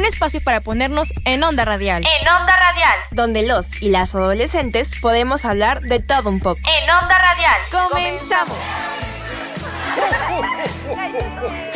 un 0.00 0.06
espacio 0.06 0.40
para 0.40 0.62
ponernos 0.62 1.12
en 1.26 1.42
onda 1.44 1.64
radial. 1.66 2.02
En 2.02 2.28
onda 2.28 2.56
radial. 2.56 2.98
Donde 3.10 3.42
los 3.42 3.82
y 3.82 3.90
las 3.90 4.14
adolescentes 4.14 4.94
podemos 4.98 5.44
hablar 5.44 5.82
de 5.82 6.00
todo 6.00 6.30
un 6.30 6.40
poco. 6.40 6.60
En 6.64 6.90
onda 6.90 7.18
radial. 7.18 7.60
Comenzamos. 7.70 8.56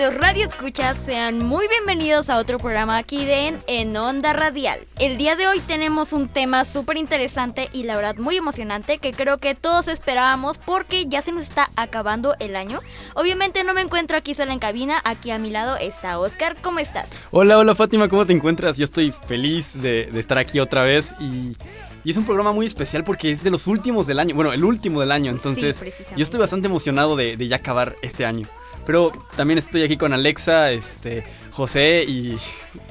queridos 0.00 0.22
Radio 0.22 0.46
Escuchas, 0.46 0.96
sean 1.04 1.44
muy 1.44 1.68
bienvenidos 1.68 2.30
a 2.30 2.38
otro 2.38 2.56
programa 2.56 2.96
aquí 2.96 3.26
de 3.26 3.52
En, 3.66 3.94
Onda 3.98 4.32
Radial. 4.32 4.80
El 4.98 5.18
día 5.18 5.36
de 5.36 5.46
hoy 5.46 5.60
tenemos 5.60 6.14
un 6.14 6.28
tema 6.28 6.64
súper 6.64 6.96
interesante 6.96 7.68
y 7.74 7.82
la 7.82 7.96
verdad 7.96 8.16
muy 8.16 8.38
emocionante 8.38 8.96
que 8.96 9.12
creo 9.12 9.36
que 9.36 9.54
todos 9.54 9.88
esperábamos 9.88 10.56
porque 10.56 11.04
ya 11.06 11.20
se 11.20 11.32
nos 11.32 11.42
está 11.42 11.70
acabando 11.76 12.34
el 12.40 12.56
año. 12.56 12.80
Obviamente 13.14 13.62
no 13.62 13.74
me 13.74 13.82
encuentro 13.82 14.16
aquí 14.16 14.32
sola 14.32 14.54
en 14.54 14.58
cabina, 14.58 15.02
aquí 15.04 15.32
a 15.32 15.38
mi 15.38 15.50
lado 15.50 15.76
está 15.76 16.18
Oscar, 16.18 16.56
¿cómo 16.62 16.78
estás? 16.78 17.10
Hola, 17.30 17.58
hola 17.58 17.74
Fátima, 17.74 18.08
¿cómo 18.08 18.24
te 18.24 18.32
encuentras? 18.32 18.78
Yo 18.78 18.84
estoy 18.84 19.12
feliz 19.12 19.82
de, 19.82 20.08
estar 20.18 20.38
aquí 20.38 20.60
otra 20.60 20.82
vez 20.82 21.14
y... 21.20 21.58
Y 22.02 22.12
es 22.12 22.16
un 22.16 22.24
programa 22.24 22.52
muy 22.52 22.64
especial 22.64 23.04
porque 23.04 23.30
es 23.30 23.42
de 23.44 23.50
los 23.50 23.66
últimos 23.66 24.06
del 24.06 24.20
año. 24.20 24.34
Bueno, 24.34 24.54
el 24.54 24.64
último 24.64 25.00
del 25.00 25.12
año. 25.12 25.30
Entonces, 25.30 25.78
yo 26.16 26.22
estoy 26.22 26.40
bastante 26.40 26.66
emocionado 26.66 27.14
de, 27.14 27.36
de 27.36 27.46
ya 27.46 27.56
acabar 27.56 27.94
este 28.00 28.24
año. 28.24 28.48
Pero 28.90 29.12
también 29.36 29.56
estoy 29.56 29.84
aquí 29.84 29.96
con 29.96 30.12
Alexa, 30.12 30.72
este, 30.72 31.22
José 31.52 32.02
y, 32.02 32.36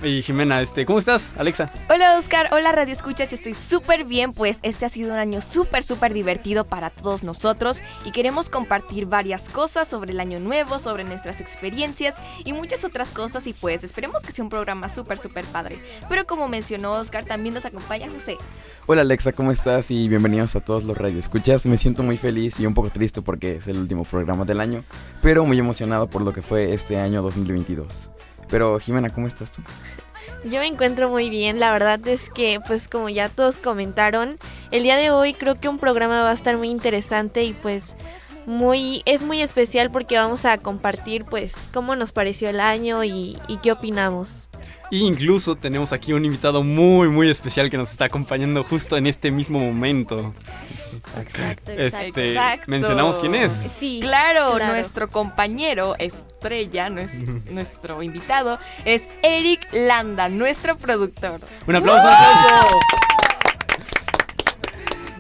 Jimena. 0.02 0.62
Este, 0.62 0.86
¿Cómo 0.86 1.00
estás, 1.00 1.36
Alexa? 1.38 1.72
Hola, 1.90 2.18
Oscar. 2.18 2.50
Hola, 2.52 2.72
Radio 2.72 2.94
Escuchas. 2.94 3.30
Yo 3.30 3.36
estoy 3.36 3.54
súper 3.54 4.04
bien, 4.04 4.32
pues 4.32 4.60
este 4.62 4.86
ha 4.86 4.90
sido 4.90 5.14
un 5.14 5.20
año 5.20 5.42
súper, 5.42 5.84
súper 5.84 6.14
divertido 6.14 6.66
para 6.66 6.90
todos 6.90 7.24
nosotros 7.24 7.82
y 8.06 8.12
queremos 8.12 8.50
compartir 8.50 9.06
varias 9.06 9.50
cosas 9.50 9.88
sobre 9.88 10.12
el 10.12 10.20
año 10.20 10.40
nuevo, 10.40 10.80
sobre 10.80 11.04
nuestras 11.04 11.42
experiencias 11.42 12.16
y 12.44 12.54
muchas 12.54 12.84
otras 12.84 13.10
cosas 13.10 13.48
y 13.48 13.54
pues 13.54 13.84
esperemos 13.84 14.24
que 14.24 14.32
sea 14.32 14.44
un 14.44 14.50
programa 14.50 14.90
súper, 14.90 15.18
súper 15.18 15.46
padre. 15.46 15.78
Pero 16.08 16.26
como 16.26 16.48
mencionó 16.48 16.94
Oscar, 16.94 17.24
también 17.24 17.54
nos 17.54 17.66
acompaña 17.66 18.10
José. 18.10 18.38
Hola 18.86 19.02
Alexa, 19.02 19.34
¿cómo 19.34 19.52
estás? 19.52 19.92
Y 19.92 20.08
bienvenidos 20.08 20.56
a 20.56 20.62
todos 20.62 20.84
los 20.84 20.98
Radio 20.98 21.20
Escuchas. 21.20 21.66
Me 21.66 21.78
siento 21.78 22.04
muy 22.04 22.18
feliz 22.18 22.60
y 22.60 22.66
un 22.66 22.74
poco 22.74 22.90
triste 22.90 23.22
porque 23.22 23.58
es 23.58 23.68
el 23.68 23.78
último 23.78 24.04
programa 24.04 24.46
del 24.46 24.60
año, 24.60 24.84
pero 25.22 25.46
muy 25.46 25.60
emocionado 25.60 26.08
por 26.08 26.22
lo 26.24 26.34
que 26.34 26.42
fue 26.42 26.74
este 26.74 26.98
año 26.98 27.22
2022. 27.22 28.10
Pero 28.50 28.80
Jimena, 28.80 29.10
¿cómo 29.10 29.28
estás 29.28 29.52
tú? 29.52 29.62
Yo 30.44 30.60
me 30.60 30.68
encuentro 30.68 31.10
muy 31.10 31.30
bien, 31.30 31.60
la 31.60 31.72
verdad 31.72 32.06
es 32.08 32.30
que 32.30 32.60
pues 32.66 32.88
como 32.88 33.10
ya 33.10 33.28
todos 33.28 33.58
comentaron, 33.58 34.38
el 34.72 34.84
día 34.84 34.96
de 34.96 35.12
hoy 35.12 35.34
creo 35.34 35.56
que 35.56 35.68
un 35.68 35.80
programa 35.80 36.24
va 36.24 36.32
a 36.32 36.34
estar 36.34 36.58
muy 36.58 36.70
interesante 36.70 37.44
y 37.44 37.54
pues 37.54 37.96
muy 38.46 39.02
es 39.06 39.24
muy 39.24 39.42
especial 39.42 39.92
porque 39.92 40.18
vamos 40.18 40.46
a 40.46 40.58
compartir 40.58 41.26
pues 41.26 41.70
cómo 41.74 41.96
nos 41.96 42.14
pareció 42.14 42.50
el 42.50 42.62
año 42.62 43.04
y, 43.04 43.38
y 43.48 43.58
qué 43.58 43.74
opinamos. 43.74 44.50
Y 44.92 45.06
incluso 45.06 45.56
tenemos 45.56 45.94
aquí 45.94 46.14
un 46.14 46.26
invitado 46.26 46.64
muy 46.64 47.10
muy 47.10 47.30
especial 47.30 47.70
que 47.70 47.78
nos 47.78 47.92
está 47.92 48.06
acompañando 48.06 48.64
justo 48.64 48.96
en 48.96 49.08
este 49.08 49.32
mismo 49.32 49.60
momento. 49.60 50.34
Exacto, 51.18 51.72
este, 51.72 52.36
¿Mencionamos 52.68 53.20
quién 53.20 53.36
es? 53.36 53.72
Sí, 53.80 54.00
claro, 54.02 54.58
nuestro 54.60 55.08
compañero 55.08 55.96
estrella, 55.98 56.90
nuestro 57.52 58.04
invitado, 58.04 58.60
es 58.86 59.04
Eric 59.24 59.68
Landa, 59.72 60.30
nuestro 60.30 60.78
productor. 60.78 61.40
Un 61.68 61.76
aplauso, 61.76 62.08
un 62.08 62.14
aplauso. 62.14 62.80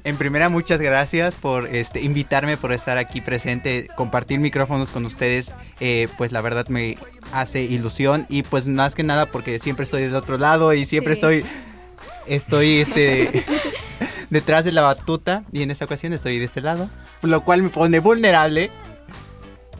En 0.03 0.17
primera, 0.17 0.49
muchas 0.49 0.79
gracias 0.79 1.35
por 1.35 1.67
este, 1.67 2.01
invitarme, 2.01 2.57
por 2.57 2.71
estar 2.71 2.97
aquí 2.97 3.21
presente, 3.21 3.87
compartir 3.95 4.39
micrófonos 4.39 4.89
con 4.89 5.05
ustedes. 5.05 5.51
Eh, 5.79 6.07
pues 6.17 6.31
la 6.31 6.41
verdad 6.41 6.67
me 6.67 6.97
hace 7.33 7.61
ilusión 7.61 8.25
y 8.29 8.43
pues 8.43 8.67
más 8.67 8.95
que 8.95 9.03
nada 9.03 9.27
porque 9.27 9.59
siempre 9.59 9.83
estoy 9.83 10.01
del 10.03 10.15
otro 10.15 10.37
lado 10.37 10.73
y 10.73 10.85
siempre 10.85 11.13
estoy, 11.13 11.45
estoy 12.25 12.79
este, 12.79 13.43
detrás 14.29 14.63
de 14.63 14.71
la 14.71 14.81
batuta 14.81 15.43
y 15.51 15.63
en 15.63 15.71
esta 15.71 15.85
ocasión 15.85 16.13
estoy 16.13 16.39
de 16.39 16.45
este 16.45 16.61
lado, 16.61 16.89
lo 17.21 17.43
cual 17.43 17.63
me 17.63 17.69
pone 17.69 17.99
vulnerable 17.99 18.69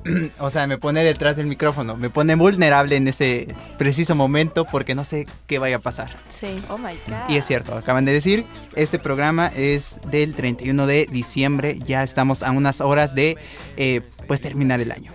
o 0.39 0.49
sea, 0.49 0.67
me 0.67 0.77
pone 0.77 1.03
detrás 1.03 1.35
del 1.35 1.47
micrófono, 1.47 1.95
me 1.95 2.09
pone 2.09 2.35
vulnerable 2.35 2.95
en 2.95 3.07
ese 3.07 3.47
preciso 3.77 4.15
momento 4.15 4.65
porque 4.65 4.95
no 4.95 5.05
sé 5.05 5.25
qué 5.47 5.59
vaya 5.59 5.77
a 5.77 5.79
pasar. 5.79 6.09
Sí. 6.29 6.55
Oh 6.69 6.77
my 6.77 6.93
God. 7.07 7.29
Y 7.29 7.37
es 7.37 7.45
cierto, 7.45 7.75
acaban 7.75 8.05
de 8.05 8.13
decir, 8.13 8.45
este 8.75 8.99
programa 8.99 9.47
es 9.47 9.99
del 10.09 10.35
31 10.35 10.87
de 10.87 11.07
diciembre, 11.11 11.79
ya 11.85 12.03
estamos 12.03 12.43
a 12.43 12.51
unas 12.51 12.81
horas 12.81 13.15
de 13.15 13.37
eh, 13.77 14.01
pues 14.27 14.41
terminar 14.41 14.79
el 14.79 14.91
año. 14.91 15.11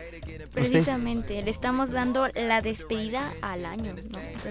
Precisamente, 0.52 1.42
le 1.42 1.50
estamos 1.50 1.90
dando 1.90 2.28
la 2.28 2.60
despedida 2.60 3.32
al 3.42 3.66
año. 3.66 3.96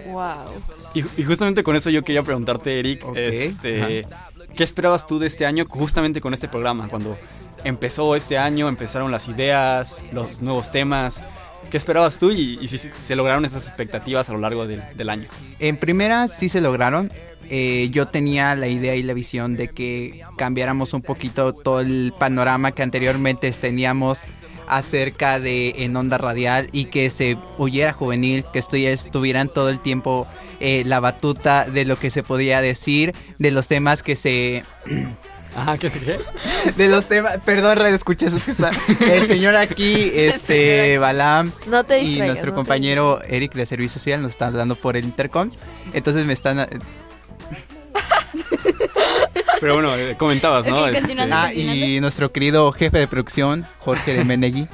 Wow. 0.08 0.62
Y, 0.94 1.24
justamente 1.24 1.64
con 1.64 1.78
eso 1.78 1.90
yo 1.90 2.04
quería 2.04 2.24
preguntarte, 2.24 2.78
Eric, 2.78 3.06
este, 3.16 4.06
¿qué 4.56 4.64
esperabas 4.64 5.06
tú 5.08 5.20
de 5.20 5.28
este 5.28 5.46
año 5.46 5.66
justamente 5.68 6.22
con 6.22 6.34
este 6.34 6.48
programa? 6.48 6.88
Cuando 6.88 7.18
empezó 7.64 8.16
este 8.16 8.38
año, 8.38 8.70
empezaron 8.70 9.12
las 9.12 9.28
ideas, 9.28 9.98
los 10.12 10.42
nuevos 10.42 10.72
temas. 10.72 11.22
¿Qué 11.70 11.78
esperabas 11.78 12.20
tú 12.20 12.32
y, 12.32 12.68
si 12.68 12.78
se 12.78 13.16
lograron 13.16 13.46
esas 13.46 13.68
expectativas 13.68 14.30
a 14.30 14.34
lo 14.34 14.40
largo 14.40 14.68
del, 14.68 15.10
año? 15.10 15.28
En 15.60 15.78
primera 15.78 16.28
sí 16.28 16.50
se 16.50 16.62
lograron. 16.62 17.12
Eh, 17.50 17.90
yo 17.92 18.08
tenía 18.08 18.56
la 18.56 18.68
idea 18.68 18.96
y 18.96 19.04
la 19.04 19.14
visión 19.14 19.56
de 19.56 19.70
que 19.70 20.24
cambiáramos 20.38 20.94
un 20.94 21.02
poquito 21.02 21.54
todo 21.54 21.82
el 21.82 22.14
panorama 22.18 22.72
que 22.72 22.84
anteriormente 22.84 23.52
teníamos 23.52 24.22
acerca 24.68 25.40
de 25.40 25.84
en 25.84 25.96
onda 25.96 26.18
radial 26.18 26.70
y 26.72 26.86
que 26.86 27.10
se 27.10 27.38
huyera 27.58 27.92
juvenil, 27.92 28.46
que 28.54 28.60
estuvieran 28.60 29.50
todo 29.50 29.70
el 29.70 29.80
tiempo 29.80 30.28
eh, 30.66 30.84
la 30.86 31.02
batuta 31.02 31.66
de 31.66 31.84
lo 31.84 32.00
que 32.00 32.10
se 32.10 32.24
podía 32.24 32.62
decir, 32.62 33.14
de 33.38 33.52
los 33.52 33.68
temas 33.68 34.02
que 34.02 34.16
se 34.16 34.64
Ajá, 35.56 35.78
¿qué 35.78 35.90
se 35.90 36.00
qué? 36.00 36.20
De 36.78 36.88
los 36.88 37.08
temas, 37.08 37.38
perdón, 37.46 37.78
radio 37.78 37.96
escucha 37.96 38.28
eso 38.28 38.40
que 38.44 38.52
está. 38.52 38.72
El 39.02 39.28
señor 39.28 39.56
aquí, 39.56 40.10
este, 40.16 40.98
Balam 40.98 41.52
no 41.68 41.84
te 41.84 42.00
y 42.00 42.22
nuestro 42.22 42.56
compañero 42.56 43.22
Eric 43.28 43.54
de 43.54 43.66
Servicio 43.66 44.00
Social 44.00 44.22
nos 44.22 44.32
están 44.32 44.48
hablando 44.50 44.76
por 44.76 44.98
el 44.98 45.04
intercom. 45.04 45.52
Entonces 45.94 46.26
me 46.26 46.34
están 46.34 46.60
Pero 49.60 49.74
bueno, 49.76 49.96
eh, 49.96 50.16
comentabas, 50.18 50.66
¿no? 50.66 50.88
Este, 50.88 51.16
ah, 51.32 51.54
y 51.54 52.00
nuestro 52.00 52.32
querido 52.32 52.72
jefe 52.72 52.98
de 53.00 53.08
producción, 53.08 53.66
Jorge 53.80 54.14
de 54.14 54.24
Menegui. 54.24 54.68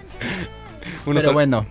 Pero 1.06 1.34
bueno, 1.34 1.66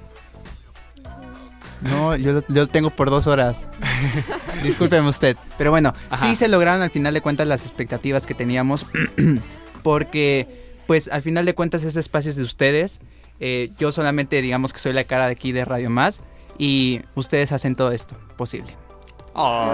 no, 1.81 2.17
yo 2.17 2.43
lo, 2.49 2.67
tengo 2.67 2.91
por 2.91 3.11
dos 3.11 3.27
horas. 3.27 3.69
Discúlpeme 4.63 5.09
usted. 5.09 5.37
Pero 5.57 5.71
bueno, 5.71 5.95
sí 6.23 6.35
se 6.35 6.49
lograron 6.49 6.83
al 6.83 6.91
final 6.91 7.15
de 7.15 7.21
cuentas 7.21 7.47
las 7.47 7.63
expectativas 7.65 8.27
que 8.27 8.35
teníamos. 8.35 8.87
porque, 9.83 10.77
pues, 10.87 11.09
al 11.09 11.23
final 11.23 11.45
de 11.45 11.55
cuentas, 11.55 11.83
este 11.85 12.01
espacio 12.01 12.31
es 12.31 12.37
de 12.37 12.43
ustedes. 12.43 13.01
Eh, 13.41 13.71
yo 13.79 13.93
solamente, 13.93 14.43
digamos 14.43 14.73
que 14.73 14.81
soy 14.81 14.93
la 14.93 15.05
cara 15.05 15.27
de 15.27 15.33
aquí 15.33 15.53
de 15.53 15.65
Radio 15.65 15.91
Más. 15.91 16.23
Y 16.59 17.03
ustedes 17.15 17.53
hacen 17.53 17.77
todo 17.77 17.93
esto 17.93 18.17
posible. 18.37 18.73
Oh. 19.35 19.73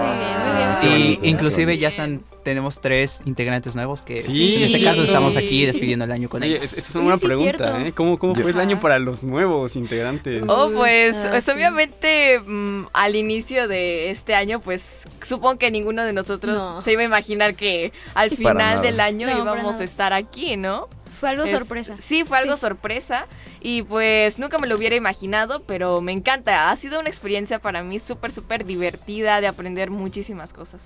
Y 0.83 1.19
inclusive 1.23 1.77
ya 1.77 1.87
están, 1.87 2.23
tenemos 2.43 2.79
tres 2.79 3.21
integrantes 3.25 3.75
nuevos 3.75 4.01
que 4.01 4.19
en 4.19 4.63
este 4.63 4.83
caso 4.83 5.03
estamos 5.03 5.35
aquí 5.35 5.65
despidiendo 5.65 6.05
el 6.05 6.11
año 6.11 6.29
con 6.29 6.43
ellos. 6.43 6.63
Esa 6.63 6.79
es 6.79 6.95
una 6.95 7.03
buena 7.03 7.17
pregunta, 7.17 7.85
¿eh? 7.85 7.91
¿Cómo, 7.93 8.19
cómo 8.19 8.35
fue 8.35 8.51
el 8.51 8.59
año 8.59 8.79
para 8.79 8.99
los 8.99 9.23
nuevos 9.23 9.75
integrantes? 9.75 10.43
Oh, 10.47 10.69
pues, 10.73 11.15
ah, 11.15 11.27
pues 11.31 11.47
obviamente 11.49 12.39
mm, 12.39 12.87
al 12.93 13.15
inicio 13.15 13.67
de 13.67 14.09
este 14.11 14.35
año, 14.35 14.61
pues 14.61 15.03
supongo 15.25 15.57
que 15.57 15.71
ninguno 15.71 16.03
de 16.03 16.13
nosotros 16.13 16.83
se 16.83 16.91
iba 16.91 17.01
a 17.01 17.05
imaginar 17.05 17.55
que 17.55 17.91
al 18.13 18.31
final 18.31 18.81
del 18.81 18.99
año 18.99 19.27
íbamos 19.29 19.79
a 19.79 19.83
estar 19.83 20.13
aquí, 20.13 20.57
¿no? 20.57 20.87
Fue 21.19 21.29
algo 21.29 21.47
sorpresa. 21.47 21.95
Sí, 21.99 22.23
fue 22.23 22.37
algo 22.37 22.57
sorpresa. 22.57 23.25
Y 23.61 23.83
pues 23.83 24.37
nunca 24.37 24.59
me 24.59 24.67
lo 24.67 24.75
hubiera 24.75 24.95
imaginado, 24.95 25.63
pero 25.63 26.01
me 26.01 26.11
encanta. 26.11 26.69
Ha 26.69 26.75
sido 26.75 26.99
una 26.99 27.09
experiencia 27.09 27.59
para 27.59 27.83
mí 27.83 27.99
súper, 27.99 28.31
súper 28.31 28.65
divertida 28.65 29.41
de 29.41 29.47
aprender 29.47 29.89
muchísimas 29.89 30.53
cosas. 30.53 30.81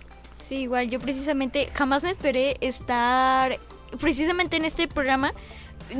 Sí, 0.48 0.56
igual 0.62 0.90
yo 0.90 1.00
precisamente 1.00 1.70
jamás 1.74 2.04
me 2.04 2.10
esperé 2.10 2.58
estar 2.62 3.60
precisamente 4.00 4.58
en 4.58 4.66
este 4.66 4.88
programa. 4.88 5.34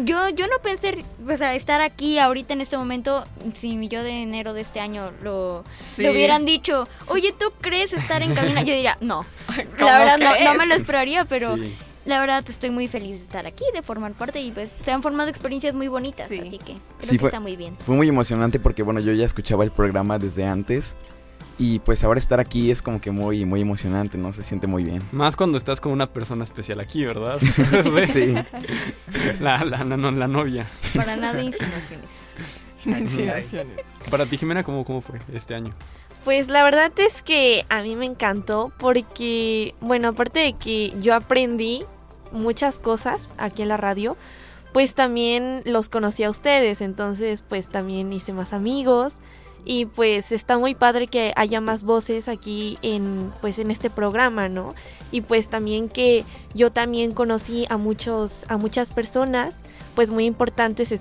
Yo, 0.06 0.30
yo 0.30 0.48
no 0.48 0.60
pensé 0.62 1.04
o 1.28 1.38
sea, 1.38 1.56
estar 1.56 1.82
aquí 1.82 2.20
ahorita 2.20 2.54
en 2.54 2.62
este 2.62 2.78
momento 2.78 3.26
si 3.56 3.88
yo 3.88 4.04
de 4.04 4.22
enero 4.22 4.54
de 4.54 4.62
este 4.62 4.80
año 4.80 5.12
lo, 5.24 5.64
hubieran 5.98 6.46
dicho, 6.46 6.88
oye, 7.08 7.34
¿tú 7.38 7.52
crees 7.60 7.94
estar 7.94 8.22
en 8.22 8.36
cabina? 8.36 8.62
Yo 8.62 8.74
diría, 8.74 8.98
no. 9.02 9.26
La 9.80 10.00
verdad 10.00 10.18
no, 10.20 10.46
no, 10.46 10.54
me 10.56 10.68
lo 10.68 10.76
esperaría, 10.76 11.26
pero 11.26 11.58
la 12.10 12.20
verdad 12.20 12.44
estoy 12.48 12.72
muy 12.72 12.88
feliz 12.88 13.20
de 13.20 13.24
estar 13.24 13.46
aquí, 13.46 13.64
de 13.74 13.82
formar 13.84 14.14
parte 14.14 14.42
y 14.42 14.52
pues 14.52 14.70
se 14.84 14.92
han 14.92 15.02
formado 15.02 15.30
experiencias 15.30 15.76
muy 15.76 15.88
bonitas, 15.88 16.26
así 16.26 16.58
que 16.58 16.58
creo 16.58 16.80
sí, 16.98 17.18
que 17.18 17.26
está 17.26 17.40
muy 17.40 17.56
bien. 17.56 17.78
Fue 17.78 17.96
muy 17.96 18.10
emocionante 18.10 18.60
porque 18.60 18.84
bueno, 18.84 19.00
yo 19.00 19.14
ya 19.14 19.26
escuchaba 19.26 19.64
el 19.64 19.72
programa 19.72 20.18
desde 20.18 20.46
antes 20.46 20.98
y 21.60 21.80
pues 21.80 22.04
ahora 22.04 22.20
estar 22.20 22.40
aquí 22.40 22.72
es 22.72 22.82
como 22.82 23.00
que 23.00 23.12
muy, 23.12 23.46
muy 23.46 23.62
emocionante, 23.62 24.18
¿no? 24.18 24.34
Se 24.34 24.42
siente 24.42 24.66
muy 24.66 24.84
bien. 24.84 25.02
Más 25.12 25.36
cuando 25.36 25.58
estás 25.58 25.80
con 25.80 25.92
una 25.92 26.12
persona 26.12 26.44
especial 26.44 26.80
aquí, 26.80 27.06
¿verdad? 27.06 27.38
sí. 28.08 28.34
La, 29.40 29.64
la, 29.64 29.84
la, 29.84 29.98
la 29.98 30.28
novia. 30.28 30.66
Para 30.96 31.16
nada 31.16 31.42
insinuaciones. 31.44 32.10
insinuaciones. 32.86 33.88
Para 34.10 34.26
ti, 34.26 34.38
Jimena, 34.38 34.64
¿cómo, 34.64 34.84
¿cómo 34.84 35.02
fue 35.02 35.20
este 35.32 35.54
año? 35.54 35.72
Pues 36.24 36.50
la 36.50 36.64
verdad 36.64 36.92
es 36.98 37.22
que 37.24 37.66
a 37.70 37.84
mí 37.84 37.96
me 37.96 38.06
encantó 38.06 38.72
porque, 38.78 39.76
bueno, 39.80 40.10
aparte 40.10 40.40
de 40.40 40.54
que 40.54 40.94
yo 41.00 41.16
aprendí 41.16 41.86
muchas 42.32 42.80
cosas 42.80 43.30
aquí 43.38 43.62
en 43.62 43.70
la 43.70 43.78
radio, 43.78 44.18
pues 44.74 44.96
también 44.96 45.62
los 45.66 45.90
conocí 45.90 46.24
a 46.24 46.30
ustedes, 46.30 46.82
entonces 46.82 47.44
pues 47.48 47.70
también 47.70 48.14
hice 48.14 48.34
más 48.34 48.54
amigos 48.54 49.20
y 49.66 49.86
pues 49.86 50.32
está 50.32 50.58
muy 50.58 50.74
padre 50.74 51.08
que 51.08 51.34
haya 51.36 51.60
más 51.62 51.84
voces 51.84 52.28
aquí 52.28 52.78
en 52.82 53.34
pues 53.42 53.60
en 53.60 53.72
este 53.72 53.90
programa, 53.90 54.48
¿no? 54.48 54.74
Y 55.12 55.22
pues 55.22 55.50
también 55.50 55.90
que 55.90 56.24
yo 56.54 56.72
también 56.72 57.12
conocí 57.14 57.66
a 57.70 57.78
muchos 57.78 58.46
a 58.48 58.58
muchas 58.58 58.92
personas 58.92 59.64
pues 59.96 60.12
muy 60.12 60.26
importantes 60.26 60.94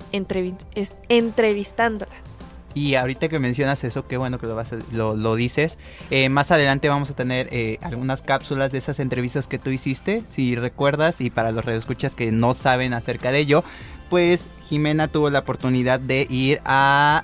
entrevistándolas. 1.09 2.38
Y 2.73 2.95
ahorita 2.95 3.29
que 3.29 3.39
mencionas 3.39 3.83
eso, 3.83 4.07
qué 4.07 4.17
bueno 4.17 4.39
que 4.39 4.47
lo, 4.47 4.55
vas 4.55 4.73
lo, 4.91 5.35
dices. 5.35 5.77
Eh, 6.11 6.29
más 6.29 6.51
adelante 6.51 6.87
vamos 6.89 7.09
a 7.09 7.15
tener 7.15 7.47
eh, 7.51 7.79
algunas 7.81 8.21
cápsulas 8.21 8.71
de 8.71 8.77
esas 8.77 8.99
entrevistas 8.99 9.47
que 9.47 9.57
tú 9.57 9.71
hiciste, 9.71 10.23
si 10.29 10.55
recuerdas, 10.55 11.19
y 11.21 11.29
para 11.29 11.51
los 11.51 11.65
radioescuchas 11.65 12.15
que 12.15 12.31
no 12.31 12.53
saben 12.53 12.93
acerca 12.93 13.31
de 13.31 13.39
ello, 13.39 13.63
pues 14.09 14.45
Jimena 14.67 15.07
tuvo 15.07 15.29
la 15.29 15.39
oportunidad 15.39 15.99
de 15.99 16.27
ir 16.29 16.61
a 16.65 17.23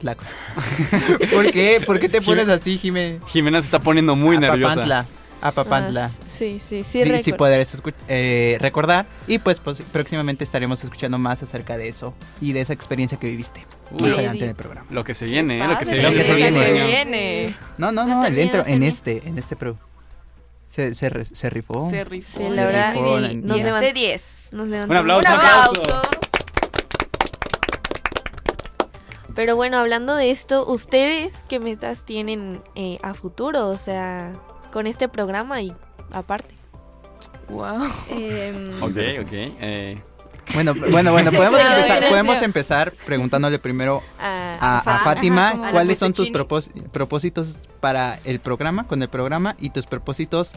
¿Por 1.30 1.52
qué? 1.52 1.82
¿Por 1.84 1.98
qué 1.98 2.08
te 2.08 2.22
pones 2.22 2.48
así, 2.48 2.78
Jimena? 2.78 3.18
Jimena 3.26 3.60
se 3.60 3.66
está 3.66 3.80
poniendo 3.80 4.16
muy 4.16 4.36
a 4.36 4.40
nerviosa. 4.40 4.74
Papantla. 4.74 5.06
A 5.42 5.52
Papantla. 5.52 6.06
Ah, 6.06 6.10
sí, 6.28 6.60
sí, 6.60 6.84
sí. 6.84 7.02
Sí, 7.02 7.18
sí 7.24 7.32
podrás 7.32 7.82
eh, 8.08 8.58
recordar. 8.60 9.06
Y 9.26 9.38
pues, 9.38 9.60
próximamente 9.60 10.44
estaremos 10.44 10.84
escuchando 10.84 11.18
más 11.18 11.42
acerca 11.42 11.78
de 11.78 11.88
eso 11.88 12.14
y 12.40 12.52
de 12.52 12.60
esa 12.60 12.72
experiencia 12.72 13.18
que 13.18 13.28
viviste. 13.28 13.66
Uy, 13.90 14.10
adelante 14.10 14.44
en 14.44 14.50
el 14.50 14.56
programa. 14.56 14.86
Lo 14.90 15.02
que 15.02 15.14
se 15.14 15.24
viene, 15.24 15.64
¿eh? 15.64 15.66
Lo 15.66 15.78
que 15.78 15.86
se 15.86 15.94
viene. 15.94 16.10
Lo 16.10 16.16
que 16.16 16.52
se 16.52 16.72
viene. 16.72 17.54
No, 17.78 17.90
no, 17.90 18.06
no, 18.06 18.22
dentro, 18.30 18.64
en 18.66 18.82
este, 18.82 19.26
en 19.26 19.38
este 19.38 19.56
pro. 19.56 19.78
Se, 20.68 20.94
se, 20.94 21.24
se 21.24 21.50
rifó. 21.50 21.90
Se 21.90 22.04
rifó. 22.04 22.38
Sí, 22.38 22.54
la 22.54 22.66
verdad, 22.66 22.94
sí. 22.94 23.36
Nos 23.36 23.56
10 23.56 23.80
de 23.80 23.92
10. 23.92 24.48
Nos 24.52 24.68
Un 24.68 24.74
aplauso. 24.96 25.28
Un 25.28 25.34
aplauso. 25.34 26.02
Pero 29.34 29.56
bueno, 29.56 29.78
hablando 29.78 30.16
de 30.16 30.30
esto, 30.30 30.66
¿ustedes 30.66 31.44
qué 31.48 31.60
metas 31.60 32.04
tienen 32.04 32.62
eh, 32.74 32.98
a 33.02 33.14
futuro? 33.14 33.68
O 33.68 33.78
sea, 33.78 34.34
con 34.70 34.86
este 34.86 35.08
programa 35.08 35.60
y 35.60 35.72
aparte. 36.12 36.54
Wow. 37.48 37.82
Em, 38.08 38.76
ok, 38.82 38.96
ok. 39.22 39.32
Eh. 39.32 40.02
Bueno, 40.54 40.74
bueno, 40.74 41.12
bueno, 41.12 41.30
podemos 41.36 41.60
empezar, 41.60 42.08
podemos 42.08 42.42
empezar 42.42 42.92
preguntándole 43.06 43.58
primero 43.58 44.02
a, 44.18 45.00
Fátima 45.04 45.70
cuáles 45.70 45.98
son 45.98 46.12
tus 46.12 46.30
propósitos 46.30 47.68
para 47.80 48.18
el 48.24 48.40
programa, 48.40 48.86
con 48.86 49.02
el 49.02 49.08
programa 49.08 49.56
y 49.58 49.70
tus 49.70 49.86
propósitos 49.86 50.54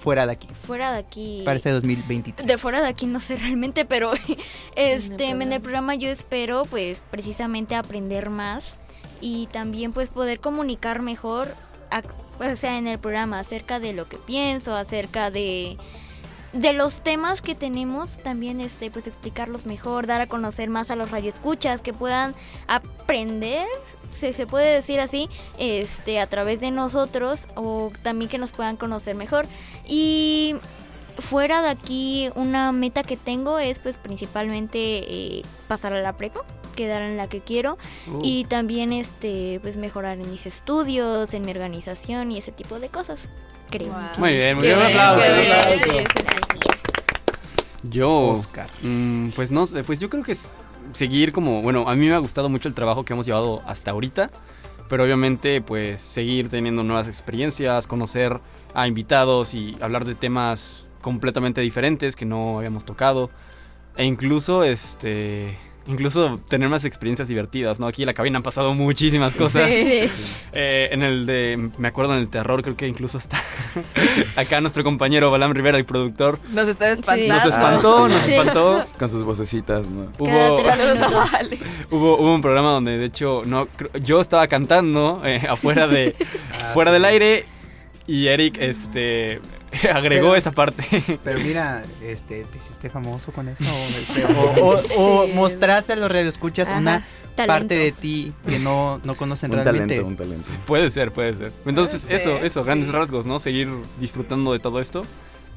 fuera 0.00 0.26
de 0.26 0.32
aquí. 0.32 0.48
Fuera 0.66 0.92
de 0.92 0.98
aquí. 0.98 1.42
Para 1.44 1.56
este 1.56 1.70
2023. 1.70 2.46
De 2.46 2.58
fuera 2.58 2.80
de 2.80 2.88
aquí 2.88 3.06
no 3.06 3.20
sé 3.20 3.36
realmente, 3.36 3.84
pero 3.84 4.12
este 4.76 5.30
en 5.30 5.52
el 5.52 5.60
programa 5.60 5.94
yo 5.94 6.08
espero 6.08 6.62
pues 6.64 7.00
precisamente 7.10 7.74
aprender 7.74 8.30
más 8.30 8.74
y 9.20 9.46
también 9.48 9.92
pues 9.92 10.08
poder 10.08 10.40
comunicar 10.40 11.02
mejor 11.02 11.54
o 12.40 12.56
sea, 12.56 12.78
en 12.78 12.86
el 12.86 12.98
programa 12.98 13.38
acerca 13.38 13.78
de 13.78 13.92
lo 13.92 14.08
que 14.08 14.16
pienso, 14.16 14.74
acerca 14.74 15.30
de 15.30 15.76
de 16.52 16.72
los 16.72 17.00
temas 17.04 17.42
que 17.42 17.54
tenemos 17.54 18.10
también 18.24 18.60
este 18.60 18.90
pues 18.90 19.06
explicarlos 19.06 19.66
mejor, 19.66 20.08
dar 20.08 20.20
a 20.20 20.26
conocer 20.26 20.68
más 20.68 20.90
a 20.90 20.96
los 20.96 21.12
radioescuchas 21.12 21.80
que 21.80 21.92
puedan 21.92 22.34
aprender 22.66 23.68
se, 24.14 24.32
se 24.32 24.46
puede 24.46 24.74
decir 24.74 25.00
así, 25.00 25.28
este, 25.58 26.20
a 26.20 26.26
través 26.26 26.60
de 26.60 26.70
nosotros 26.70 27.40
o 27.54 27.92
también 28.02 28.28
que 28.30 28.38
nos 28.38 28.50
puedan 28.50 28.76
conocer 28.76 29.14
mejor. 29.14 29.46
Y 29.86 30.56
fuera 31.18 31.62
de 31.62 31.68
aquí, 31.68 32.30
una 32.34 32.72
meta 32.72 33.02
que 33.02 33.16
tengo 33.16 33.58
es 33.58 33.78
pues 33.78 33.96
principalmente 33.96 34.78
eh, 34.78 35.42
pasar 35.68 35.92
a 35.92 36.00
la 36.00 36.16
prepa 36.16 36.42
quedar 36.70 37.02
en 37.02 37.16
la 37.16 37.28
que 37.28 37.40
quiero 37.40 37.78
uh. 38.08 38.18
y 38.22 38.44
también 38.44 38.92
este 38.92 39.58
pues 39.62 39.76
mejorar 39.76 40.18
en 40.18 40.30
mis 40.30 40.46
estudios, 40.46 41.34
en 41.34 41.42
mi 41.42 41.50
organización 41.50 42.32
y 42.32 42.38
ese 42.38 42.52
tipo 42.52 42.78
de 42.78 42.88
cosas. 42.88 43.28
Creo. 43.70 43.94
Muy 44.18 44.36
bien, 44.36 44.56
muy 44.56 44.66
bien. 44.66 44.78
Un 44.78 44.84
aplauso. 44.84 45.26
Yo, 47.84 48.30
Oscar. 48.30 48.68
Mm, 48.82 49.28
pues 49.30 49.52
no, 49.52 49.64
pues 49.86 49.98
yo 49.98 50.10
creo 50.10 50.22
que 50.22 50.32
es 50.32 50.56
seguir 50.92 51.32
como, 51.32 51.62
bueno, 51.62 51.88
a 51.88 51.94
mí 51.94 52.06
me 52.06 52.14
ha 52.14 52.18
gustado 52.18 52.48
mucho 52.48 52.68
el 52.68 52.74
trabajo 52.74 53.04
que 53.04 53.12
hemos 53.12 53.26
llevado 53.26 53.62
hasta 53.66 53.92
ahorita, 53.92 54.30
pero 54.88 55.04
obviamente 55.04 55.60
pues 55.60 56.00
seguir 56.00 56.48
teniendo 56.48 56.82
nuevas 56.82 57.08
experiencias, 57.08 57.86
conocer 57.86 58.40
a 58.74 58.86
invitados 58.86 59.54
y 59.54 59.76
hablar 59.80 60.04
de 60.04 60.14
temas 60.14 60.86
completamente 61.00 61.60
diferentes 61.60 62.16
que 62.16 62.26
no 62.26 62.58
habíamos 62.58 62.84
tocado 62.84 63.30
e 63.96 64.04
incluso 64.04 64.64
este 64.64 65.58
incluso 65.86 66.38
tener 66.48 66.68
más 66.68 66.84
experiencias 66.84 67.28
divertidas, 67.28 67.80
¿no? 67.80 67.86
Aquí 67.86 68.02
en 68.02 68.06
la 68.06 68.14
cabina 68.14 68.38
han 68.38 68.42
pasado 68.42 68.74
muchísimas 68.74 69.34
cosas. 69.34 69.70
Eh, 70.52 70.88
en 70.90 71.02
el 71.02 71.26
de, 71.26 71.70
me 71.78 71.88
acuerdo 71.88 72.14
en 72.14 72.18
el 72.18 72.28
terror, 72.28 72.62
creo 72.62 72.76
que 72.76 72.88
incluso 72.88 73.18
está 73.18 73.38
acá 74.36 74.60
nuestro 74.60 74.82
compañero 74.82 75.30
Balam 75.30 75.52
Rivera, 75.52 75.78
el 75.78 75.84
productor. 75.84 76.40
Nos 76.52 76.66
está 76.66 76.90
espantando. 76.90 77.34
Nos 77.34 77.44
espantó, 77.44 78.08
nos 78.08 78.28
espantó. 78.28 78.86
Con 78.98 79.08
sus 79.08 79.22
vocecitas, 79.22 79.86
¿no? 79.86 80.10
Hubo, 80.18 82.16
hubo, 82.18 82.34
un 82.34 82.42
programa 82.42 82.72
donde, 82.72 82.98
de 82.98 83.06
hecho, 83.06 83.42
no, 83.46 83.68
yo 84.02 84.20
estaba 84.20 84.48
cantando 84.48 85.22
eh, 85.24 85.46
afuera 85.48 85.86
de, 85.86 86.16
ah, 86.52 86.70
fuera 86.74 86.90
del 86.90 87.04
aire 87.04 87.46
y 88.06 88.26
Eric, 88.26 88.58
este 88.60 89.40
agregó 89.92 90.34
esa 90.34 90.52
parte. 90.52 90.84
Pero 91.24 91.40
mira, 91.40 91.82
este, 92.02 92.44
¿te 92.44 92.58
hiciste 92.58 92.90
famoso 92.90 93.32
con 93.32 93.48
eso? 93.48 93.64
o, 94.96 95.26
mostraste 95.34 95.92
a 95.92 95.96
los 95.96 96.10
radioescuchas 96.10 96.68
una 96.76 97.04
parte 97.46 97.74
de 97.74 97.92
ti 97.92 98.34
que 98.46 98.58
no, 98.58 99.00
no 99.04 99.14
conocen 99.14 99.50
un 99.50 99.58
realmente. 99.58 99.96
Talento, 99.96 100.08
un 100.08 100.16
talento. 100.16 100.48
Puede 100.66 100.90
ser, 100.90 101.12
puede 101.12 101.34
ser. 101.34 101.52
Entonces, 101.64 102.06
eso, 102.10 102.36
eso, 102.36 102.64
grandes 102.64 102.90
rasgos, 102.90 103.26
¿no? 103.26 103.38
Seguir 103.38 103.68
disfrutando 103.98 104.52
de 104.52 104.58
todo 104.58 104.80
esto. 104.80 105.04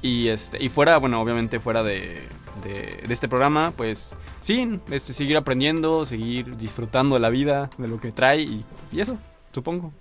Y 0.02 0.28
este, 0.28 0.64
y 0.64 0.70
fuera, 0.70 0.98
bueno, 0.98 1.22
obviamente 1.22 1.60
fuera 1.60 1.82
de, 1.82 2.22
de, 2.64 3.04
este 3.10 3.30
programa, 3.30 3.72
pues 3.76 4.16
sí, 4.42 4.80
este, 4.92 5.14
seguir 5.14 5.38
aprendiendo, 5.38 6.06
seguir 6.06 6.58
disfrutando 6.58 7.16
de 7.16 7.22
la 7.22 7.30
vida, 7.30 7.70
de 7.78 7.88
lo 7.88 8.00
que 8.00 8.12
trae 8.12 8.42
y, 8.42 8.66
y 8.92 9.00
eso, 9.00 9.18
supongo. 9.54 9.94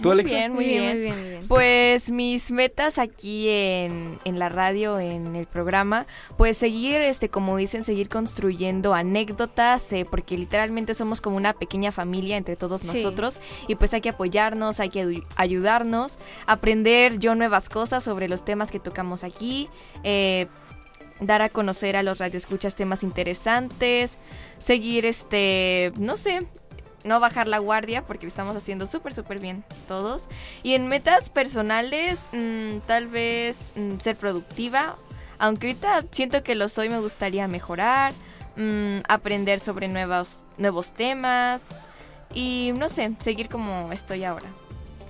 ¿Tú, 0.00 0.08
muy 0.08 0.24
Bien, 0.24 0.52
muy 0.52 0.64
bien. 0.64 1.44
Pues 1.46 2.10
mis 2.10 2.50
metas 2.50 2.98
aquí 2.98 3.48
en, 3.48 4.18
en, 4.24 4.38
la 4.38 4.48
radio, 4.48 4.98
en 4.98 5.36
el 5.36 5.46
programa, 5.46 6.06
pues 6.36 6.58
seguir, 6.58 7.00
este, 7.00 7.28
como 7.28 7.56
dicen, 7.56 7.84
seguir 7.84 8.08
construyendo 8.08 8.92
anécdotas, 8.92 9.92
eh, 9.92 10.06
porque 10.08 10.36
literalmente 10.36 10.94
somos 10.94 11.20
como 11.20 11.36
una 11.36 11.52
pequeña 11.52 11.92
familia 11.92 12.36
entre 12.36 12.56
todos 12.56 12.82
nosotros 12.82 13.38
y 13.68 13.76
pues 13.76 13.94
hay 13.94 14.00
que 14.00 14.08
apoyarnos, 14.10 14.80
hay 14.80 14.90
que 14.90 15.22
ayudarnos, 15.36 16.14
aprender 16.46 17.18
yo 17.18 17.34
nuevas 17.34 17.68
cosas 17.68 18.02
sobre 18.02 18.28
los 18.28 18.44
temas 18.44 18.70
que 18.70 18.80
tocamos 18.80 19.22
aquí, 19.22 19.68
eh, 20.02 20.48
dar 21.20 21.42
a 21.42 21.48
conocer 21.48 21.96
a 21.96 22.02
los 22.02 22.18
radioescuchas 22.18 22.74
temas 22.74 23.02
interesantes, 23.02 24.18
seguir, 24.58 25.06
este, 25.06 25.92
no 25.98 26.16
sé, 26.16 26.46
no 27.04 27.20
bajar 27.20 27.46
la 27.46 27.58
guardia 27.58 28.04
porque 28.04 28.26
estamos 28.26 28.56
haciendo 28.56 28.86
súper, 28.86 29.14
súper 29.14 29.38
bien 29.38 29.64
todos. 29.86 30.26
Y 30.62 30.74
en 30.74 30.88
metas 30.88 31.28
personales, 31.28 32.20
mm, 32.32 32.78
tal 32.86 33.06
vez 33.06 33.72
mm, 33.76 33.98
ser 33.98 34.16
productiva. 34.16 34.96
Aunque 35.38 35.68
ahorita 35.68 36.04
siento 36.10 36.42
que 36.42 36.54
lo 36.54 36.68
soy, 36.68 36.88
me 36.88 36.98
gustaría 37.00 37.46
mejorar, 37.46 38.12
mm, 38.56 39.00
aprender 39.08 39.60
sobre 39.60 39.88
nuevos, 39.88 40.44
nuevos 40.56 40.92
temas 40.92 41.66
y 42.32 42.72
no 42.74 42.88
sé, 42.88 43.12
seguir 43.20 43.48
como 43.48 43.92
estoy 43.92 44.24
ahora. 44.24 44.48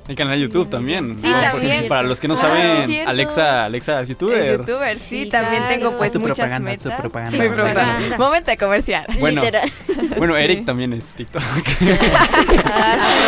El 0.07 0.17
canal 0.17 0.35
de 0.35 0.41
YouTube 0.43 0.69
también. 0.69 1.17
Sí, 1.23 1.31
también. 1.31 1.89
Para 1.89 2.03
los 2.03 2.21
que 2.21 2.29
no 2.29 2.35
Ah, 2.35 2.39
saben, 2.39 2.87
sí, 2.87 2.99
Alexa, 3.01 3.65
Alexa 3.65 4.03
es 4.03 4.09
youtuber. 4.11 4.43
Es 4.43 4.59
youtuber, 4.59 4.99
sí, 4.99 5.25
Sí, 5.25 5.31
también 5.31 5.63
claro. 5.63 5.75
tengo 5.75 5.97
pues 5.97 6.15
muchas 6.17 6.37
propaganda, 6.37 6.71
metas. 6.71 7.01
propaganda. 7.01 7.31
Sí, 7.33 7.39
propaganda. 7.49 7.83
propaganda. 7.85 8.19
Momento 8.19 8.51
de 8.51 8.57
comercial. 8.59 9.07
Bueno. 9.19 9.41
Literal. 9.43 9.73
Bueno, 10.19 10.37
Eric 10.37 10.67
también 10.67 10.93
es 10.93 11.13
TikTok. 11.15 11.43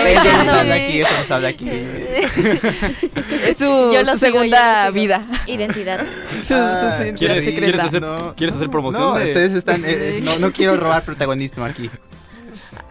Eso 0.06 0.33
no 0.37 0.45
se 0.45 0.50
habla 0.50 0.75
aquí, 0.75 1.00
eso 1.00 1.11
no 1.18 1.26
se 1.26 1.33
habla 1.35 1.49
aquí. 1.49 1.71
Es 3.47 3.56
su, 3.59 3.64
Yo 3.92 4.04
su 4.04 4.18
segunda 4.18 4.87
yo 4.88 4.92
vida. 4.92 5.26
Identidad. 5.47 6.00
Ah, 6.50 6.99
¿Quieres- 7.16 7.45
quieres 7.45 7.78
hacer- 7.80 8.02
No. 8.02 8.35
¿Quieres 8.37 8.54
hacer 8.56 8.68
promoción 8.71 9.02
No, 9.02 9.14
de- 9.18 9.26
ustedes 9.28 9.52
están. 9.54 9.85
eh, 9.85 9.88
eh, 9.88 10.21
no, 10.23 10.38
no 10.38 10.52
quiero 10.52 10.76
robar 10.76 11.02
protagonismo 11.04 11.64
aquí. 11.64 11.90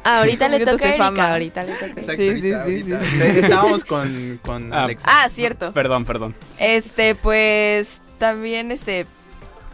Ahorita 0.05 0.47
le 0.47 0.59
toca 0.65 0.85
a 0.85 0.89
Erika, 0.89 1.03
fama. 1.03 1.31
ahorita 1.33 1.63
le 1.63 1.73
toca. 1.73 1.85
Exacto, 1.87 2.13
Sí, 2.15 2.39
sí, 2.39 2.51
ahorita- 2.53 3.01
sí, 3.01 3.19
Estábamos 3.39 3.83
con, 3.83 4.39
con 4.43 4.73
Ah, 4.73 4.83
Alexa. 4.85 5.07
Ah, 5.09 5.29
cierto. 5.29 5.73
Perdón, 5.73 6.05
perdón. 6.05 6.35
Este, 6.59 7.15
pues 7.15 8.01
también 8.19 8.71
este 8.71 9.07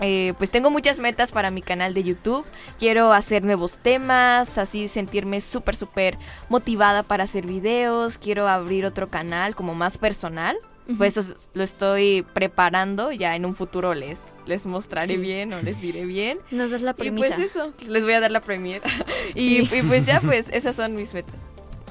eh, 0.03 0.33
pues 0.39 0.50
tengo 0.50 0.71
muchas 0.71 0.97
metas 0.97 1.31
para 1.31 1.51
mi 1.51 1.61
canal 1.61 1.93
de 1.93 2.01
YouTube. 2.03 2.43
Quiero 2.79 3.13
hacer 3.13 3.43
nuevos 3.43 3.77
temas, 3.77 4.57
así 4.57 4.88
sentirme 4.88 5.41
súper, 5.41 5.75
súper 5.75 6.17
motivada 6.50 7.03
para 7.03 7.25
hacer 7.25 7.45
videos. 7.45 8.17
Quiero 8.17 8.47
abrir 8.47 8.85
otro 8.88 9.09
canal 9.09 9.53
como 9.55 9.75
más 9.75 10.00
personal. 10.00 10.57
Pues 10.98 11.17
eso 11.17 11.33
lo 11.53 11.63
estoy 11.63 12.25
preparando. 12.33 13.12
Ya 13.12 13.36
en 13.36 13.45
un 13.45 13.55
futuro 13.55 13.93
les, 13.93 14.19
les 14.45 14.65
mostraré 14.65 15.15
Sí. 15.15 15.17
bien 15.17 15.53
o 15.53 15.62
les 15.62 15.81
diré 15.81 16.05
bien. 16.05 16.39
Nos 16.51 16.71
das 16.71 16.81
la 16.81 16.91
Y 16.91 16.93
premisa. 16.95 17.27
pues 17.36 17.39
eso, 17.39 17.74
les 17.88 18.03
voy 18.03 18.13
a 18.13 18.19
dar 18.19 18.31
la 18.31 18.41
premiere. 18.41 18.81
y, 19.36 19.62
y 19.62 19.81
pues 19.88 20.05
ya, 20.05 20.19
pues 20.21 20.50
esas 20.51 20.75
son 20.75 20.95
mis 20.95 21.13
metas. 21.13 21.39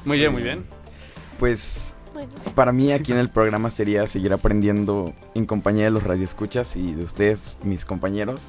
Muy 0.05 0.17
bien, 0.19 0.33
muy 0.33 0.43
bien. 0.43 0.65
Pues 1.39 1.97
Bueno. 2.13 2.29
para 2.55 2.73
mí 2.73 2.93
aquí 2.93 3.13
en 3.13 3.19
el 3.19 3.29
programa 3.31 3.71
sería 3.71 4.07
seguir 4.07 4.33
aprendiendo 4.33 5.13
en 5.35 5.47
compañía 5.47 5.85
de 5.85 5.91
los 5.91 6.03
radioescuchas 6.03 6.77
y 6.77 6.93
de 6.93 7.05
ustedes, 7.05 7.59
mis 7.63 7.85
compañeros, 7.85 8.43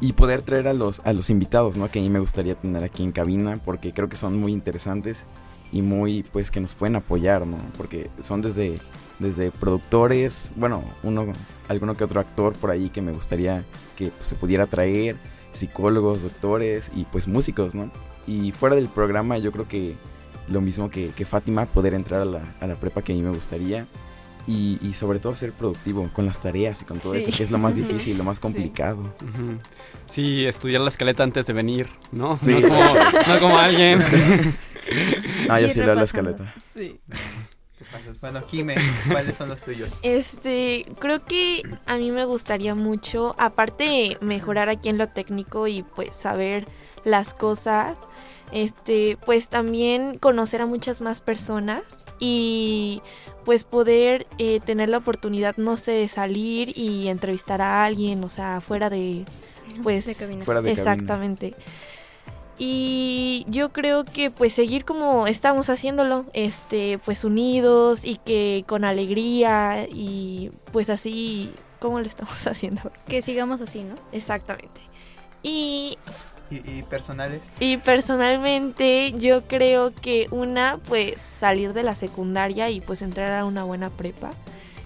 y 0.00 0.12
poder 0.12 0.42
traer 0.42 0.68
a 0.68 0.74
los, 0.74 1.00
a 1.04 1.12
los 1.12 1.28
invitados, 1.30 1.76
¿no? 1.76 1.90
Que 1.90 1.98
a 1.98 2.02
mí 2.02 2.08
me 2.10 2.20
gustaría 2.20 2.54
tener 2.54 2.84
aquí 2.84 3.02
en 3.02 3.10
cabina, 3.12 3.58
porque 3.64 3.92
creo 3.92 4.08
que 4.08 4.16
son 4.16 4.38
muy 4.38 4.52
interesantes 4.52 5.24
y 5.72 5.82
muy, 5.82 6.22
pues, 6.22 6.50
que 6.52 6.60
nos 6.60 6.74
pueden 6.74 6.94
apoyar, 6.96 7.44
¿no? 7.46 7.58
Porque 7.76 8.08
son 8.22 8.40
desde, 8.40 8.78
desde 9.18 9.50
productores, 9.50 10.52
bueno, 10.56 10.82
uno, 11.02 11.32
alguno 11.68 11.96
que 11.96 12.04
otro 12.04 12.20
actor 12.20 12.52
por 12.54 12.70
ahí 12.70 12.88
que 12.90 13.00
me 13.02 13.12
gustaría 13.12 13.64
que 13.96 14.08
pues, 14.08 14.28
se 14.28 14.34
pudiera 14.34 14.66
traer, 14.66 15.16
psicólogos, 15.52 16.22
doctores 16.22 16.90
y 16.94 17.04
pues 17.04 17.26
músicos, 17.26 17.74
¿no? 17.74 17.90
Y 18.26 18.52
fuera 18.52 18.76
del 18.76 18.88
programa 18.88 19.38
yo 19.38 19.50
creo 19.52 19.66
que 19.66 19.94
lo 20.48 20.60
mismo 20.60 20.88
que, 20.90 21.08
que 21.10 21.24
Fátima, 21.24 21.66
poder 21.66 21.94
entrar 21.94 22.20
a 22.22 22.24
la, 22.24 22.40
a 22.60 22.66
la 22.66 22.74
prepa 22.76 23.02
que 23.02 23.12
a 23.12 23.14
mí 23.16 23.22
me 23.22 23.30
gustaría. 23.30 23.86
Y, 24.46 24.78
y 24.80 24.94
sobre 24.94 25.18
todo 25.18 25.34
ser 25.34 25.52
productivo 25.52 26.08
con 26.14 26.24
las 26.24 26.40
tareas 26.40 26.80
y 26.80 26.86
con 26.86 26.98
todo 27.00 27.12
Sí. 27.12 27.18
eso, 27.18 27.32
que 27.36 27.44
es 27.44 27.50
lo 27.50 27.58
más 27.58 27.74
difícil, 27.82 28.16
lo 28.16 28.24
más 28.24 28.38
Sí. 28.38 28.40
complicado. 28.40 29.00
Ujú. 29.00 29.58
Sí, 30.06 30.46
estudiar 30.46 30.80
la 30.80 30.88
escaleta 30.88 31.22
antes 31.22 31.44
de 31.46 31.52
venir, 31.52 31.86
¿no? 32.12 32.38
Sí. 32.40 32.54
No, 32.54 32.66
como, 32.68 32.84
no 33.34 33.40
como 33.40 33.58
alguien. 33.58 33.98
Ah, 35.50 35.60
yo 35.60 35.68
sí 35.68 35.80
leo 35.80 35.94
la 35.94 36.04
escaleta. 36.04 36.54
Sí. 36.74 36.98
¿Qué 37.78 37.84
pasa? 37.84 38.12
Bueno, 38.20 38.42
Jime, 38.46 38.74
¿cuáles 39.08 39.36
son 39.36 39.48
los 39.48 39.62
tuyos? 39.62 39.98
Este, 40.02 40.84
creo 40.98 41.24
que 41.24 41.62
a 41.86 41.96
mí 41.96 42.10
me 42.10 42.24
gustaría 42.24 42.74
mucho, 42.74 43.36
aparte 43.38 43.84
de 43.84 44.18
mejorar 44.20 44.68
aquí 44.68 44.88
en 44.88 44.98
lo 44.98 45.06
técnico 45.06 45.68
y 45.68 45.82
pues 45.82 46.16
saber 46.16 46.66
las 47.04 47.34
cosas, 47.34 48.08
este, 48.50 49.16
pues 49.24 49.48
también 49.48 50.18
conocer 50.18 50.60
a 50.60 50.66
muchas 50.66 51.00
más 51.00 51.20
personas 51.20 52.06
y 52.18 53.00
pues 53.44 53.62
poder 53.64 54.26
eh, 54.38 54.58
tener 54.60 54.88
la 54.88 54.98
oportunidad, 54.98 55.56
no 55.56 55.76
sé, 55.76 55.92
de 55.92 56.08
salir 56.08 56.76
y 56.76 57.08
entrevistar 57.08 57.62
a 57.62 57.84
alguien, 57.84 58.24
o 58.24 58.28
sea, 58.28 58.60
fuera 58.60 58.90
de, 58.90 59.24
pues, 59.82 60.06
De 60.06 60.14
cabina. 60.16 60.44
Fuera 60.44 60.62
de 60.62 60.74
cabina. 60.74 61.54
Y 62.58 63.46
yo 63.48 63.72
creo 63.72 64.04
que 64.04 64.30
pues 64.32 64.52
seguir 64.52 64.84
como 64.84 65.26
estamos 65.28 65.70
haciéndolo, 65.70 66.26
este, 66.32 66.98
pues 67.04 67.22
unidos 67.24 68.04
y 68.04 68.16
que 68.16 68.64
con 68.66 68.84
alegría 68.84 69.86
y 69.88 70.50
pues 70.72 70.90
así 70.90 71.52
como 71.78 72.00
lo 72.00 72.06
estamos 72.06 72.46
haciendo. 72.46 72.90
Que 73.06 73.22
sigamos 73.22 73.60
así, 73.60 73.84
¿no? 73.84 73.94
Exactamente. 74.10 74.80
Y, 75.42 75.98
¿Y, 76.50 76.78
y 76.78 76.82
personales? 76.82 77.42
y 77.60 77.76
personalmente 77.76 79.14
yo 79.18 79.42
creo 79.42 79.94
que 79.94 80.26
una 80.32 80.80
pues 80.88 81.22
salir 81.22 81.72
de 81.74 81.84
la 81.84 81.94
secundaria 81.94 82.70
y 82.70 82.80
pues 82.80 83.02
entrar 83.02 83.32
a 83.38 83.44
una 83.44 83.62
buena 83.62 83.90
prepa, 83.90 84.32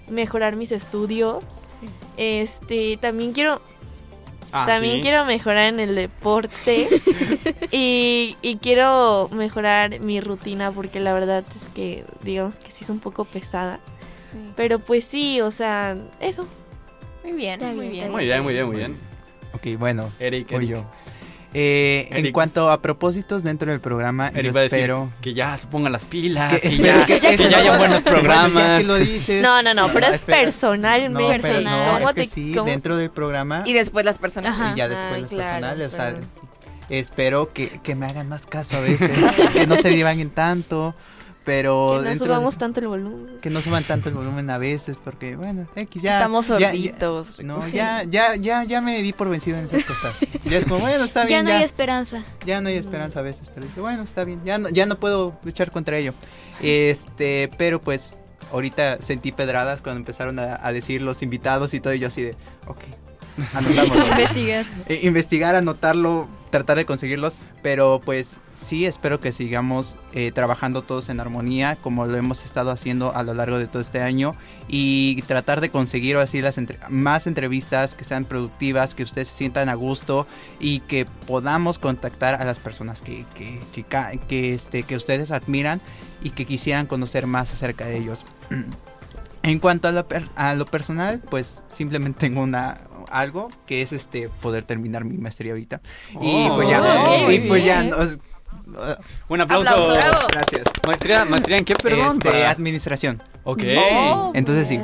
mejorar 0.09 0.55
mis 0.55 0.71
estudios. 0.71 1.43
Este, 2.17 2.97
también 2.97 3.33
quiero 3.33 3.61
Ah, 4.53 4.65
también 4.67 4.97
sí. 4.97 5.01
quiero 5.01 5.25
mejorar 5.25 5.63
en 5.65 5.79
el 5.79 5.95
deporte 5.95 6.87
y, 7.71 8.37
y 8.41 8.57
quiero 8.57 9.27
mejorar 9.31 9.99
mi 9.99 10.21
rutina 10.21 10.71
porque 10.71 10.99
la 10.99 11.11
verdad 11.13 11.43
es 11.55 11.69
que 11.69 12.05
digamos 12.21 12.59
que 12.59 12.71
sí 12.71 12.83
es 12.83 12.89
un 12.89 12.99
poco 12.99 13.25
pesada. 13.25 13.79
Pero 14.55 14.79
pues 14.79 15.05
sí, 15.05 15.41
o 15.41 15.51
sea, 15.51 15.97
eso. 16.19 16.47
Muy 17.23 17.33
bien, 17.33 17.59
muy 17.75 17.89
bien, 17.89 18.11
Muy 18.11 18.25
bien, 18.25 18.43
muy 18.43 18.53
bien, 18.53 18.65
muy 18.67 18.77
bien. 18.77 18.97
Ok, 19.53 19.77
bueno, 19.77 20.11
Eric, 20.19 20.49
voy 20.51 20.57
Eric. 20.65 20.69
yo. 20.69 21.02
Eh, 21.55 22.07
en 22.11 22.31
cuanto 22.31 22.71
a 22.71 22.81
propósitos 22.81 23.43
dentro 23.43 23.69
del 23.71 23.79
programa, 23.79 24.29
Eric 24.29 24.45
yo 24.45 24.53
va 24.53 24.59
a 24.61 24.63
decir 24.63 24.79
espero... 24.79 25.11
que 25.21 25.33
ya 25.35 25.55
se 25.57 25.67
pongan 25.67 25.91
las 25.91 26.05
pilas, 26.05 26.59
que- 26.61 26.69
ya, 26.77 27.05
que- 27.05 27.19
que 27.19 27.37
ya 27.49 27.57
hayan 27.59 27.77
buenos 27.77 28.01
Bueno, 28.03 28.17
ya 28.17 28.21
programas. 28.21 28.81
que 28.81 28.87
lo 28.87 28.95
dices, 28.95 29.41
No, 29.43 29.61
no, 29.61 29.73
no, 29.73 29.91
pero 29.93 30.07
es 30.07 30.15
espera. 30.15 30.39
personalmente. 30.43 31.21
No, 31.21 31.27
pero 31.29 31.41
Personal. 31.41 31.85
no, 31.87 31.93
¿Cómo 31.99 32.09
es 32.09 32.15
que 32.15 32.21
te- 32.21 32.27
sí, 32.27 32.53
cómo- 32.55 32.65
dentro 32.69 32.97
del 32.97 33.11
programa 33.11 33.63
Y 33.65 33.73
después 33.73 34.03
las 34.03 34.17
personas. 34.17 34.59
Ajá. 34.59 34.73
y 34.73 34.77
ya 34.77 34.87
después 34.89 35.11
Ah, 35.13 35.19
los 35.19 35.29
claro, 35.29 35.51
personales, 35.61 35.93
o 35.93 35.95
sea, 35.95 36.15
espero 36.89 37.53
que, 37.53 37.79
que 37.81 37.95
me 37.95 38.05
hagan 38.07 38.29
más 38.29 38.45
caso 38.45 38.77
a 38.77 38.79
veces, 38.79 39.11
que 39.53 39.67
no 39.67 39.75
se 39.75 39.89
divaguen 39.89 40.29
tanto, 40.31 40.95
pero 41.45 42.01
Que 42.03 42.09
no 42.11 42.15
subamos 42.17 42.53
de- 42.53 42.59
tanto 42.59 42.79
el 42.79 42.87
volumen. 42.87 43.37
que 43.41 43.49
no 43.49 43.61
suban 43.61 43.83
tanto 43.83 44.09
el 44.09 44.15
volumen 44.15 44.49
a 44.49 44.57
veces, 44.57 44.97
porque 45.03 45.35
bueno, 45.35 45.67
X 45.75 46.01
ya 46.01 46.13
Estamos 46.13 46.47
ya- 46.47 46.57
ya- 46.59 46.67
sorditos. 46.69 47.39
no, 47.43 47.67
ya, 47.67 48.03
ya, 48.03 48.35
ya, 48.35 48.63
ya 48.63 48.81
me 48.81 49.01
di 49.01 49.11
por 49.13 49.29
vencido 49.29 49.57
en 49.57 49.65
esas 49.65 49.83
cosas. 49.83 50.15
Ya 50.45 50.57
es 50.57 50.65
como, 50.65 50.79
bueno, 50.79 51.03
está 51.03 51.21
Ya 51.23 51.27
bien, 51.27 51.43
no 51.45 51.49
ya, 51.51 51.57
hay 51.57 51.63
esperanza. 51.63 52.23
ya 52.45 52.61
no 52.61 52.69
hay 52.69 52.75
esperanza 52.75 53.19
a 53.19 53.23
veces, 53.23 53.49
pero 53.53 53.65
dije, 53.67 53.81
bueno, 53.81 54.03
está 54.03 54.23
bien, 54.23 54.41
ya 54.45 54.57
no, 54.57 54.69
ya 54.69 54.85
no 54.85 54.95
puedo 54.95 55.37
luchar 55.43 55.71
contra 55.71 55.97
ello. 55.97 56.13
Este, 56.61 57.49
pero 57.57 57.81
pues, 57.81 58.13
ahorita 58.51 59.01
sentí 59.01 59.31
pedradas 59.31 59.81
cuando 59.81 59.99
empezaron 59.99 60.39
a, 60.39 60.57
a 60.65 60.71
decir 60.71 61.01
los 61.01 61.21
invitados 61.23 61.73
y 61.73 61.79
todo, 61.79 61.93
y 61.93 61.99
yo 61.99 62.07
así 62.07 62.21
de, 62.21 62.35
ok, 62.67 62.79
anotámoslo. 63.53 64.05
Investigar. 64.07 64.65
Eh, 64.87 64.99
investigar, 65.03 65.55
anotarlo, 65.55 66.27
tratar 66.49 66.77
de 66.77 66.85
conseguirlos, 66.85 67.37
pero 67.61 68.01
pues 68.03 68.37
sí 68.53 68.85
espero 68.85 69.19
que 69.19 69.31
sigamos 69.31 69.95
eh, 70.13 70.31
trabajando 70.31 70.83
todos 70.83 71.09
en 71.09 71.19
armonía 71.19 71.75
como 71.77 72.05
lo 72.05 72.15
hemos 72.15 72.45
estado 72.45 72.69
haciendo 72.69 73.15
a 73.15 73.23
lo 73.23 73.33
largo 73.33 73.57
de 73.57 73.67
todo 73.67 73.81
este 73.81 74.01
año 74.01 74.35
y 74.67 75.21
tratar 75.23 75.59
de 75.61 75.69
conseguir 75.69 76.15
así 76.17 76.41
las 76.41 76.57
entre- 76.59 76.77
más 76.89 77.25
entrevistas 77.25 77.95
que 77.95 78.03
sean 78.03 78.25
productivas, 78.25 78.93
que 78.93 79.03
ustedes 79.03 79.27
se 79.29 79.35
sientan 79.37 79.67
a 79.69 79.73
gusto 79.73 80.27
y 80.59 80.81
que 80.81 81.05
podamos 81.25 81.79
contactar 81.79 82.35
a 82.39 82.45
las 82.45 82.59
personas 82.59 83.01
que, 83.01 83.25
que, 83.35 83.59
que, 84.27 84.53
este, 84.53 84.83
que 84.83 84.95
ustedes 84.95 85.31
admiran 85.31 85.81
y 86.21 86.29
que 86.29 86.45
quisieran 86.45 86.85
conocer 86.85 87.25
más 87.27 87.51
acerca 87.53 87.85
de 87.85 87.97
ellos. 87.97 88.25
En 89.45 89.59
cuanto 89.59 89.89
a 89.89 89.91
lo, 89.91 90.07
per- 90.07 90.23
a 90.37 90.53
lo 90.55 90.65
personal, 90.65 91.21
pues 91.29 91.63
simplemente 91.67 92.17
tengo 92.21 92.41
una 92.41 92.77
algo 93.13 93.49
que 93.65 93.81
es 93.81 93.93
este 93.93 94.29
poder 94.41 94.63
terminar 94.65 95.05
mi 95.05 95.17
maestría 95.17 95.51
ahorita. 95.53 95.81
y 96.21 96.47
Oh, 96.49 96.55
pues 96.55 96.69
ya, 96.69 96.81
ok, 97.03 97.29
y 97.31 97.39
pues 97.41 97.63
ya, 97.63 97.81
bien. 97.81 97.89
no, 97.91 98.01
es- 98.03 98.19
Un 99.29 99.41
aplauso. 99.41 99.69
Aplauso, 99.69 100.27
gracias. 100.31 100.63
Maestría, 100.85 101.25
maestría 101.25 101.57
en 101.57 101.65
qué, 101.65 101.75
perdón. 101.75 102.13
Este, 102.13 102.29
Para- 102.29 102.49
administración. 102.51 103.21
Ok. 103.43 103.63
Oh. 103.77 104.31
Entonces 104.35 104.67
sí, 104.67 104.79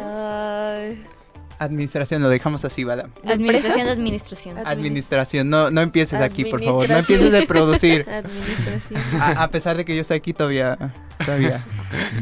administración, 1.60 2.22
lo 2.22 2.30
dejamos 2.30 2.66
así, 2.66 2.84
¿vale? 2.84 3.04
Administración 3.26 3.86
de 3.86 3.92
administración. 3.92 4.58
Admi- 4.58 4.64
Administración, 4.68 5.50
no, 5.50 5.70
no 5.72 5.82
empieces 5.82 6.20
aquí, 6.22 6.46
por 6.46 6.64
favor, 6.64 6.90
no 6.90 6.98
empieces 6.98 7.32
de 7.32 7.46
producir. 7.46 8.06
Administración. 8.10 9.02
A, 9.22 9.44
a 9.44 9.50
pesar 9.50 9.78
de 9.78 9.86
que 9.86 9.94
yo 9.96 10.02
estoy 10.02 10.18
aquí 10.18 10.34
todavía, 10.34 10.78
todavía, 11.26 11.64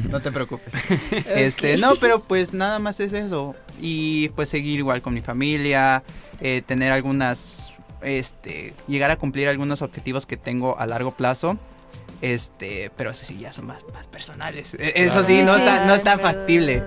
no 0.10 0.20
te 0.22 0.32
preocupes. 0.32 0.74
Este, 1.28 1.78
no, 1.78 1.96
pero 1.96 2.22
pues 2.24 2.54
nada 2.54 2.80
más 2.80 3.00
es 3.00 3.14
eso. 3.14 3.56
Y 3.80 4.30
pues 4.30 4.50
seguir 4.50 4.80
igual 4.80 5.02
con 5.02 5.14
mi 5.14 5.22
familia, 5.22 6.04
eh, 6.42 6.62
tener 6.66 6.92
algunas, 6.92 7.72
este, 8.02 8.74
llegar 8.88 9.12
a 9.12 9.18
cumplir 9.18 9.48
algunos 9.48 9.82
objetivos 9.82 10.26
que 10.26 10.36
tengo 10.38 10.80
a 10.80 10.86
largo 10.88 11.12
plazo. 11.12 11.58
Este, 12.22 12.90
pero 12.98 13.12
eso 13.12 13.26
sí 13.26 13.38
ya 13.40 13.54
son 13.54 13.68
más, 13.68 13.86
más 13.94 14.08
personales. 14.08 14.74
E- 14.80 14.94
Eso 14.96 15.24
sí, 15.24 15.44
no 15.44 15.56
está, 15.56 15.86
no 15.86 15.94
es 15.94 16.02
tan 16.04 16.20
factible. 16.20 16.82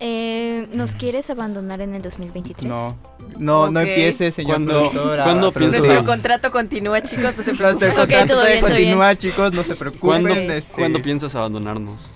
Eh, 0.00 0.68
¿Nos 0.72 0.92
quieres 0.92 1.28
abandonar 1.30 1.80
en 1.80 1.94
el 1.94 2.02
2023? 2.02 2.68
No, 2.68 2.96
no, 3.36 3.70
no 3.70 3.80
empiece, 3.80 4.30
señor 4.32 4.52
¿Cuándo- 4.52 4.78
productor. 4.90 5.22
cuándo 5.24 5.52
piensa-. 5.52 5.78
Nuestro 5.78 6.04
contrato 6.04 6.50
continúa, 6.52 7.02
chicos, 7.02 7.36
no 7.36 7.42
se 7.42 7.52
Nuestro 7.54 7.68
contrato 7.94 7.94
todo 7.98 8.06
todavía 8.36 8.46
bien, 8.54 8.60
todo 8.60 8.70
continúa, 8.70 9.16
chicos, 9.18 9.52
no 9.52 9.64
se 9.64 9.74
preocupen. 9.76 10.00
¿Cuándo, 10.22 10.28
este, 10.34 10.72
cuándo 10.72 11.00
piensas 11.02 11.34
abandonarnos? 11.34 12.10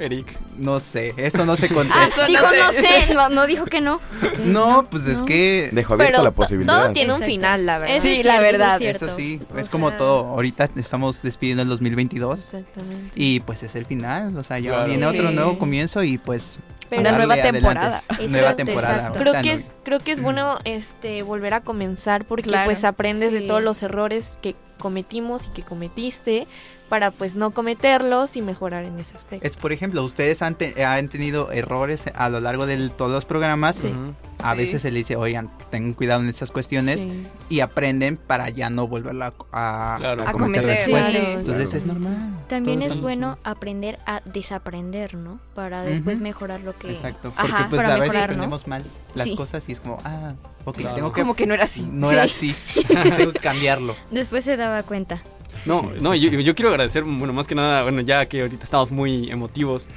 Eric. 0.00 0.36
No 0.56 0.78
sé, 0.78 1.12
eso 1.16 1.44
no 1.44 1.56
se 1.56 1.66
Ah, 1.66 1.68
contesta. 1.74 2.26
Dijo 2.26 2.44
no 2.46 2.72
sé, 2.72 3.14
no, 3.14 3.28
no 3.30 3.46
dijo 3.46 3.64
que 3.66 3.80
no. 3.80 4.00
No, 4.44 4.86
pues 4.90 5.06
es 5.06 5.22
que 5.22 5.70
Dejó 5.72 5.94
abierta 5.94 6.12
Pero 6.12 6.24
la 6.24 6.30
posibilidad. 6.30 6.82
todo 6.84 6.92
tiene 6.92 7.10
un 7.12 7.16
Exacto. 7.16 7.32
final, 7.32 7.66
la 7.66 7.78
verdad. 7.78 7.98
Sí, 8.02 8.12
es 8.20 8.24
la 8.24 8.36
es 8.36 8.42
verdad. 8.42 8.78
cierto. 8.78 9.06
eso 9.06 9.16
sí, 9.16 9.40
O 9.52 9.58
es 9.58 9.68
como 9.68 9.92
todo. 9.92 10.26
Ahorita 10.26 10.70
estamos 10.76 11.22
despidiendo 11.22 11.62
el 11.64 11.68
2022 11.68 12.38
Exactamente. 12.38 13.10
y 13.16 13.40
pues 13.40 13.62
es 13.64 13.74
el 13.74 13.86
final, 13.86 14.36
o 14.36 14.42
sea, 14.44 14.58
ya 14.60 14.70
Claro. 14.70 14.88
viene 14.88 15.04
otro 15.06 15.30
nuevo 15.32 15.58
comienzo 15.58 16.04
y 16.04 16.16
pues 16.18 16.60
Pero 16.88 17.00
Una 17.02 17.12
nueva 17.12 17.36
temporada. 17.36 18.02
Nueva 18.18 18.38
Exacto, 18.50 18.56
temporada. 18.64 18.96
exacto. 18.96 19.18
Creo 19.18 19.42
que 19.42 19.52
es 19.52 19.74
creo 19.84 19.98
que 20.00 20.12
es 20.12 20.22
bueno 20.22 20.58
este 20.64 21.22
volver 21.22 21.54
a 21.54 21.60
comenzar 21.60 22.24
porque 22.24 22.44
Claro. 22.48 22.66
pues 22.66 22.84
aprendes 22.84 23.32
Sí. 23.32 23.40
de 23.40 23.46
todos 23.46 23.62
los 23.62 23.82
errores 23.82 24.38
que 24.40 24.54
cometimos 24.78 25.46
y 25.46 25.50
que 25.50 25.62
cometiste 25.62 26.46
para 26.88 27.10
pues 27.10 27.36
no 27.36 27.50
cometerlos 27.50 28.36
y 28.36 28.40
mejorar 28.42 28.84
en 28.84 28.98
ese 28.98 29.14
aspecto. 29.14 29.46
Es, 29.46 29.58
por 29.58 29.72
ejemplo, 29.72 30.02
ustedes 30.02 30.40
han, 30.40 30.54
te- 30.54 30.82
han 30.84 31.08
tenido 31.08 31.52
errores 31.52 32.04
a 32.14 32.30
lo 32.30 32.40
largo 32.40 32.64
de 32.64 32.88
todos 32.88 33.10
los 33.12 33.26
programas. 33.26 33.76
Sí. 33.76 33.92
A 34.40 34.52
Sí. 34.52 34.58
veces 34.58 34.82
se 34.82 34.90
le 34.92 34.98
dice, 35.00 35.16
oigan, 35.16 35.50
tengan 35.70 35.92
cuidado 35.92 36.22
en 36.22 36.28
estas 36.28 36.50
cuestiones 36.52 37.00
Sí. 37.00 37.26
y 37.50 37.60
aprenden 37.60 38.16
para 38.16 38.48
ya 38.48 38.70
no 38.70 38.86
volverlo 38.86 39.24
a, 39.24 39.34
a- 39.52 39.96
Claro. 39.98 40.22
a 40.22 40.30
A 40.30 40.32
cometer 40.32 40.62
cometer, 40.62 40.78
después. 40.86 41.04
sí. 41.10 41.16
Entonces 41.18 41.68
Claro. 41.70 41.76
es 41.78 41.84
normal. 41.86 42.44
También 42.48 42.78
Todos 42.78 42.92
es 42.92 43.00
bueno 43.02 43.36
aprender 43.44 43.98
a 44.06 44.22
desaprender, 44.24 45.14
¿no? 45.14 45.40
Para 45.54 45.82
después 45.82 46.18
mejorar 46.20 46.60
lo 46.60 46.74
que... 46.76 46.92
Exacto. 46.92 47.32
Ajá, 47.36 47.48
Porque 47.48 47.64
pues 47.70 47.82
para 47.82 47.94
a 47.94 47.98
veces 47.98 48.16
aprendemos 48.16 48.66
mal 48.66 48.82
las 49.14 49.28
Sí. 49.28 49.36
cosas 49.36 49.68
y 49.68 49.72
es 49.72 49.80
como, 49.80 49.98
ah, 50.04 50.32
ok, 50.70 50.78
Claro. 50.78 50.94
tengo 50.94 51.12
que... 51.12 51.20
Como 51.20 51.34
que 51.36 51.46
no 51.46 51.54
era 51.54 51.64
así. 51.64 51.82
No 51.90 52.10
era 52.10 52.22
así. 52.24 52.54
tengo 52.88 53.32
que 53.32 53.40
cambiarlo. 53.40 53.94
Después 54.10 54.44
se 54.44 54.56
daba 54.56 54.82
cuenta. 54.82 55.22
No, 55.66 55.90
no, 56.00 56.14
yo, 56.14 56.30
yo 56.30 56.54
quiero 56.54 56.70
agradecer, 56.70 57.02
bueno, 57.04 57.32
más 57.32 57.46
que 57.46 57.54
nada, 57.54 57.82
bueno, 57.82 58.00
ya 58.02 58.26
que 58.26 58.42
ahorita 58.42 58.62
estamos 58.64 58.92
muy 58.92 59.30
emotivos, 59.30 59.88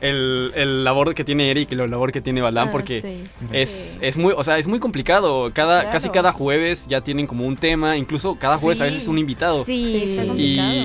el, 0.00 0.52
el 0.54 0.84
labor 0.84 1.14
que 1.14 1.24
tiene 1.24 1.50
Eric 1.50 1.72
y 1.72 1.74
la 1.74 1.86
labor 1.86 2.12
que 2.12 2.20
tiene 2.20 2.40
Balam, 2.40 2.68
Ah, 2.68 2.72
porque 2.72 3.00
sí. 3.00 3.24
es, 3.52 3.98
es 4.02 4.16
muy, 4.16 4.34
o 4.36 4.42
sea, 4.44 4.58
es 4.58 4.66
muy 4.66 4.78
complicado. 4.78 5.50
Cada, 5.52 5.80
Claro. 5.82 5.90
Casi 5.92 6.08
cada 6.10 6.32
jueves 6.32 6.86
ya 6.88 7.00
tienen 7.02 7.26
como 7.26 7.46
un 7.46 7.56
tema, 7.56 7.96
incluso 7.96 8.36
cada 8.36 8.56
jueves 8.58 8.80
a 8.80 8.84
veces 8.84 9.06
un 9.08 9.18
invitado. 9.18 9.64
Sí, 9.64 9.76
Sí. 9.86 10.18
está 10.18 10.24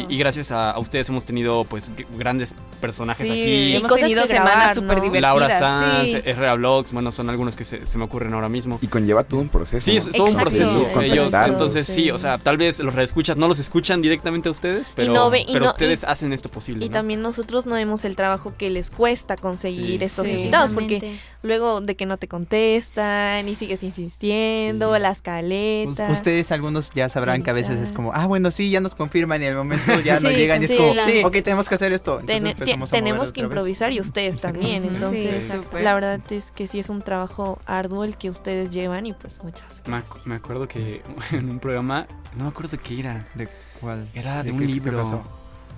Y- 0.10 0.18
gracias 0.18 0.51
a, 0.51 0.72
a 0.72 0.80
ustedes 0.80 1.08
hemos 1.10 1.25
tenido 1.25 1.63
pues 1.65 1.91
grandes 2.18 2.53
personajes 2.80 3.25
Sí, 3.27 3.32
aquí. 3.32 3.75
hemos 3.77 3.89
cosas 3.91 4.01
tenido 4.08 4.25
semanas 4.25 4.75
súper 4.75 4.98
¿no? 4.98 5.03
divertidas. 5.03 5.22
Laura 5.22 5.60
Sanz, 5.60 6.12
sí. 6.12 6.18
Herrera 6.25 6.56
Vlogs, 6.56 6.91
bueno, 6.94 7.12
son 7.12 7.30
algunos 7.30 7.56
que 7.56 7.65
se, 7.65 7.86
se 7.86 7.98
me 7.98 8.03
ocurren 8.06 8.34
ahora 8.34 8.50
mismo. 8.50 8.80
Y 8.82 8.88
conlleva 8.88 9.24
todo 9.24 9.39
un 9.39 9.50
proceso. 9.50 9.84
Sí, 9.84 9.98
es 9.98 10.08
un 10.20 10.36
proceso. 10.36 10.86
Sí, 10.94 11.00
Ellos, 11.06 11.34
entonces 11.34 11.88
sí. 11.88 11.94
Sí. 12.01 12.12
o 12.12 12.18
sea, 12.18 12.38
tal 12.38 12.58
vez 12.58 12.80
los 12.80 12.96
reescuchas 12.96 13.38
no 13.38 13.48
los 13.48 13.60
escuchan 13.60 14.01
directamente 14.01 14.50
a 14.50 14.51
ustedes, 14.51 14.91
pero, 14.96 15.13
no 15.13 15.30
ve- 15.30 15.41
y 15.41 15.53
pero 15.53 15.65
no- 15.65 15.72
ustedes 15.72 16.03
y- 16.03 16.06
hacen 16.08 16.34
esto 16.34 16.50
posible. 16.50 16.86
Y 16.86 16.89
¿no? 16.89 16.94
también 16.94 17.22
nosotros 17.22 17.65
no 17.65 17.75
vemos 17.75 18.03
el 18.06 18.15
trabajo 18.15 18.53
que 18.58 18.70
les 18.70 18.89
cuesta 18.89 19.00
conseguir 19.39 20.00
Sí. 20.00 20.05
estos 20.05 20.27
Sí. 20.27 20.34
invitados, 20.36 20.74
porque 20.74 21.17
luego 21.43 21.81
de 21.81 21.96
que 21.96 22.05
no 22.05 22.17
te 22.17 22.27
contestan 22.27 23.48
y 23.50 23.55
sigues 23.55 23.84
insistiendo, 23.84 24.93
Sí. 24.96 25.01
las 25.01 25.22
caletas. 25.22 26.12
Ustedes 26.12 26.51
algunos 26.51 26.91
ya 26.93 27.10
sabrán 27.10 27.43
que 27.43 27.50
a 27.50 27.53
veces 27.53 27.79
es 27.79 27.93
como, 27.93 28.13
ah, 28.13 28.27
bueno, 28.27 28.51
sí, 28.51 28.70
ya 28.70 28.79
nos 28.79 28.96
confirman 28.96 29.41
y 29.41 29.46
al 29.48 29.55
momento 29.55 30.00
ya 30.01 30.20
no 30.20 30.29
llegan 30.29 30.62
y 30.62 30.65
es 30.65 30.72
sí, 30.72 30.77
como, 30.77 30.93
sí. 31.05 31.22
ok, 31.24 31.34
tenemos 31.43 31.67
que 31.70 31.75
hacer 31.75 31.93
esto. 31.93 32.22
Mover 32.22 32.55
tenemos 32.89 33.31
que 33.31 33.41
vez. 33.41 33.48
improvisar 33.50 33.91
y 33.91 34.00
ustedes 34.00 34.39
también, 34.39 34.86
entonces 34.86 35.63
la 35.74 35.93
verdad 35.93 36.20
es 36.31 36.51
que 36.51 36.67
sí 36.67 36.79
es 36.79 36.89
un 36.89 37.01
trabajo 37.01 37.60
arduo 37.65 38.03
el 38.03 38.17
que 38.17 38.29
ustedes 38.29 38.72
llevan 38.72 39.05
y 39.05 39.13
pues 39.13 39.41
muchas 39.43 39.81
Me, 39.86 39.91
gracias. 39.98 40.17
ac- 40.20 40.25
me 40.25 40.36
acuerdo 40.36 40.67
que 40.67 41.01
en 41.31 41.50
un 41.50 41.60
programa, 41.60 42.08
no 42.36 42.43
me 42.46 42.50
acuerdo 42.50 42.72
de 42.72 42.77
qué 42.77 43.00
era, 43.00 43.27
¿De 43.36 43.48
cuál? 43.79 44.10
era 44.13 44.38
de, 44.38 44.43
¿De 44.43 44.51
un 44.51 44.60
qué- 44.60 44.65
qué 44.67 44.72
libro 44.74 44.98
pasó? 45.00 45.24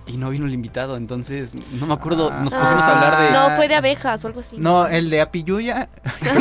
Y 0.05 0.17
no 0.17 0.29
vino 0.29 0.45
el 0.45 0.53
invitado, 0.53 0.97
entonces 0.97 1.53
no 1.71 1.85
me 1.87 1.93
acuerdo, 1.93 2.29
Ah. 2.31 2.39
nos 2.43 2.53
pusimos 2.53 2.81
a 2.81 2.95
hablar 2.95 3.21
de... 3.23 3.31
No, 3.31 3.55
fue 3.55 3.67
de 3.67 3.75
abejas 3.75 4.23
o 4.23 4.27
algo 4.27 4.41
así. 4.41 4.57
No, 4.57 4.85
el 4.87 5.09
de 5.09 5.21
Apiyuya. 5.21 5.87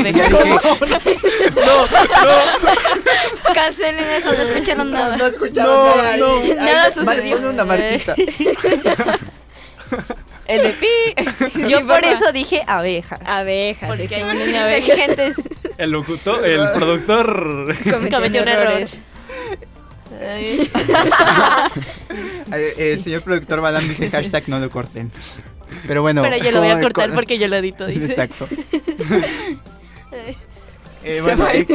Cancelen 3.54 4.04
eso, 4.04 4.32
no 4.32 4.42
escucharon 4.42 4.90
nada. 4.90 5.16
No 5.16 5.26
escucharon 5.26 5.74
No, 5.74 5.96
nada. 5.96 6.16
no. 6.16 6.36
ahí. 6.40 6.54
Nada 6.56 6.90
vale, 7.04 7.20
sucedió. 7.20 7.36
pon 7.36 7.46
una 7.46 7.64
marquita. 7.64 8.14
El 10.46 10.62
de 10.62 10.72
pi. 10.72 10.88
Yo 11.68 11.86
por 11.86 12.04
eso 12.04 12.32
dije 12.32 12.62
abeja. 12.66 13.18
Abejas. 13.24 13.88
Porque 13.88 14.14
hay 14.16 14.22
abejas. 14.22 14.88
inteligentes 14.88 15.36
El 15.78 15.90
locutor, 15.90 16.44
el 16.44 16.60
productor... 16.74 17.74
cometió 18.10 18.42
un 18.42 18.48
error. 18.48 18.82
Eh, 22.54 22.92
El 22.92 23.00
señor 23.00 23.22
productor 23.22 23.62
Balam 23.62 23.88
dice 23.88 24.10
hashtag 24.10 24.46
no 24.48 24.60
lo 24.60 24.68
corten. 24.68 25.10
Pero 25.86 26.02
bueno. 26.02 26.20
Pero 26.20 26.36
yo 26.36 26.50
lo 26.50 26.60
voy 26.60 26.68
a 26.68 26.78
cortar 26.80 27.10
porque 27.14 27.38
yo 27.38 27.48
lo 27.48 27.56
edito, 27.56 27.86
dice. 27.86 28.04
Exacto. 28.04 28.46
Eh, 31.04 31.20
bueno, 31.22 31.46
eh, 31.48 31.66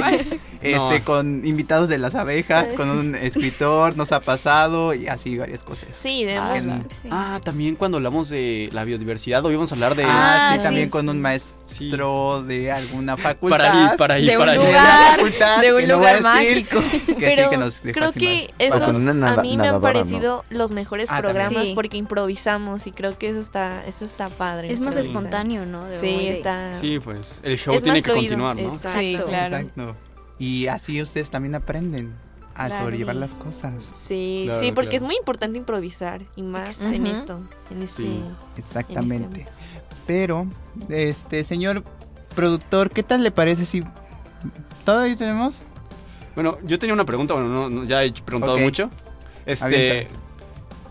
este, 0.61 0.71
No. 0.75 1.03
con 1.05 1.45
invitados 1.45 1.87
de 1.89 1.97
las 1.97 2.15
abejas, 2.15 2.73
con 2.73 2.89
un 2.89 3.15
escritor, 3.21 3.95
nos 3.97 4.11
ha 4.11 4.21
pasado 4.21 4.93
y 4.93 5.07
así 5.07 5.37
varias 5.37 5.63
cosas. 5.63 5.89
Sí, 5.93 6.23
de 6.25 6.37
Ah, 6.37 6.53
verdad. 6.53 6.81
Sí. 7.01 7.07
Ah, 7.11 7.39
también 7.43 7.75
cuando 7.75 7.97
hablamos 7.97 8.29
de 8.29 8.69
la 8.71 8.83
biodiversidad, 8.83 9.45
hoy 9.45 9.55
vamos 9.55 9.71
a 9.71 9.75
hablar 9.75 9.95
de... 9.95 10.03
Ah, 10.07 10.51
sí, 10.53 10.57
sí. 10.59 10.63
también 10.63 10.89
con 10.89 11.07
un 11.09 11.21
maestro 11.21 12.43
de 12.43 12.71
alguna 12.71 13.17
facultad. 13.17 13.57
para 13.57 13.71
ahí, 13.91 13.97
para 13.97 14.13
ahí, 14.15 14.25
de 14.25 14.31
un 14.33 14.39
para 14.39 14.55
la 14.55 14.63
lugar, 14.63 15.15
facultad, 15.17 15.61
de 15.61 15.73
un 15.73 15.87
no 15.87 15.95
lugar 15.97 16.21
mágico. 16.23 16.79
Que 16.91 16.99
sí, 16.99 17.15
Pero 17.19 17.49
que 17.49 17.57
nos 17.57 17.81
dejó 17.83 17.99
creo 17.99 18.11
que 18.13 18.53
esos 18.59 18.95
una 18.95 19.13
nada- 19.13 19.39
a 19.39 19.41
mí 19.43 19.57
me 19.57 19.67
han 19.67 19.81
parecido 19.81 20.43
los 20.49 20.71
mejores 20.71 21.09
Ah, 21.11 21.19
programas 21.19 21.67
Sí. 21.67 21.71
porque 21.75 21.97
improvisamos 21.97 22.87
y 22.87 22.91
creo 22.91 23.17
que 23.17 23.29
eso 23.29 23.39
está 23.41 23.83
eso 23.85 24.05
está 24.05 24.27
padre. 24.29 24.71
Es 24.73 24.79
más 24.79 24.95
espontáneo, 24.95 25.65
¿no? 25.65 25.85
De 25.85 25.99
Sí, 25.99 26.27
está. 26.27 26.79
Sí, 26.79 26.99
pues 26.99 27.39
el 27.43 27.57
show 27.57 27.79
tiene 27.81 28.01
que 28.01 28.11
continuar, 28.11 28.55
¿no? 28.55 28.71
Exacto. 29.25 29.27
Sí, 29.27 29.71
claro. 29.75 29.89
Exacto. 29.91 29.95
Y 30.39 30.67
así 30.67 31.01
ustedes 31.01 31.29
también 31.29 31.55
aprenden 31.55 32.13
a 32.55 32.67
Claro. 32.67 32.83
sobrellevar 32.85 33.15
las 33.15 33.33
cosas. 33.35 33.83
Sí, 33.91 34.43
Claro, 34.45 34.59
sí, 34.59 34.71
porque 34.71 34.89
claro. 34.91 35.03
es 35.03 35.07
muy 35.07 35.15
importante 35.17 35.57
improvisar 35.59 36.23
y 36.35 36.41
más 36.43 36.81
en 36.81 37.05
esto, 37.07 37.39
en 37.71 37.83
este. 37.83 38.03
Sí. 38.03 38.23
Exactamente. 38.57 39.45
Pero, 40.05 40.47
este, 40.89 41.43
señor 41.43 41.83
productor, 42.35 42.91
¿qué 42.91 43.03
tal 43.03 43.23
le 43.23 43.31
parece 43.31 43.65
si... 43.65 43.83
¿Todavía 44.85 45.15
tenemos? 45.17 45.61
Bueno, 46.35 46.57
yo 46.63 46.77
tenía 46.79 46.93
una 46.93 47.05
pregunta, 47.05 47.33
bueno, 47.33 47.49
no, 47.49 47.69
no, 47.69 47.83
ya 47.83 48.03
he 48.03 48.11
preguntado 48.13 48.57
mucho. 48.57 48.89
Este, 49.45 49.65
Avienta. 49.65 50.15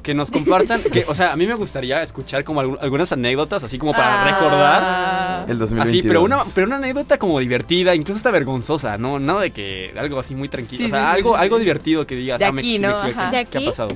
Que 0.07 0.15
nos 0.15 0.31
compartan, 0.31 0.81
que, 0.93 1.05
o 1.09 1.15
sea, 1.17 1.33
a 1.33 1.37
mí 1.37 1.47
me 1.49 1.55
gustaría 1.55 2.01
escuchar 2.01 2.45
como 2.45 2.63
algu- 2.63 2.79
algunas 2.81 3.11
anécdotas, 3.11 3.65
así 3.65 3.77
como 3.77 3.93
para 3.93 4.23
recordar. 4.25 4.83
Ah. 4.85 5.45
El 5.49 5.59
2022. 5.59 5.89
Así, 6.01 6.03
pero 6.07 6.23
una, 6.23 6.39
pero 6.55 6.69
una 6.69 6.77
anécdota 6.77 7.19
como 7.19 7.41
divertida, 7.41 7.93
incluso 7.93 8.19
hasta 8.19 8.31
vergonzosa, 8.31 8.99
¿no? 8.99 9.19
Nada 9.19 9.41
de 9.41 9.51
que 9.51 9.93
algo 9.99 10.21
así 10.21 10.37
muy 10.37 10.49
tranquilo. 10.49 10.79
Sí, 10.79 10.85
o 10.87 10.89
sea, 10.91 11.01
sí, 11.01 11.07
sí, 11.11 11.17
algo, 11.17 11.35
sí, 11.35 11.43
algo 11.43 11.59
divertido 11.59 12.07
que 12.07 12.15
digas. 12.15 12.39
De 12.39 12.45
ah, 12.45 12.53
me- 12.53 12.61
aquí, 12.61 12.79
me 12.79 12.87
¿no? 12.89 12.97
Ajá. 12.97 13.31
¿De 13.33 13.45
¿Qué 13.47 13.59
ha 13.59 13.59
aquí? 13.61 13.67
pasado? 13.67 13.89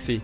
Sí. 0.00 0.22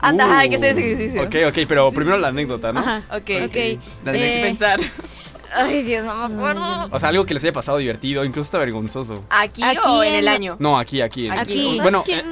Anda, 0.00 0.26
Uh, 0.26 0.32
hay 0.32 0.48
que 0.50 0.56
hacer 0.56 0.70
ese 0.70 0.92
ejercicio. 0.92 1.22
Ok, 1.24 1.34
ok, 1.48 1.58
pero 1.68 1.92
primero 1.92 2.16
la 2.18 2.28
anécdota, 2.28 2.72
¿no? 2.72 2.80
Ajá. 2.80 3.02
Ok. 3.10 3.30
Ok. 3.44 3.56
Dale. 4.04 4.40
Eh, 4.40 4.42
Pensar. 4.46 4.80
Ay, 5.54 5.82
Dios, 5.82 6.04
no 6.04 6.28
me 6.28 6.34
acuerdo. 6.36 6.88
O 6.90 6.98
sea, 7.00 7.08
algo 7.10 7.24
que 7.26 7.34
les 7.34 7.42
haya 7.44 7.52
pasado 7.52 7.78
divertido, 7.78 8.24
incluso 8.24 8.48
hasta 8.48 8.58
vergonzoso. 8.58 9.24
¿Aquí, 9.30 9.62
Aquí 9.62 9.78
o 9.86 10.02
en 10.02 10.12
en- 10.14 10.18
el 10.20 10.28
año? 10.28 10.56
No, 10.58 10.78
aquí, 10.78 11.00
aquí. 11.00 11.26
en- 11.26 11.32
Aquí. 11.32 11.78
Bueno, 11.82 12.04
Es 12.06 12.14
que 12.14 12.20
eh, 12.20 12.24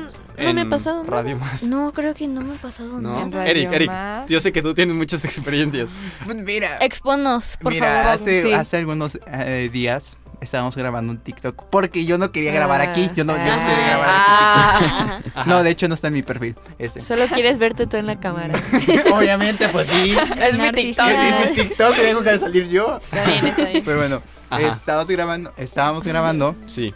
no 0.46 0.54
me 0.54 0.60
ha 0.60 0.64
en 0.64 0.70
pasado 0.70 1.02
nada. 1.04 1.22
Radio 1.22 1.36
más. 1.36 1.62
No, 1.64 1.92
creo 1.92 2.14
que 2.14 2.26
no 2.28 2.40
me 2.40 2.54
ha 2.54 2.58
pasado 2.58 2.88
¿No? 3.00 3.00
nada. 3.10 3.22
En 3.22 3.32
Radio 3.32 3.50
Eric, 3.50 3.72
Eric, 3.72 3.88
Más. 3.90 4.28
yo 4.30 4.40
sé 4.40 4.52
que 4.52 4.62
tú 4.62 4.74
tienes 4.74 4.96
muchas 4.96 5.24
experiencias. 5.24 5.88
Pues 6.24 6.36
mira, 6.36 6.78
Exponos, 6.80 7.56
por 7.60 7.72
mira, 7.72 7.86
favor. 7.86 8.12
hace, 8.12 8.42
sí. 8.42 8.52
hace 8.52 8.76
algunos 8.78 9.18
eh, 9.26 9.68
días 9.72 10.16
estábamos 10.40 10.76
grabando 10.76 11.12
un 11.12 11.18
TikTok 11.18 11.64
porque 11.70 12.04
yo 12.04 12.18
no 12.18 12.32
quería 12.32 12.52
grabar 12.52 12.80
aquí. 12.80 13.08
Yo 13.14 13.24
no, 13.24 13.36
yo 13.36 13.44
no 13.44 13.62
soy 13.62 13.76
de 13.76 13.82
grabar 13.86 14.08
aquí. 14.08 14.86
Ah. 14.90 15.20
No, 15.46 15.62
de 15.62 15.70
hecho 15.70 15.88
no 15.88 15.94
está 15.94 16.08
en 16.08 16.14
mi 16.14 16.22
perfil. 16.22 16.54
Este. 16.78 17.00
Solo 17.00 17.26
quieres 17.28 17.58
verte 17.58 17.86
tú 17.86 17.96
en 17.96 18.06
la 18.06 18.20
cámara. 18.20 18.60
Obviamente, 19.14 19.68
pues 19.68 19.86
sí. 19.90 20.14
es 20.42 20.58
mi. 20.58 20.70
TikTok. 20.70 21.06
Es 21.08 21.48
mi 21.48 21.54
TikTok, 21.54 21.96
tengo 21.96 22.22
que 22.22 22.38
salir 22.38 22.68
yo. 22.68 22.98
Está 22.98 23.24
bien, 23.24 23.46
está 23.46 23.64
bien. 23.64 23.82
Pero 23.84 23.98
bueno, 23.98 24.22
estábamos 24.58 25.08
grabando, 25.08 25.52
estábamos 25.56 26.04
grabando. 26.04 26.56
Sí. 26.66 26.94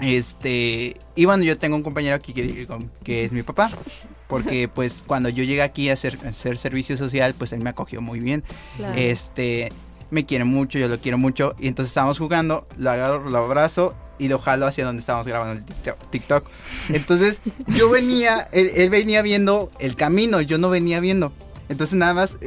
Este, 0.00 0.96
y 1.14 1.24
bueno, 1.24 1.44
yo 1.44 1.58
tengo 1.58 1.76
un 1.76 1.82
compañero 1.82 2.16
aquí 2.16 2.32
que, 2.32 2.66
que 3.04 3.24
es 3.24 3.32
mi 3.32 3.42
papá, 3.42 3.70
porque 4.26 4.68
pues 4.68 5.04
cuando 5.06 5.28
yo 5.28 5.44
llegué 5.44 5.62
aquí 5.62 5.88
a 5.88 5.92
hacer, 5.92 6.18
a 6.24 6.30
hacer 6.30 6.58
servicio 6.58 6.96
social, 6.96 7.34
pues 7.36 7.52
él 7.52 7.60
me 7.60 7.70
acogió 7.70 8.00
muy 8.00 8.18
bien. 8.18 8.42
Claro. 8.76 8.94
Este, 8.96 9.70
me 10.14 10.24
quiere 10.24 10.44
mucho, 10.44 10.78
yo 10.78 10.88
lo 10.88 10.98
quiero 10.98 11.18
mucho, 11.18 11.54
y 11.58 11.66
entonces 11.66 11.90
estábamos 11.90 12.18
jugando, 12.18 12.66
lo 12.78 12.90
agarro, 12.90 13.28
lo 13.28 13.38
abrazo 13.38 13.94
y 14.18 14.28
lo 14.28 14.38
jalo 14.38 14.66
hacia 14.66 14.84
donde 14.84 15.00
estábamos 15.00 15.26
grabando 15.26 15.60
el 15.60 15.64
TikTok-. 16.10 16.44
Entonces 16.88 17.42
yo 17.66 17.90
venía, 17.90 18.48
él, 18.52 18.88
venía 18.90 19.22
viendo 19.22 19.70
el 19.80 19.96
camino, 19.96 20.40
yo 20.40 20.56
no 20.58 20.70
venía 20.70 21.00
viendo. 21.00 21.32
Entonces 21.68 21.94
nada 21.98 22.14
más 22.14 22.38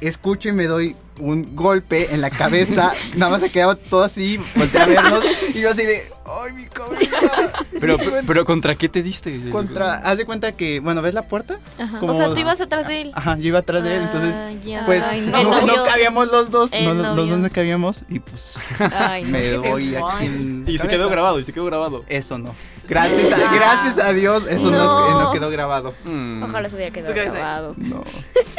escucho 0.00 0.48
y 0.48 0.52
me 0.52 0.64
doy 0.64 0.96
un 1.18 1.54
golpe 1.54 2.14
en 2.14 2.20
la 2.20 2.30
cabeza. 2.30 2.92
Nada 3.16 3.30
más 3.30 3.40
se 3.40 3.50
quedaba 3.50 3.76
todo 3.76 4.02
así, 4.02 4.38
volteé 4.54 4.80
a 4.80 4.86
vernos. 4.86 5.24
Y 5.54 5.60
yo 5.60 5.70
así 5.70 5.84
de, 5.84 6.10
¡ay, 6.26 6.52
mi 6.54 6.64
cabeza! 6.66 7.52
Pero, 7.80 7.96
pero, 8.26 8.44
¿contra 8.44 8.74
qué 8.74 8.88
te 8.88 9.02
diste? 9.02 9.50
Contra, 9.50 9.96
haz 9.96 10.18
de 10.18 10.26
cuenta 10.26 10.52
que, 10.52 10.80
bueno, 10.80 11.02
¿ves 11.02 11.14
la 11.14 11.22
puerta? 11.22 11.58
o 12.00 12.14
sea, 12.14 12.32
tú 12.32 12.38
ibas 12.38 12.60
atrás 12.60 12.88
de 12.88 13.02
él. 13.02 13.12
Ajá, 13.14 13.36
yo 13.36 13.48
iba 13.48 13.60
atrás 13.60 13.82
de 13.82 13.96
él, 13.96 14.02
entonces, 14.02 14.34
ah, 14.36 14.82
pues, 14.86 15.02
no, 15.26 15.66
no, 15.66 15.84
cabíamos 15.84 16.30
los 16.30 16.50
dos, 16.50 16.70
no, 16.72 16.94
los 16.94 17.28
dos 17.28 17.38
no 17.38 17.50
cabíamos, 17.50 18.04
y 18.08 18.20
pues, 18.20 18.56
Ay, 18.92 19.24
me 19.24 19.48
doy 19.50 19.96
aquí 19.96 20.26
en 20.26 20.64
Y 20.66 20.78
se 20.78 20.88
quedó 20.88 21.08
grabado, 21.08 21.40
y 21.40 21.44
se 21.44 21.52
quedó 21.52 21.64
grabado. 21.64 22.04
Eso 22.08 22.38
no. 22.38 22.54
Gracias 22.90 23.32
a, 23.32 23.54
gracias 23.54 23.98
a 23.98 24.12
Dios, 24.12 24.48
eso 24.48 24.68
no, 24.68 25.20
no 25.20 25.32
quedó 25.32 25.48
grabado. 25.48 25.94
Mm. 26.04 26.42
Ojalá 26.42 26.68
se 26.68 26.74
hubiera 26.74 26.92
quedado 26.92 27.14
grabado. 27.14 27.74
No, 27.76 28.02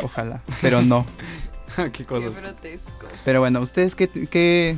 ojalá, 0.02 0.42
pero 0.62 0.82
no. 0.82 1.06
qué 1.94 2.06
cosas. 2.06 2.32
Pero 3.26 3.40
bueno, 3.40 3.60
¿ustedes 3.62 3.96
qué, 3.96 4.08
qué, 4.08 4.78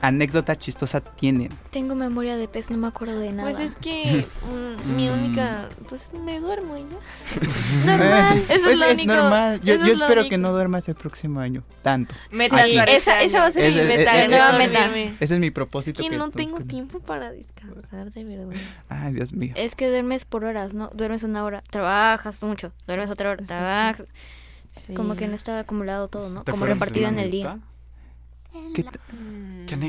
anécdota 0.00 0.56
chistosa 0.56 1.00
tienen? 1.00 1.50
Tengo 1.70 1.94
memoria 1.94 2.36
de 2.36 2.48
pez, 2.48 2.70
no 2.70 2.78
me 2.78 2.86
acuerdo 2.86 3.18
de 3.18 3.32
nada. 3.32 3.48
Pues 3.48 3.58
es 3.58 3.76
que 3.76 4.26
mm, 4.86 4.94
mi 4.94 5.08
única. 5.08 5.68
Pues 5.88 6.12
me 6.12 6.40
duermo 6.40 6.76
y 6.76 6.84
normal. 7.86 8.38
Eso 8.48 8.52
es, 8.54 8.60
pues 8.60 8.78
lo 8.78 8.92
único. 8.92 9.12
normal. 9.12 9.60
Yo, 9.62 9.74
yo 9.76 9.92
espero 9.92 10.28
que 10.28 10.38
no 10.38 10.50
duermas 10.50 10.88
el 10.88 10.94
próximo 10.94 11.40
año. 11.40 11.64
Tanto. 11.82 12.14
Meta. 12.30 12.66
esa, 12.66 13.22
esa 13.22 13.40
va 13.40 13.46
a 13.46 13.50
ser 13.50 13.70
mi 13.70 13.76
meta. 13.76 14.96
Ese 15.20 15.34
es 15.34 15.40
mi 15.40 15.50
propósito. 15.50 16.02
Es 16.02 16.08
que, 16.08 16.16
no 16.16 16.30
tengo 16.30 16.60
tiempo 16.60 17.00
para 17.00 17.32
descansar, 17.32 18.10
de 18.10 18.24
verdad. 18.24 18.56
Ay, 18.88 19.14
Dios 19.14 19.32
mío. 19.32 19.54
Es 19.56 19.74
que 19.74 19.88
duermes 19.88 20.24
por 20.24 20.44
horas, 20.44 20.74
¿no? 20.74 20.90
Duermes 20.94 21.22
una 21.22 21.44
hora, 21.44 21.62
trabajas 21.70 22.42
mucho, 22.42 22.72
duermes 22.86 23.10
otra 23.10 23.30
hora, 23.30 23.44
trabajas. 23.44 24.06
Como 24.94 25.16
que 25.16 25.28
no 25.28 25.34
está 25.34 25.58
acumulado 25.58 26.08
todo, 26.08 26.28
¿no? 26.28 26.44
Como 26.44 26.66
repartido 26.66 27.08
en 27.08 27.18
el 27.18 27.30
día. 27.30 27.58
¿Qué, 28.74 28.84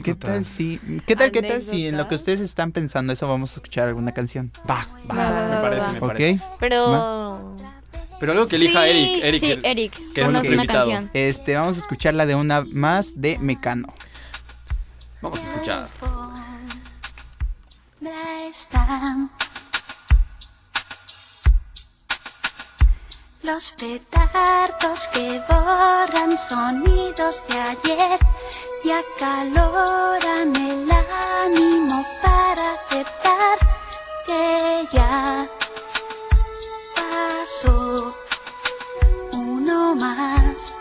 ¿Qué, 0.02 0.16
tal 0.16 0.46
si, 0.46 0.80
qué 1.06 1.16
tal, 1.16 1.32
qué 1.32 1.44
tal 1.44 1.62
si 1.62 1.88
en 1.88 1.98
lo 1.98 2.08
que 2.08 2.16
ustedes 2.16 2.40
están 2.40 2.72
pensando 2.72 3.14
eso 3.14 3.28
vamos 3.28 3.52
a 3.52 3.56
escuchar 3.56 3.88
alguna 3.88 4.12
canción? 4.14 4.52
Va, 4.68 4.88
va, 5.10 5.50
me 5.50 5.58
parece, 5.62 5.92
me 5.92 6.00
parece. 6.00 6.42
Pero 6.60 7.56
Pero 8.20 8.32
algo 8.32 8.48
que 8.48 8.56
elija 8.56 8.88
Eric, 8.88 9.24
Eric, 9.24 9.44
sí, 9.44 9.60
Eric, 9.64 10.14
que 10.14 10.22
es 10.22 10.28
una 10.28 10.42
canción. 10.66 11.12
Este, 11.14 11.56
vamos 11.56 11.78
a 11.78 11.82
escuchar 11.82 12.16
la 12.16 12.26
de 12.26 12.36
una 12.36 12.66
más 12.72 13.22
de 13.22 13.38
Mecano. 13.40 13.94
Vamos 15.22 15.40
a 15.40 15.44
escuchar. 15.44 15.88
Los 23.46 23.70
petardos 23.78 25.08
que 25.14 25.40
borran 25.48 26.36
sonidos 26.36 27.44
de 27.48 27.60
ayer 27.60 28.20
y 28.84 28.90
acaloran 28.90 30.56
el 30.56 30.90
ánimo 30.92 32.04
para 32.24 32.74
aceptar 32.74 33.58
que 34.26 34.88
ya 34.92 35.48
pasó 36.96 38.16
uno 39.34 39.94
más. 39.94 40.74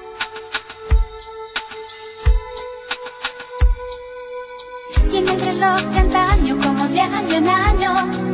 Tiene 5.10 5.32
el 5.32 5.44
reloj 5.44 5.82
de 5.82 5.98
antaño 5.98 6.56
como 6.62 6.88
de 6.88 7.00
año 7.02 7.34
en 7.34 7.48
año 7.50 8.33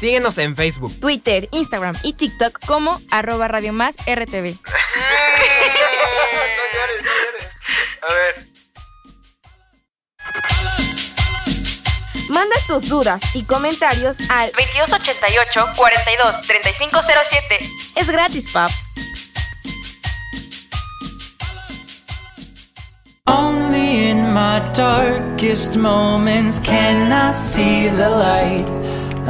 Síguenos 0.00 0.38
en 0.38 0.56
Facebook, 0.56 0.98
Twitter, 0.98 1.50
Instagram 1.52 1.94
y 2.02 2.14
TikTok 2.14 2.58
como 2.64 2.98
arroba 3.10 3.48
Radio 3.48 3.74
Más 3.74 3.96
RTV. 4.06 4.56
A 8.00 8.12
ver. 8.14 8.46
Manda 12.30 12.56
tus 12.66 12.88
dudas 12.88 13.20
y 13.34 13.42
comentarios 13.42 14.16
al 14.30 14.50
2288 14.52 15.66
42 15.76 16.40
3507. 16.46 17.58
Es 17.96 18.10
gratis, 18.10 18.50
paps. 18.52 18.94
Only 23.26 24.08
in 24.08 24.32
my 24.32 24.60
darkest 24.72 25.76
moments 25.76 26.58
can 26.58 27.12
I 27.12 27.34
see 27.34 27.90
the 27.90 28.08
light. 28.08 28.66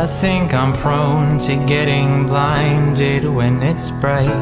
I 0.00 0.06
think 0.06 0.54
I'm 0.54 0.72
prone 0.72 1.38
to 1.40 1.56
getting 1.66 2.24
blinded 2.24 3.26
when 3.26 3.62
it's 3.62 3.90
bright. 3.90 4.32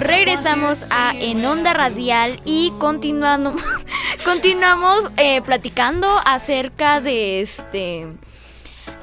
Regresamos 0.00 0.88
a 0.90 1.12
En 1.14 1.44
Onda 1.44 1.74
Radial 1.74 2.40
y 2.46 2.72
continuando, 2.78 3.54
continuamos 4.24 5.10
eh, 5.18 5.42
platicando 5.42 6.08
acerca 6.24 7.02
de 7.02 7.42
este. 7.42 8.06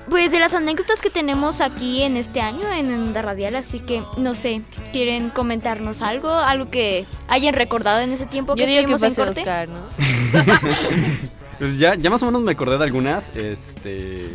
Pues 0.09 0.31
de 0.31 0.39
las 0.39 0.53
anécdotas 0.53 0.99
que 1.01 1.09
tenemos 1.09 1.61
aquí 1.61 2.03
en 2.03 2.17
este 2.17 2.41
año 2.41 2.71
en 2.71 2.93
Onda 2.93 3.21
Radial, 3.21 3.55
así 3.55 3.79
que 3.79 4.03
no 4.17 4.33
sé, 4.35 4.61
¿quieren 4.91 5.29
comentarnos 5.29 6.01
algo? 6.01 6.29
Algo 6.29 6.69
que 6.69 7.05
hayan 7.27 7.53
recordado 7.53 8.01
en 8.01 8.11
ese 8.11 8.25
tiempo 8.25 8.55
Yo 8.55 8.65
que 8.65 8.79
estuvimos 8.79 9.01
en 9.03 9.15
corte. 9.15 9.39
Oscar, 9.41 9.69
¿no? 9.69 9.79
Pues 11.59 11.77
ya, 11.77 11.95
ya 11.95 12.09
más 12.09 12.21
o 12.23 12.25
menos 12.25 12.41
me 12.41 12.51
acordé 12.51 12.77
de 12.77 12.83
algunas. 12.83 13.33
Este. 13.35 14.29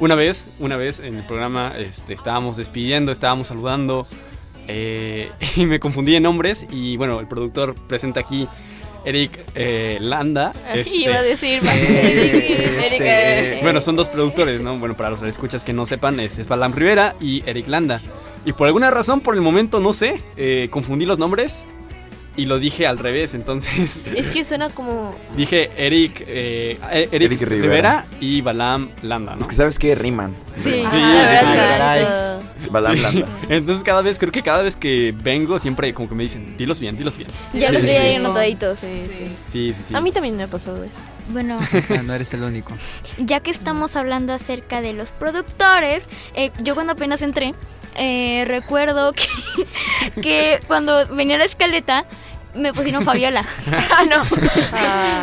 Una 0.00 0.16
vez, 0.16 0.56
una 0.58 0.76
vez 0.76 1.00
en 1.00 1.16
el 1.16 1.24
programa 1.24 1.72
este, 1.78 2.12
estábamos 2.12 2.56
despidiendo, 2.56 3.12
estábamos 3.12 3.46
saludando. 3.46 4.06
eh, 4.68 5.30
y 5.56 5.66
me 5.66 5.80
confundí 5.80 6.16
en 6.16 6.24
nombres. 6.24 6.66
Y 6.70 6.96
bueno, 6.96 7.20
el 7.20 7.28
productor 7.28 7.74
presenta 7.86 8.20
aquí 8.20 8.48
Eric 9.04 9.38
eh, 9.54 9.98
Landa. 10.00 10.52
este, 10.72 10.96
Iba 10.96 11.16
a 11.16 11.22
decir 11.22 11.62
Este, 11.64 13.58
eh, 13.58 13.58
Bueno, 13.62 13.80
son 13.80 13.96
dos 13.96 14.08
productores, 14.08 14.60
¿no? 14.60 14.78
Bueno, 14.78 14.96
para 14.96 15.10
los 15.10 15.22
escuchas 15.22 15.64
que 15.64 15.72
no 15.72 15.86
sepan, 15.86 16.20
es, 16.20 16.38
es 16.38 16.48
Balam 16.48 16.72
Rivera 16.72 17.14
y 17.20 17.42
Eric 17.46 17.68
Landa. 17.68 18.00
Y 18.44 18.52
por 18.52 18.66
alguna 18.66 18.90
razón, 18.90 19.20
por 19.20 19.34
el 19.34 19.40
momento, 19.40 19.80
no 19.80 19.92
sé, 19.92 20.22
eh, 20.36 20.68
confundí 20.70 21.06
los 21.06 21.18
nombres 21.18 21.64
y 22.36 22.46
lo 22.46 22.58
dije 22.58 22.86
al 22.86 22.98
revés. 22.98 23.34
Entonces, 23.34 24.00
Es 24.16 24.28
que 24.28 24.44
suena 24.44 24.68
como. 24.70 25.14
dije 25.36 25.70
Eric, 25.76 26.24
eh, 26.26 26.78
Eric, 26.90 27.12
Eric 27.12 27.40
Rivera. 27.42 27.62
Rivera. 27.62 28.04
y 28.20 28.40
Balam 28.40 28.88
Landa, 29.02 29.34
¿no? 29.36 29.40
Es 29.42 29.48
que 29.48 29.54
sabes 29.54 29.78
que 29.78 29.94
riman. 29.94 30.34
Sí, 30.62 30.70
Sí, 30.70 30.80
la 30.82 31.40
sí, 31.40 31.46
verdad, 31.46 32.38
sí. 32.38 32.64
sí. 32.64 32.68
Balam 32.70 33.00
Landa. 33.02 33.28
Entonces 33.48 33.84
cada 33.84 34.02
vez, 34.02 34.18
creo 34.18 34.32
que 34.32 34.42
cada 34.42 34.62
vez 34.62 34.76
que 34.76 35.14
vengo 35.16 35.58
siempre 35.58 35.92
como 35.94 36.08
que 36.08 36.14
me 36.14 36.22
dicen, 36.24 36.56
dilos 36.56 36.78
bien, 36.78 36.96
dilos 36.96 37.16
bien. 37.16 37.28
Ya 37.52 37.70
los 37.72 37.82
vi 37.82 37.90
ahí 37.90 38.14
anotaditos. 38.16 38.78
Sí, 38.78 39.06
sí. 39.10 39.24
Sí, 39.46 39.74
sí, 39.74 39.82
sí. 39.88 39.94
A 39.94 40.00
mí 40.00 40.10
también 40.12 40.36
me 40.36 40.42
ha 40.44 40.48
pasado 40.48 40.82
eso. 40.84 40.94
Bueno, 41.28 41.58
Ah, 41.90 42.02
No 42.04 42.14
eres 42.14 42.32
el 42.34 42.42
único. 42.42 42.72
ya 43.18 43.40
que 43.40 43.50
estamos 43.50 43.96
hablando 43.96 44.32
acerca 44.32 44.80
de 44.80 44.92
los 44.92 45.10
productores, 45.12 46.06
eh, 46.34 46.50
yo 46.62 46.74
cuando 46.74 46.92
apenas 46.92 47.22
entré, 47.22 47.54
eh, 47.96 48.44
recuerdo 48.46 49.12
que, 50.14 50.20
que 50.20 50.60
cuando 50.66 51.06
venía 51.14 51.38
la 51.38 51.44
escaleta 51.44 52.04
me 52.54 52.72
pusieron 52.72 53.04
Fabiola. 53.04 53.44
Ah, 53.90 54.04
no. 54.08 54.22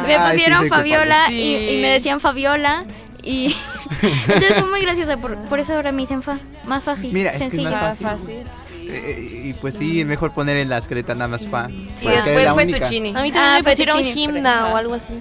me 0.06 0.16
Ay, 0.16 0.32
sí 0.32 0.34
pusieron 0.34 0.68
Fabiola 0.68 1.32
y, 1.32 1.78
me 1.82 1.88
decían 1.90 2.20
Fabiola. 2.20 2.84
Y 3.24 3.56
entonces 4.02 4.54
fue 4.60 4.70
muy 4.70 4.82
gracioso, 4.82 5.18
por, 5.20 5.38
por 5.44 5.60
eso 5.60 5.74
ahora 5.76 5.92
me 5.92 6.02
dicen 6.02 6.24
fa, 6.24 6.40
más 6.66 6.84
fácil, 6.84 7.14
Mira, 7.14 7.30
es 7.30 7.38
que 7.38 7.44
es 7.46 7.50
sencillo. 7.52 7.70
más 7.70 7.98
Ah, 8.02 8.18
fácil. 8.18 8.44
Eh, 8.90 9.42
y 9.46 9.54
pues 9.54 9.76
sí, 9.76 10.04
mejor 10.06 10.34
poner 10.34 10.58
en 10.58 10.68
la 10.70 10.80
esqueleta 10.80 11.14
nada 11.14 11.28
más 11.28 11.48
fa. 11.48 11.70
Y 11.70 11.88
después 12.08 12.50
fue 12.50 12.64
única. 12.64 12.80
Tuccini. 12.80 13.10
A 13.16 13.22
mí 13.22 13.32
también 13.32 13.44
Ah, 13.44 13.62
me 13.64 13.70
pusieron. 13.70 14.02
Himna 14.04 14.70
o 14.70 14.76
algo 14.76 14.96
así. 14.96 15.14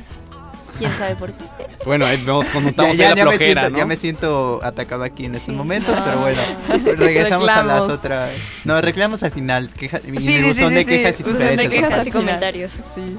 ¿Quién 0.81 0.93
sabe 0.99 1.15
por 1.17 1.33
qué? 1.33 1.45
Bueno, 1.85 2.07
Ya, 2.13 2.25
contamos 2.53 2.97
ya- 2.97 3.11
la 3.11 3.15
ya 3.15 3.25
me 3.25 3.31
flojera, 3.31 3.61
siento, 3.63 3.71
¿no? 3.71 3.79
ya 3.79 3.87
me 3.87 3.97
siento 3.97 4.61
atacado 4.63 5.05
aquí 5.05 5.27
en 5.27 5.35
estos 5.37 5.53
Sí. 5.53 5.57
momentos, 5.57 5.99
pero 6.05 6.19
Ah. 6.19 6.21
bueno, 6.21 6.43
regresamos 6.97 7.49
a 7.49 7.63
las 7.63 7.81
otras. 7.83 8.31
No, 8.65 8.81
reclamos 8.81 9.23
al 9.23 9.31
final. 9.31 9.71
Queja, 9.73 9.99
y 9.99 10.01
Sí, 10.03 10.09
en 10.09 10.17
el 10.17 10.23
sí, 10.43 10.49
buzón 10.49 10.69
sí, 10.71 10.75
de 10.75 10.81
sí, 10.81 10.87
quejas 10.87 11.21
y 11.21 11.23
buzón 11.23 11.39
de 11.39 11.41
sugerencias. 11.51 11.89
quejas 11.89 12.07
y 12.07 12.11
comentarios. 12.11 12.73
Sí. 12.95 13.17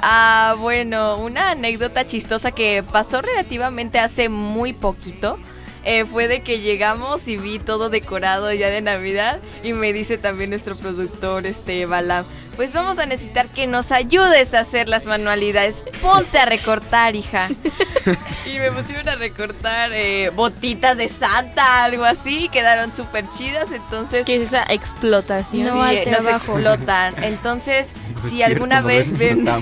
Ah, 0.00 0.54
bueno, 0.58 1.16
una 1.16 1.50
anécdota 1.50 2.06
chistosa 2.06 2.52
que 2.52 2.84
pasó 2.92 3.20
relativamente 3.20 3.98
hace 3.98 4.28
muy 4.28 4.72
poquito. 4.72 5.38
Eh, 5.84 6.04
fue 6.04 6.28
de 6.28 6.40
que 6.40 6.60
llegamos 6.60 7.26
y 7.28 7.36
vi 7.36 7.58
todo 7.58 7.88
decorado 7.90 8.52
ya 8.52 8.68
de 8.68 8.80
Navidad 8.82 9.38
y 9.62 9.72
me 9.72 9.92
dice 9.92 10.18
también 10.18 10.50
nuestro 10.50 10.76
productor, 10.76 11.46
este 11.46 11.86
Balam, 11.86 12.24
pues 12.56 12.72
vamos 12.72 12.98
a 12.98 13.06
necesitar 13.06 13.48
que 13.48 13.66
nos 13.68 13.92
ayudes 13.92 14.52
a 14.54 14.60
hacer 14.60 14.88
las 14.88 15.06
manualidades. 15.06 15.84
Ponte 16.02 16.38
a 16.40 16.44
recortar, 16.44 17.14
hija. 17.14 17.48
y 18.46 18.58
me 18.58 18.72
pusieron 18.72 19.08
a 19.08 19.14
recortar 19.14 19.92
eh, 19.92 20.30
botitas 20.34 20.96
de 20.96 21.08
Santa, 21.08 21.84
algo 21.84 22.04
así, 22.04 22.48
quedaron 22.48 22.92
súper 22.94 23.26
chidas, 23.30 23.70
entonces... 23.70 24.26
¿Qué 24.26 24.36
es 24.36 24.48
esa 24.48 24.64
explotación? 24.70 25.66
No 25.66 25.74
sí, 25.74 25.80
al 25.80 25.96
nos 25.96 26.04
trabajo. 26.04 26.52
explotan. 26.58 27.22
Entonces, 27.22 27.90
No 28.14 28.20
si 28.20 28.30
cierto, 28.30 28.54
alguna 28.54 28.80
no 28.80 28.88
vez 28.88 29.16
ven, 29.16 29.44
no 29.44 29.60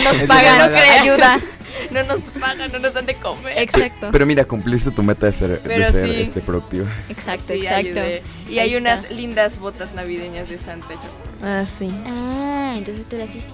nos 0.00 0.16
pagan, 0.26 0.58
no 0.58 0.64
mala- 0.64 0.68
crean. 0.80 1.02
Ayuda. 1.02 1.40
No 1.90 2.02
nos 2.04 2.20
pagan, 2.40 2.70
no 2.72 2.78
nos 2.78 2.94
dan 2.94 3.06
de 3.06 3.14
comer. 3.14 3.58
Exacto. 3.58 4.08
Pero 4.12 4.26
mira, 4.26 4.44
cumpliste 4.44 4.90
tu 4.90 5.02
meta 5.02 5.26
de 5.26 5.32
ser, 5.32 5.62
de 5.62 5.86
ser 5.90 6.08
sí. 6.08 6.20
este 6.20 6.40
productivo. 6.40 6.86
Exacto, 7.08 7.44
Sí, 7.52 7.60
exacto. 7.60 7.76
ayudé. 7.78 8.22
Y 8.48 8.58
Ahí 8.58 8.70
hay 8.70 8.76
unas 8.76 9.10
lindas 9.10 9.58
botas 9.58 9.94
navideñas 9.94 10.48
de 10.48 10.58
Santa 10.58 10.92
hechas 10.92 11.16
por 11.16 11.48
Ah, 11.48 11.64
sí. 11.66 11.90
Ah, 12.06 12.74
entonces 12.76 13.08
tú 13.08 13.16
las 13.16 13.28
hiciste. 13.28 13.52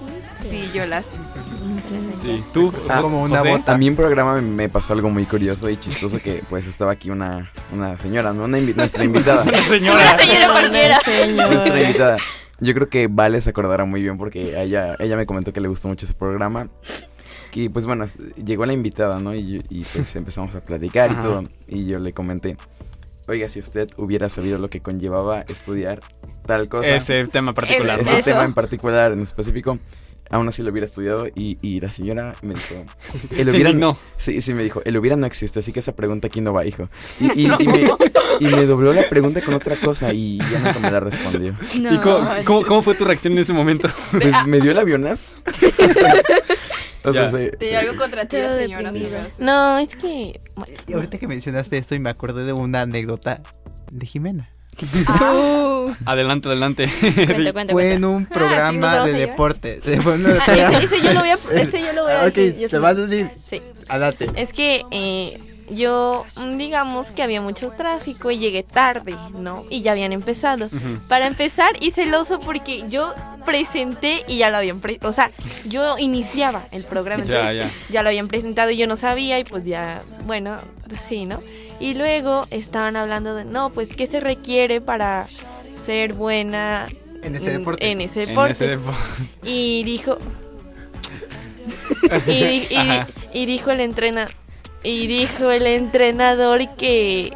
Sí, 0.49 0.69
yo 0.73 0.85
las 0.85 1.07
hice. 1.07 2.21
Sí, 2.21 2.43
tú, 2.53 2.73
Ah, 2.89 3.01
como 3.01 3.23
una 3.23 3.39
José? 3.39 3.49
bota. 3.51 3.73
A 3.73 3.77
mí 3.77 3.87
en 3.87 3.95
programa 3.95 4.35
me, 4.35 4.41
me 4.41 4.69
pasó 4.69 4.93
algo 4.93 5.09
muy 5.09 5.25
curioso 5.25 5.69
y 5.69 5.77
chistoso 5.77 6.19
que 6.19 6.41
pues 6.49 6.67
estaba 6.67 6.91
aquí 6.91 7.09
una, 7.09 7.51
una 7.73 7.97
señora, 7.97 8.33
¿no? 8.33 8.45
Una 8.45 8.57
invi- 8.59 8.75
nuestra 8.75 9.03
invitada. 9.03 9.43
Señora. 9.67 10.17
Señora 10.17 10.49
cualquiera. 10.51 10.99
nuestra 11.47 11.81
invitada. 11.81 12.17
Yo 12.59 12.73
creo 12.75 12.89
que 12.89 13.07
Vale 13.07 13.41
se 13.41 13.49
acordará 13.49 13.85
muy 13.85 14.01
bien 14.03 14.17
porque 14.19 14.61
ella, 14.61 14.95
ella 14.99 15.17
me 15.17 15.25
comentó 15.25 15.51
que 15.51 15.59
le 15.61 15.67
gustó 15.67 15.87
mucho 15.87 16.05
ese 16.05 16.13
programa. 16.13 16.67
Y 17.53 17.69
pues 17.69 17.85
bueno, 17.85 18.05
llegó 18.43 18.65
la 18.65 18.73
invitada, 18.73 19.19
¿no? 19.19 19.33
Y, 19.33 19.63
y, 19.69 19.83
pues 19.83 20.15
empezamos 20.15 20.55
a 20.55 20.63
platicar 20.63 21.11
y 21.11 21.15
todo. 21.15 21.43
Y 21.67 21.85
yo 21.85 21.99
le 21.99 22.13
comenté, 22.13 22.57
oiga, 23.27 23.49
si 23.49 23.59
usted 23.59 23.89
hubiera 23.97 24.29
sabido 24.29 24.57
lo 24.57 24.69
que 24.69 24.81
conllevaba 24.81 25.41
estudiar 25.41 25.99
tal 26.45 26.69
cosa, 26.69 26.95
Ese 26.95 27.25
tema 27.27 27.53
particular, 27.53 27.99
ese 27.99 28.11
¿no? 28.11 28.17
Eso. 28.17 28.29
tema 28.29 28.43
en 28.43 28.53
particular, 28.53 29.11
en 29.11 29.21
específico, 29.21 29.79
aún 30.31 30.47
así 30.47 30.63
lo 30.63 30.71
hubiera 30.71 30.85
estudiado. 30.85 31.27
Y, 31.35 31.57
y 31.61 31.79
la 31.79 31.89
señora 31.91 32.33
me 32.41 32.53
dijo, 32.55 32.85
el 33.37 33.49
hubiera, 33.49 33.69
indignó. 33.69 33.97
Sí, 34.17 34.41
sí, 34.41 34.53
me 34.53 34.63
dijo, 34.63 34.81
el 34.85 34.97
hubiera 34.97 35.15
no 35.15 35.25
existe, 35.25 35.59
así 35.59 35.71
que 35.71 35.79
esa 35.79 35.95
pregunta 35.95 36.27
aquí 36.27 36.41
no 36.41 36.53
va, 36.53 36.65
hijo. 36.65 36.89
Y, 37.19 37.47
y- 37.47 37.51
y 37.59 37.67
me, 37.67 37.89
y 38.39 38.45
me 38.47 38.65
dobló 38.65 38.93
la 38.93 39.07
pregunta 39.09 39.41
con 39.41 39.53
otra 39.53 39.75
cosa 39.75 40.13
y 40.13 40.37
ya 40.39 40.59
nunca 40.59 40.79
me 40.79 40.91
la 40.91 40.99
respondió. 40.99 41.53
¿Y 41.73 41.97
cómo, 41.99 42.29
cómo- 42.45 42.65
cómo 42.65 42.81
fue 42.81 42.95
tu 42.95 43.05
reacción 43.05 43.33
en 43.33 43.39
ese 43.39 43.53
momento? 43.53 43.87
Pues 44.11 44.33
me 44.47 44.59
dio 44.61 44.71
el 44.71 44.77
avionazo. 44.79 45.25
o 47.03 47.13
sea, 47.13 47.31
¿Tenía 47.31 47.49
se- 47.59 47.77
algo 47.77 47.95
contra 47.99 48.25
ti, 48.25 48.37
señora? 48.37 48.91
No, 49.39 49.77
es 49.79 49.95
que. 49.95 50.39
Ahorita 50.93 51.17
que 51.17 51.27
mencionaste 51.27 51.77
esto 51.77 51.95
y 51.95 51.99
me 51.99 52.09
acordé 52.09 52.43
de 52.45 52.53
una 52.53 52.81
anécdota 52.81 53.41
de 53.91 54.05
Jimena. 54.05 54.49
Adelante, 56.05 56.47
adelante. 56.47 56.89
cuenta, 57.25 57.53
cuenta, 57.53 57.73
Fue 57.73 57.93
en 57.93 58.05
un 58.05 58.23
Ah, 58.23 58.27
sí, 58.27 58.33
programa 58.33 59.05
de 59.05 59.13
deporte. 59.13 59.81
Ah, 59.85 60.53
ese, 60.79 60.83
ese 60.95 61.01
yo 61.01 61.13
lo 61.13 61.19
voy 61.19 61.29
a, 61.29 61.61
ese 61.61 61.81
yo 61.81 61.93
lo 61.93 62.03
voy 62.03 62.11
a 62.11 62.21
Ah, 62.23 62.25
ok, 62.27 62.33
decir. 62.35 62.69
¿te 62.69 62.77
vas 62.79 62.97
a 62.97 63.07
decir? 63.07 63.29
Sí. 63.37 63.61
Adelante. 63.89 64.27
Es 64.35 64.53
que 64.53 64.83
eh, 64.91 65.39
yo, 65.69 66.25
mm, 66.37 66.57
digamos 66.57 67.11
que 67.11 67.23
había 67.23 67.41
mucho 67.41 67.69
tráfico 67.71 68.31
y 68.31 68.39
llegué 68.39 68.63
tarde, 68.63 69.15
¿no? 69.33 69.65
Y 69.69 69.81
ya 69.81 69.91
habían 69.93 70.11
empezado. 70.13 70.67
Para 71.07 71.27
empezar, 71.27 71.71
y 71.79 71.91
celoso 71.91 72.39
porque 72.39 72.83
yo 72.89 73.13
presenté 73.45 74.23
y 74.27 74.37
ya 74.37 74.49
lo 74.49 74.57
habían 74.57 74.79
pre- 74.81 74.99
o 75.03 75.13
sea, 75.13 75.31
yo 75.65 75.97
iniciaba 75.97 76.65
el 76.71 76.83
programa, 76.85 77.23
Ya, 77.25 77.51
entonces 77.51 77.73
ya. 77.87 77.93
ya 77.93 78.03
lo 78.03 78.09
habían 78.09 78.27
presentado 78.27 78.69
y 78.71 78.77
yo 78.77 78.87
no 78.87 78.95
sabía 78.95 79.39
y 79.39 79.43
pues 79.43 79.63
ya, 79.63 80.03
bueno, 80.25 80.57
sí, 81.07 81.25
¿no? 81.25 81.39
Y 81.79 81.93
luego 81.95 82.45
estaban 82.51 82.95
hablando 82.95 83.33
de, 83.35 83.45
no, 83.45 83.69
pues, 83.71 83.89
¿qué 83.95 84.05
se 84.07 84.19
requiere 84.19 84.81
para 84.81 85.27
ser 85.73 86.13
buena 86.13 86.85
En 87.23 87.35
ese 87.35 87.57
deporte. 87.57 87.89
En 87.91 88.01
ese 88.01 88.23
En 88.23 88.29
deporte. 88.29 88.53
ese 88.53 88.77
Y 89.43 89.83
dijo. 89.83 90.17
y, 92.27 92.31
di- 92.31 92.55
y 92.55 92.67
di- 92.67 92.75
Ajá. 92.75 93.07
y 93.33 93.45
dijo 93.45 93.71
el 93.71 93.79
entrena 93.79 94.27
y 94.83 95.07
dijo 95.07 95.51
el 95.51 95.67
entrenador 95.67 96.75
que 96.75 97.33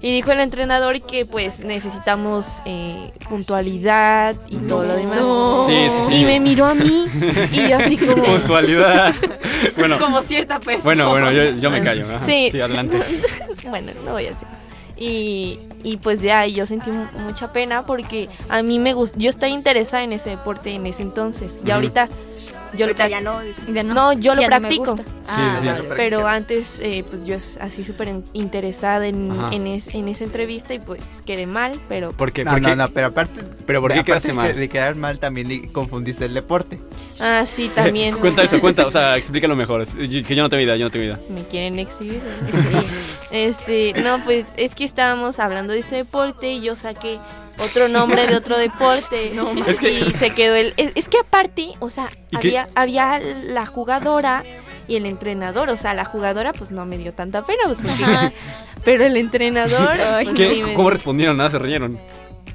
Y 0.00 0.12
dijo 0.12 0.32
el 0.32 0.40
entrenador 0.40 1.00
que 1.00 1.24
pues 1.24 1.64
necesitamos 1.64 2.62
eh, 2.66 3.12
puntualidad 3.28 4.36
y 4.48 4.56
todo 4.56 4.84
lo 4.84 4.94
demás. 4.94 5.20
No. 5.20 5.64
Sí, 5.66 5.88
sí, 5.88 6.04
sí. 6.08 6.14
Y 6.20 6.24
me 6.24 6.40
miró 6.40 6.66
a 6.66 6.74
mí 6.74 7.06
y 7.52 7.68
yo 7.68 7.76
así 7.76 7.96
como... 7.96 8.22
Puntualidad. 8.22 9.14
bueno. 9.78 9.98
Como 9.98 10.20
cierta 10.20 10.58
persona. 10.58 10.84
Bueno, 10.84 11.10
bueno, 11.10 11.32
yo, 11.32 11.50
yo 11.58 11.70
me 11.70 11.82
callo. 11.82 12.06
Ajá. 12.06 12.20
Sí. 12.20 12.48
sí, 12.50 12.60
adelante. 12.60 13.00
bueno, 13.68 13.92
no 14.04 14.12
voy 14.12 14.26
a 14.26 14.28
decir. 14.28 14.48
Y, 14.96 15.58
y 15.82 15.96
pues 15.96 16.20
ya, 16.20 16.46
yo 16.46 16.66
sentí 16.66 16.90
mucha 16.90 17.52
pena 17.52 17.84
porque 17.84 18.28
a 18.48 18.62
mí 18.62 18.78
me 18.78 18.92
gusta, 18.92 19.18
yo 19.18 19.30
estaba 19.30 19.50
interesada 19.50 20.04
en 20.04 20.12
ese 20.12 20.30
deporte 20.30 20.70
en 20.74 20.86
ese 20.86 21.02
entonces. 21.02 21.58
Y 21.64 21.70
ahorita 21.70 22.08
yo 22.76 22.86
Ahorita 22.86 23.08
ya 23.08 23.20
no, 23.20 23.40
ya 23.72 23.82
no, 23.82 23.94
no, 23.94 24.12
yo 24.12 24.34
lo 24.34 24.40
ya 24.42 24.46
practico. 24.48 24.96
gusta. 24.96 25.10
Ah, 25.28 25.56
sí. 25.60 25.66
vale. 25.66 25.84
Pero 25.96 26.26
antes, 26.26 26.78
eh, 26.80 27.04
pues 27.08 27.24
yo 27.24 27.34
es- 27.34 27.56
así 27.60 27.84
súper 27.84 28.08
in- 28.08 28.24
interesada 28.34 29.06
en, 29.06 29.32
en, 29.52 29.66
es- 29.66 29.94
en 29.94 30.08
esa 30.08 30.24
entrevista 30.24 30.74
y 30.74 30.78
pues 30.80 31.22
quedé 31.24 31.46
mal, 31.46 31.78
pero 31.88 32.12
¿Por 32.12 32.32
qué? 32.32 32.44
No, 32.44 32.52
¿Por 32.52 32.60
no, 32.62 32.76
no, 32.76 32.88
pero 32.90 33.06
aparte. 33.08 33.42
¿Pero 33.66 33.80
por 33.80 33.92
qué 33.92 34.04
quedaste 34.04 34.32
mal? 34.32 34.54
De 34.54 34.68
quedar 34.68 34.94
mal 34.96 35.18
también 35.18 35.48
di- 35.48 35.68
confundiste 35.68 36.24
el 36.26 36.34
deporte. 36.34 36.78
ah, 37.20 37.44
sí, 37.46 37.70
también. 37.74 38.16
cuenta 38.20 38.42
eso, 38.42 38.60
cuenta, 38.60 38.86
o 38.86 38.90
sea, 38.90 39.16
explícalo 39.16 39.56
mejor. 39.56 39.86
Que 39.86 40.34
yo 40.34 40.42
no 40.42 40.48
tengo 40.48 40.62
idea, 40.62 40.76
yo 40.76 40.84
no 40.86 40.90
tengo 40.90 41.04
idea. 41.06 41.20
Me 41.30 41.44
quieren 41.46 41.78
exhibir. 41.78 42.20
Este, 43.30 43.92
no, 44.02 44.18
pues 44.24 44.52
es 44.56 44.74
que 44.74 44.84
estábamos 44.84 45.38
hablando 45.38 45.72
de 45.72 45.80
ese 45.80 45.96
deporte 45.96 46.52
y 46.52 46.60
yo 46.60 46.76
saqué 46.76 47.18
otro 47.58 47.88
nombre 47.88 48.26
de 48.26 48.36
otro 48.36 48.58
deporte 48.58 49.32
Es 49.66 49.78
que- 49.78 49.90
y 49.92 50.10
se 50.12 50.30
quedó 50.30 50.54
el 50.54 50.74
es, 50.76 50.92
es 50.94 51.08
que 51.08 51.18
aparte, 51.18 51.68
o 51.80 51.88
sea, 51.90 52.08
había 52.34 52.68
había 52.74 53.18
la 53.18 53.66
jugadora 53.66 54.44
y 54.86 54.96
el 54.96 55.06
entrenador, 55.06 55.70
o 55.70 55.76
sea, 55.76 55.94
la 55.94 56.04
jugadora 56.04 56.52
pues 56.52 56.70
no 56.70 56.84
me 56.86 56.98
dio 56.98 57.12
tanta 57.14 57.44
pena, 57.44 57.62
pues 57.66 57.78
porque- 57.78 58.32
pero 58.84 59.04
el 59.06 59.16
entrenador 59.16 59.96
pues, 60.24 60.28
¿Qué? 60.30 60.50
sí, 60.54 60.62
me- 60.62 60.74
¿Cómo 60.74 60.90
respondieron? 60.90 61.36
Nada, 61.36 61.50
se 61.50 61.58
rieron. 61.58 61.98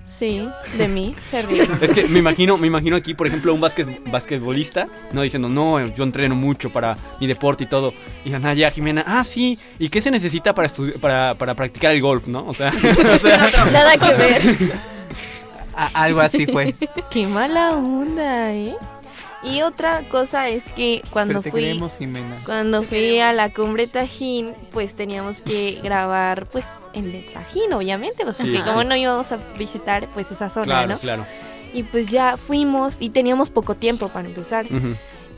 Sí, 0.09 0.49
de 0.77 0.87
mí 0.87 1.15
se. 1.29 1.39
Es 1.85 1.93
que 1.93 2.03
me 2.07 2.19
imagino, 2.19 2.57
me 2.57 2.67
imagino 2.67 2.95
aquí, 2.95 3.13
por 3.13 3.27
ejemplo, 3.27 3.53
un 3.53 3.61
basquet, 3.61 3.87
basquetbolista, 4.11 4.87
no 5.13 5.21
diciendo, 5.21 5.47
no, 5.49 5.79
yo 5.87 6.03
entreno 6.03 6.35
mucho 6.35 6.69
para 6.71 6.97
mi 7.19 7.27
deporte 7.27 7.63
y 7.65 7.67
todo. 7.67 7.93
Y 8.25 8.33
Anaya, 8.33 8.71
Jimena, 8.71 9.03
ah, 9.07 9.23
sí, 9.23 9.57
¿y 9.77 9.89
qué 9.89 10.01
se 10.01 10.11
necesita 10.11 10.53
para, 10.53 10.69
para, 10.99 11.35
para 11.35 11.53
practicar 11.55 11.91
el 11.93 12.01
golf, 12.01 12.27
no? 12.27 12.45
O 12.47 12.53
sea, 12.53 12.69
o 12.73 13.17
sea, 13.19 13.65
Nada 13.71 13.97
que 13.97 14.13
ver. 14.15 14.41
A- 15.75 16.03
algo 16.03 16.19
así 16.19 16.45
fue. 16.45 16.75
Qué 17.09 17.25
mala 17.27 17.71
onda, 17.71 18.51
¿eh? 18.51 18.75
Y 19.41 19.61
otra 19.61 20.03
cosa 20.09 20.49
es 20.49 20.65
que 20.65 21.01
cuando 21.11 21.41
fui. 21.41 21.81
Cuando 22.45 22.83
fui 22.83 23.19
a 23.19 23.31
la 23.31 23.49
cumbre 23.53 23.87
Tajín, 23.87 24.53
pues 24.71 24.95
teníamos 24.95 25.41
que 25.41 25.79
grabar 25.81 26.45
pues 26.47 26.89
en 26.93 27.05
el 27.09 27.25
Tajín, 27.31 27.71
obviamente, 27.73 28.23
pues 28.23 28.35
Sí, 28.35 28.43
porque 28.43 28.57
sí. 28.61 28.63
como 28.67 28.83
no 28.83 28.95
íbamos 28.95 29.31
a 29.31 29.37
visitar 29.57 30.07
pues 30.13 30.29
esa 30.31 30.49
zona, 30.49 30.65
claro, 30.65 30.87
¿no? 30.95 30.99
claro. 30.99 31.25
Y 31.73 31.83
pues 31.83 32.07
ya 32.07 32.35
fuimos 32.35 32.97
y 32.99 33.09
teníamos 33.11 33.49
poco 33.49 33.75
tiempo 33.75 34.09
para 34.09 34.27
empezar. 34.27 34.65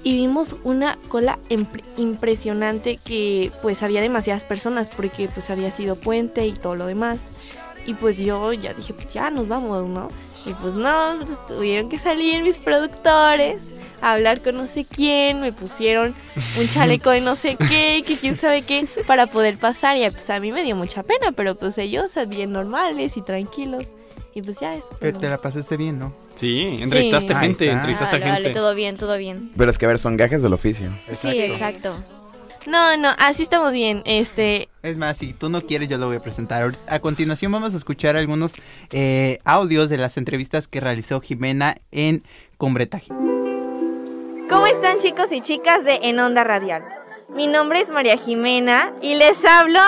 Y 0.04 0.16
vimos 0.16 0.56
una 0.64 0.98
cola 1.10 1.38
impre- 1.50 1.84
impresionante 1.98 2.98
que 2.98 3.52
pues 3.62 3.84
había 3.84 4.02
demasiadas 4.02 4.46
personas 4.46 4.90
porque 4.90 5.28
pues 5.28 5.52
había 5.52 5.70
sido 5.70 5.96
puente 5.96 6.48
y 6.48 6.54
todo 6.54 6.74
lo 6.76 6.88
demás. 6.88 7.34
Y 7.86 7.94
pues 7.96 8.18
yo 8.18 8.52
ya 8.54 8.74
dije, 8.74 8.94
pues 8.96 9.14
ya 9.14 9.30
nos 9.30 9.48
vamos, 9.48 9.88
¿no? 9.88 10.10
Y 10.46 10.54
pues 10.56 10.76
no, 10.76 11.20
tuvieron 11.48 11.90
que 11.90 12.00
salir 12.00 12.42
mis 12.42 12.58
productores 12.58 13.74
a 14.02 14.14
hablar 14.14 14.42
con 14.42 14.56
no 14.58 14.68
sé 14.68 14.86
quién, 14.86 15.40
me 15.42 15.54
pusieron 15.54 16.16
un 16.60 16.68
chaleco 16.68 17.12
de 17.12 17.22
no 17.22 17.36
sé 17.36 17.56
qué, 17.56 18.04
que 18.06 18.18
quién 18.18 18.36
sabe 18.36 18.64
qué, 18.64 18.88
para 19.06 19.28
poder 19.28 19.58
pasar. 19.58 19.98
Y 19.98 20.10
pues 20.10 20.30
a 20.32 20.40
mí 20.40 20.52
me 20.52 20.64
dio 20.64 20.76
mucha 20.76 21.04
pena, 21.04 21.32
pero 21.32 21.56
pues 21.56 21.78
ellos 21.78 22.14
bien 22.28 22.52
normales 22.52 23.18
y 23.18 23.22
tranquilos. 23.22 23.94
Y 24.34 24.42
pues 24.42 24.60
ya 24.60 24.76
eso. 24.76 24.90
Pero 25.00 25.20
te 25.20 25.30
la 25.30 25.38
pasaste 25.38 25.78
bien, 25.78 26.00
¿no? 26.00 26.14
Sí, 26.36 26.78
entrevistaste 26.80 27.34
Sí. 27.34 27.40
gente, 27.40 27.70
entrevistaste 27.70 28.18
Vale, 28.18 28.32
vale, 28.32 28.44
gente. 28.46 28.60
todo 28.60 28.74
bien, 28.74 28.98
todo 28.98 29.18
bien. 29.18 29.52
Pero 29.58 29.70
es 29.70 29.78
que, 29.78 29.86
a 29.86 29.90
ver, 29.90 30.00
son 30.00 30.16
gajes 30.18 30.42
del 30.42 30.54
oficio. 30.54 30.90
Sí, 31.22 31.40
exacto. 31.42 31.94
No, 32.68 32.96
no, 32.98 33.10
así 33.18 33.44
estamos 33.44 33.74
bien. 33.74 34.04
Este, 34.06 34.70
Es 34.84 34.96
más, 34.98 35.18
si 35.18 35.34
tú 35.34 35.50
no 35.50 35.62
quieres, 35.62 35.90
yo 35.90 35.98
lo 35.98 36.08
voy 36.08 36.18
a 36.18 36.22
presentar. 36.22 36.72
A 36.88 37.00
continuación 37.00 37.52
vamos 37.52 37.74
a 37.74 37.78
escuchar 37.78 38.16
algunos 38.16 38.54
eh, 38.92 39.40
audios 39.46 39.90
de 39.90 39.98
las 39.98 40.18
entrevistas 40.18 40.68
que 40.68 40.80
realizó 40.80 41.22
Jimena 41.22 41.76
en 41.92 42.24
Cumbre 42.58 42.86
Tajín. 42.86 43.18
¿Cómo 44.50 44.68
están 44.68 45.00
chicos 45.00 45.32
y 45.32 45.42
chicas 45.42 45.84
de 45.86 46.00
En 46.04 46.20
Onda 46.20 46.44
Radial? 46.44 46.84
Mi 47.30 47.48
nombre 47.48 47.80
es 47.80 47.90
María 47.92 48.18
Jimena 48.18 48.94
y 49.02 49.16
les 49.16 49.44
hablo 49.46 49.80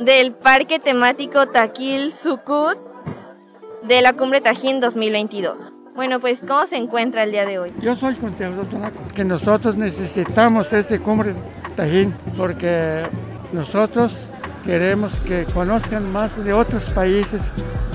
del 0.00 0.32
Parque 0.32 0.78
Temático 0.78 1.48
Taquil 1.48 2.12
Sucut 2.12 2.78
de 3.82 4.00
la 4.00 4.12
Cumbre 4.12 4.40
Tajín 4.40 4.80
2022. 4.80 5.72
Bueno, 5.94 6.20
pues, 6.20 6.40
¿cómo 6.40 6.66
se 6.66 6.76
encuentra 6.76 7.22
el 7.22 7.32
día 7.32 7.44
de 7.44 7.58
hoy? 7.58 7.72
Yo 7.80 7.94
soy 7.94 8.14
consejero 8.14 8.64
Tonaco, 8.64 9.02
que 9.14 9.24
nosotros 9.24 9.76
necesitamos 9.76 10.72
ese 10.72 10.98
cumbre 10.98 11.34
Tajín 11.76 12.14
porque 12.36 13.04
nosotros 13.52 14.16
queremos 14.64 15.12
que 15.20 15.44
conozcan 15.52 16.10
más 16.10 16.34
de 16.42 16.54
otros 16.54 16.84
países, 16.90 17.42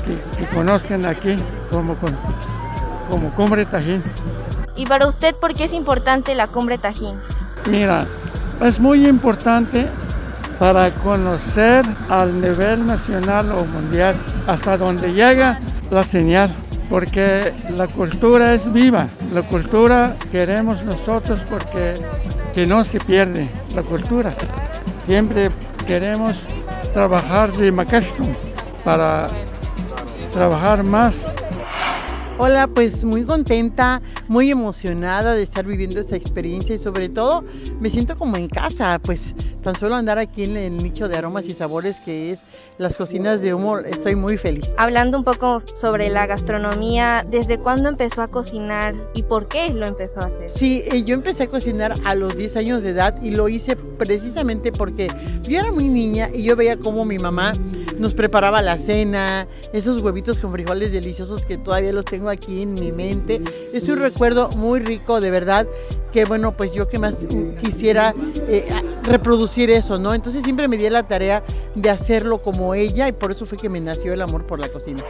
que, 0.05 0.19
que 0.37 0.47
conozcan 0.53 1.07
aquí 1.07 1.37
como, 1.71 1.95
como 3.09 3.31
cumbre 3.31 3.65
Tajín. 3.65 4.03
Y 4.75 4.85
para 4.85 5.07
usted, 5.07 5.35
¿por 5.35 5.55
qué 5.55 5.63
es 5.63 5.73
importante 5.73 6.35
la 6.35 6.47
Cumbre 6.47 6.77
Tajín? 6.77 7.17
Mira, 7.67 8.05
es 8.61 8.79
muy 8.79 9.07
importante 9.07 9.87
para 10.59 10.91
conocer 10.91 11.83
al 12.09 12.39
nivel 12.39 12.85
nacional 12.85 13.51
o 13.51 13.65
mundial 13.65 14.15
hasta 14.45 14.77
donde 14.77 15.13
llega 15.13 15.59
la 15.89 16.03
señal, 16.03 16.51
porque 16.89 17.53
la 17.69 17.87
cultura 17.87 18.53
es 18.53 18.71
viva, 18.71 19.07
la 19.33 19.41
cultura 19.41 20.15
queremos 20.31 20.83
nosotros 20.83 21.39
porque 21.49 21.95
que 22.53 22.65
no 22.65 22.83
se 22.83 22.99
pierde 22.99 23.47
la 23.75 23.83
cultura. 23.83 24.33
Siempre 25.05 25.51
queremos 25.85 26.37
trabajar 26.93 27.51
de 27.51 27.71
Macastum 27.71 28.33
para 28.83 29.29
trabajar 30.33 30.83
más 30.83 31.15
Hola, 32.39 32.67
pues 32.67 33.03
muy 33.03 33.23
contenta, 33.23 33.99
muy 34.27 34.51
emocionada 34.51 35.33
de 35.33 35.41
estar 35.41 35.65
viviendo 35.65 35.99
esta 35.99 36.15
experiencia 36.15 36.75
y 36.75 36.77
sobre 36.77 37.09
todo 37.09 37.43
me 37.79 37.89
siento 37.89 38.15
como 38.15 38.37
en 38.37 38.47
casa, 38.47 38.99
pues 38.99 39.33
tan 39.63 39.75
solo 39.75 39.95
andar 39.95 40.19
aquí 40.19 40.43
en 40.43 40.55
el 40.55 40.77
nicho 40.77 41.07
de 41.07 41.17
aromas 41.17 41.47
y 41.47 41.55
sabores 41.55 41.97
que 41.99 42.31
es 42.31 42.43
las 42.77 42.95
cocinas 42.95 43.41
de 43.41 43.55
humor, 43.55 43.87
estoy 43.87 44.15
muy 44.15 44.37
feliz. 44.37 44.75
Hablando 44.77 45.17
un 45.17 45.23
poco 45.23 45.63
sobre 45.73 46.09
la 46.09 46.27
gastronomía, 46.27 47.25
¿desde 47.27 47.57
cuándo 47.57 47.89
empezó 47.89 48.21
a 48.21 48.27
cocinar 48.27 48.93
y 49.15 49.23
por 49.23 49.47
qué 49.47 49.69
lo 49.73 49.87
empezó 49.87 50.19
a 50.19 50.27
hacer? 50.27 50.47
Sí, 50.47 50.83
eh, 50.85 51.03
yo 51.03 51.15
empecé 51.15 51.43
a 51.43 51.47
cocinar 51.47 51.95
a 52.05 52.13
los 52.13 52.37
10 52.37 52.55
años 52.55 52.83
de 52.83 52.91
edad 52.91 53.19
y 53.23 53.31
lo 53.31 53.49
hice 53.49 53.75
precisamente 53.75 54.71
porque 54.71 55.11
yo 55.41 55.57
era 55.57 55.71
muy 55.71 55.87
niña 55.87 56.29
y 56.31 56.43
yo 56.43 56.55
veía 56.55 56.77
cómo 56.77 57.03
mi 57.03 57.17
mamá 57.17 57.53
nos 57.97 58.13
preparaba 58.13 58.61
la 58.61 58.77
cena, 58.77 59.47
esos 59.73 60.01
huevitos 60.01 60.39
con 60.39 60.51
frijoles 60.51 60.91
deliciosos 60.91 61.45
que 61.45 61.57
todavía 61.57 61.91
los 61.91 62.05
tengo 62.05 62.26
aquí 62.29 62.61
en 62.61 62.73
mi 62.73 62.91
mente. 62.91 63.41
Es 63.73 63.87
un 63.89 63.97
recuerdo 63.97 64.49
muy 64.49 64.79
rico, 64.79 65.21
de 65.21 65.31
verdad, 65.31 65.67
que 66.11 66.25
bueno, 66.25 66.55
pues 66.55 66.73
yo 66.73 66.87
que 66.87 66.99
más 66.99 67.25
quisiera 67.61 68.13
eh, 68.47 68.65
reproducir 69.03 69.69
eso, 69.69 69.97
¿no? 69.97 70.13
Entonces 70.13 70.43
siempre 70.43 70.67
me 70.67 70.77
di 70.77 70.89
la 70.89 71.03
tarea 71.03 71.43
de 71.75 71.89
hacerlo 71.89 72.41
como 72.41 72.73
ella 72.73 73.07
y 73.07 73.11
por 73.11 73.31
eso 73.31 73.45
fue 73.45 73.57
que 73.57 73.69
me 73.69 73.79
nació 73.79 74.13
el 74.13 74.21
amor 74.21 74.45
por 74.45 74.59
la 74.59 74.69
cocina. 74.69 75.03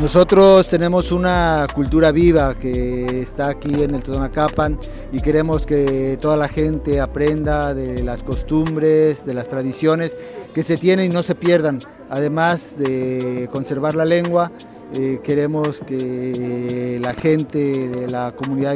Nosotros 0.00 0.68
tenemos 0.68 1.12
una 1.12 1.66
cultura 1.72 2.10
viva 2.10 2.54
que 2.58 3.22
está 3.22 3.48
aquí 3.48 3.82
en 3.82 3.94
el 3.94 4.02
Totonacapan 4.02 4.78
y 5.12 5.20
queremos 5.20 5.66
que 5.66 6.18
toda 6.20 6.36
la 6.36 6.48
gente 6.48 7.00
aprenda 7.00 7.74
de 7.74 8.02
las 8.02 8.22
costumbres, 8.22 9.24
de 9.24 9.34
las 9.34 9.48
tradiciones 9.48 10.16
que 10.52 10.62
se 10.62 10.76
tienen 10.76 11.10
y 11.10 11.14
no 11.14 11.22
se 11.22 11.34
pierdan. 11.34 11.80
Además 12.10 12.74
de 12.76 13.48
conservar 13.50 13.94
la 13.94 14.04
lengua, 14.04 14.52
eh, 14.96 15.20
queremos 15.22 15.78
que 15.86 16.98
la 17.00 17.14
gente 17.14 17.88
de 17.88 18.08
la 18.08 18.32
comunidad 18.32 18.74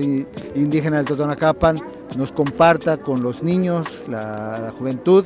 indígena 0.55 0.99
del 0.99 1.07
Totonacapan 1.07 1.81
nos 2.17 2.33
comparta 2.33 2.97
con 2.99 3.23
los 3.23 3.43
niños, 3.43 3.87
la, 4.09 4.59
la 4.59 4.71
juventud, 4.71 5.25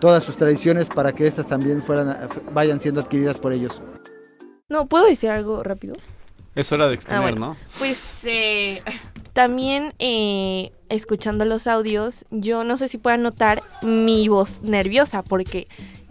todas 0.00 0.24
sus 0.24 0.36
tradiciones 0.36 0.88
para 0.88 1.12
que 1.12 1.26
estas 1.26 1.46
también 1.48 1.82
fueran, 1.82 2.28
vayan 2.52 2.80
siendo 2.80 3.00
adquiridas 3.00 3.38
por 3.38 3.52
ellos. 3.52 3.82
No, 4.68 4.86
¿puedo 4.86 5.06
decir 5.06 5.30
algo 5.30 5.62
rápido? 5.62 5.94
Es 6.54 6.70
hora 6.72 6.86
de 6.86 6.92
Ah, 6.92 6.94
exponer, 6.94 7.20
bueno. 7.22 7.38
¿no? 7.38 7.56
Pues 7.78 8.00
eh, 8.24 8.82
también 9.32 9.92
eh, 9.98 10.72
escuchando 10.88 11.44
los 11.44 11.66
audios, 11.66 12.24
yo 12.30 12.62
no 12.64 12.76
sé 12.76 12.88
si 12.88 12.98
puedan 12.98 13.22
notar 13.22 13.62
mi 13.82 14.28
voz 14.28 14.62
nerviosa 14.62 15.22
porque 15.22 15.66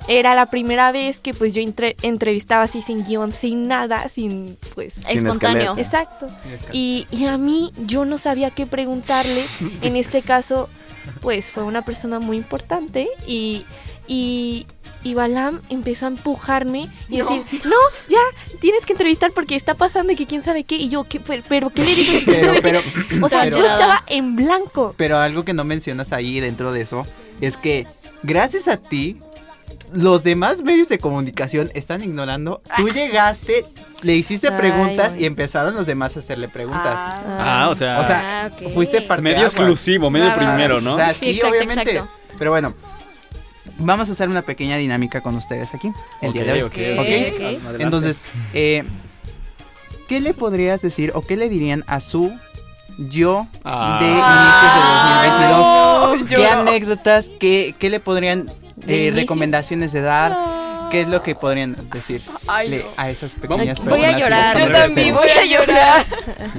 era 0.08 0.36
la 0.36 0.48
primera 0.48 0.92
vez 0.92 1.20
que 1.20 1.34
pues 1.34 1.54
yo 1.54 1.62
entre- 1.62 1.96
entrevistaba 2.02 2.64
así 2.64 2.82
sin 2.82 3.04
guion, 3.04 3.32
sin 3.34 3.68
nada, 3.68 4.10
sin 4.10 4.58
pues... 4.76 4.94
Sin 4.96 5.20
Espontáneo. 5.20 5.76
Exacto. 5.78 6.30
Y, 6.72 7.08
y 7.12 7.26
a 7.26 7.38
mí 7.38 7.72
yo 7.86 8.06
no 8.06 8.18
sabía 8.18 8.52
qué 8.52 8.66
preguntarle. 8.66 9.46
En 9.82 9.96
este 9.96 10.22
caso 10.22 10.70
pues 11.22 11.52
fue 11.52 11.64
una 11.64 11.84
persona 11.84 12.20
muy 12.20 12.38
importante 12.38 13.08
y, 13.28 13.66
y, 14.08 14.66
y 15.04 15.14
Balam 15.16 15.62
empezó 15.70 16.06
a 16.06 16.10
empujarme 16.10 16.88
y 17.10 17.18
decir, 17.18 17.42
no, 17.66 17.76
ya, 18.08 18.20
tienes 18.62 18.86
que 18.86 18.94
entrevistar 18.94 19.32
porque 19.32 19.56
está 19.56 19.74
pasando 19.74 20.14
y 20.14 20.16
que 20.16 20.26
quién 20.26 20.44
sabe 20.44 20.64
qué. 20.64 20.76
Y 20.76 20.88
yo, 20.90 21.04
¿qué, 21.04 21.20
pero, 21.20 21.70
¿qué 21.72 21.84
le 21.84 21.96
digo? 21.96 22.14
Pero, 22.26 22.54
pero, 22.64 22.80
o 23.22 23.28
sea, 23.30 23.44
pero- 23.44 23.58
yo 23.58 23.66
estaba 23.66 24.04
en 24.08 24.36
blanco. 24.38 24.96
Pero 24.98 25.18
algo 25.18 25.44
que 25.44 25.54
no 25.54 25.66
mencionas 25.66 26.14
ahí 26.14 26.40
dentro 26.40 26.72
de 26.72 26.82
eso 26.82 27.06
es 27.42 27.58
que 27.58 27.86
gracias 28.24 28.70
a 28.70 28.78
ti 28.78 29.20
los 29.94 30.24
demás 30.24 30.62
medios 30.64 30.88
de 30.90 30.98
comunicación 31.00 31.70
están 31.76 32.04
ignorando. 32.04 32.62
Tú 32.78 32.90
llegaste, 32.90 33.66
le 34.02 34.16
hiciste 34.16 34.48
Ay, 34.52 34.58
preguntas 34.58 35.16
y 35.18 35.26
empezaron 35.26 35.74
los 35.76 35.86
demás 35.86 36.16
a 36.16 36.20
hacerle 36.20 36.48
preguntas. 36.50 36.94
Ah, 36.96 37.68
o 37.72 37.76
sea, 37.76 38.00
O 38.00 38.08
sea, 38.08 38.46
Ah, 38.46 38.50
fuiste 38.74 39.02
parte 39.02 39.22
medio 39.22 39.46
exclusivo, 39.46 40.10
medio 40.10 40.34
primero, 40.36 40.82
¿no? 40.82 40.94
O 40.94 40.98
sea, 40.98 41.14
Sí, 41.14 41.20
sí, 41.20 41.30
exacto, 41.32 41.56
obviamente. 41.56 41.92
exacto. 41.92 42.12
Pero 42.40 42.52
bueno, 42.52 42.74
vamos 43.78 44.10
a 44.10 44.12
hacer 44.14 44.30
una 44.30 44.42
pequeña 44.42 44.78
dinámica 44.78 45.22
con 45.22 45.36
ustedes 45.36 45.74
aquí 45.74 45.92
el 46.22 46.34
día 46.34 46.44
de 46.44 46.54
hoy. 46.54 46.62
Ok, 46.62 46.74
ok, 46.74 47.00
¿ok? 47.00 47.00
ok. 47.00 47.42
Adelante. 47.42 47.84
Entonces, 47.84 48.18
eh, 48.54 48.84
¿qué 50.08 50.20
le 50.22 50.34
podrías 50.34 50.82
decir 50.82 51.12
o 51.16 51.22
qué 51.22 51.36
le 51.38 51.50
dirían 51.50 51.84
a 51.88 52.00
su 52.00 52.32
yo 52.98 53.48
Ah. 53.64 53.98
de 54.00 54.08
inicios 54.08 55.50
de 55.50 56.18
2022? 56.18 56.30
¿Qué 56.30 56.48
anécdotas, 56.48 57.32
qué, 57.40 57.76
qué 57.80 57.90
le 57.90 58.00
podrían, 58.00 58.46
¿De 58.46 58.54
eh, 58.88 59.12
recomendaciones 59.14 59.92
de 59.94 60.02
dar? 60.02 60.38
¿Qué 60.92 61.02
es 61.02 61.08
lo 61.08 61.24
que 61.24 61.34
podrían 61.34 61.76
decirle 61.92 62.86
a 62.98 63.10
esas 63.10 63.34
pequeñas 63.34 63.80
Vamos- 63.80 63.90
Voy 63.98 64.04
a 64.06 64.12
personas? 64.14 64.22
llorar. 64.22 64.60
Yo 64.60 64.72
también 64.72 65.16
voy 65.16 65.30
a 65.30 65.46
llorar. 65.46 66.06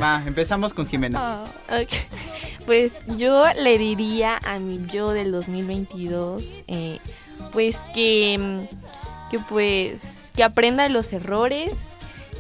Va, 0.03 0.23
empezamos 0.27 0.75
con 0.75 0.89
Jimena. 0.89 1.45
Ok. 1.69 1.89
Pues 2.67 2.93
yo 3.17 3.45
le 3.55 3.79
diría 3.79 4.41
a 4.45 4.59
mi 4.59 4.85
yo 4.89 5.13
del 5.13 5.31
2022, 5.31 6.43
eh, 6.67 6.99
pues 7.53 7.77
que, 7.95 8.37
mm, 8.69 9.31
que 9.31 9.39
pues 9.39 10.33
que 10.35 10.43
aprenda 10.43 10.83
de 10.83 10.89
los 10.89 11.13
errores, 11.13 11.97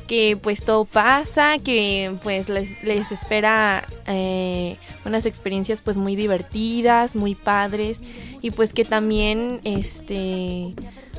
que 0.06 0.38
pues 0.40 0.62
todo 0.62 0.84
pasa, 0.84 1.58
que 1.58 2.12
pues 2.22 2.48
les, 2.48 2.82
les 2.82 3.10
espera 3.12 3.84
eh, 4.06 4.76
unas 5.04 5.26
experiencias 5.26 5.80
pues 5.80 5.96
muy 5.96 6.16
divertidas, 6.16 7.16
muy 7.16 7.34
padres 7.34 8.02
y 8.42 8.50
pues 8.50 8.72
que 8.72 8.84
también 8.84 9.60
este 9.64 10.74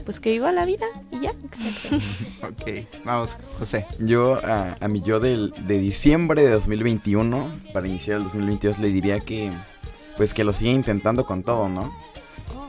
pues 0.06 0.20
que 0.20 0.32
viva 0.32 0.52
la 0.52 0.66
vida 0.66 0.86
y 1.12 1.22
ya. 1.22 1.32
Ok, 2.48 2.86
vamos, 3.04 3.38
José. 3.58 3.88
Yo 4.00 4.36
a, 4.36 4.78
a 4.80 4.88
mi 4.88 5.02
yo 5.02 5.20
del, 5.20 5.52
de 5.66 5.80
diciembre 5.80 6.44
de 6.44 6.52
2021, 6.52 7.50
para 7.74 7.88
iniciar 7.88 8.18
el 8.18 8.24
2022, 8.24 8.78
le 8.80 8.90
diría 8.90 9.20
que 9.20 9.52
pues 10.16 10.34
que 10.34 10.44
lo 10.44 10.54
siga 10.54 10.72
intentando 10.72 11.26
con 11.26 11.44
todo, 11.44 11.70
¿no? 11.70 11.94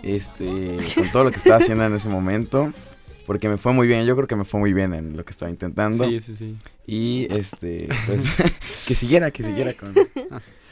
Este, 0.02 0.76
con 0.94 1.10
todo 1.10 1.24
lo 1.24 1.30
que 1.30 1.36
estaba 1.36 1.56
haciendo 1.56 1.84
en 1.84 1.94
ese 1.94 2.08
momento, 2.08 2.72
porque 3.26 3.48
me 3.48 3.58
fue 3.58 3.72
muy 3.72 3.86
bien, 3.86 4.04
yo 4.06 4.14
creo 4.16 4.28
que 4.28 4.36
me 4.36 4.44
fue 4.44 4.60
muy 4.60 4.72
bien 4.72 4.94
en 4.94 5.16
lo 5.16 5.24
que 5.24 5.32
estaba 5.32 5.50
intentando. 5.50 6.08
Sí, 6.08 6.20
sí, 6.20 6.36
sí. 6.36 6.56
Y 6.86 7.26
este, 7.34 7.88
pues 8.06 8.36
que 8.86 8.94
siguiera, 8.94 9.30
que 9.30 9.42
siguiera 9.42 9.72
con... 9.74 9.92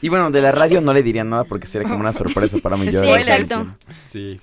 Y 0.01 0.09
bueno, 0.09 0.31
de 0.31 0.41
la 0.41 0.51
radio 0.51 0.81
no 0.81 0.93
le 0.93 1.03
diría 1.03 1.23
nada 1.23 1.43
porque 1.43 1.67
sería 1.67 1.87
como 1.87 1.99
una 2.01 2.13
sorpresa 2.13 2.57
para 2.59 2.77
mi 2.77 2.85
yo. 2.91 3.01
Sí, 3.01 3.07
exacto. 3.09 3.65
2021. 3.65 3.77
Sí. 4.07 4.39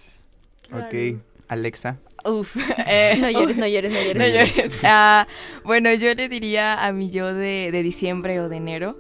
Ok, 0.73 1.21
Alexa. 1.49 1.99
Uf. 2.25 2.57
eh, 2.87 3.17
No 3.21 3.31
llores, 3.31 3.57
no 3.57 3.67
llores, 3.67 3.91
no 3.91 3.97
no 3.99 4.05
llores. 4.05 4.55
llores. 4.57 4.81
Ah, 4.85 5.27
bueno, 5.65 5.93
yo 5.95 6.15
le 6.15 6.29
diría 6.29 6.85
a 6.85 6.93
mi 6.93 7.11
yo 7.11 7.35
de, 7.35 7.71
de 7.73 7.83
diciembre 7.83 8.41
o 8.41 8.49
de 8.49 8.57
enero 8.57 8.97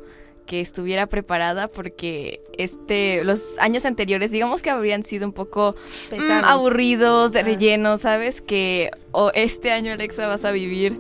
que 0.47 0.61
estuviera 0.61 1.07
preparada 1.07 1.69
porque 1.69 2.41
este 2.59 3.25
los 3.25 3.43
años 3.59 3.85
anteriores 3.85 4.31
digamos 4.31 4.63
que 4.63 4.71
habrían 4.71 5.03
sido 5.03 5.27
un 5.27 5.33
poco 5.33 5.75
mm, 6.07 6.11
Pesados. 6.11 6.45
aburridos 6.51 7.33
de 7.33 7.41
Ah. 7.41 7.45
relleno 7.45 7.97
sabes 7.99 8.41
que 8.41 8.91
o 9.13 9.31
este 9.35 9.71
año 9.73 9.93
Alexa 9.93 10.27
vas 10.27 10.45
a 10.45 10.53
vivir 10.53 10.99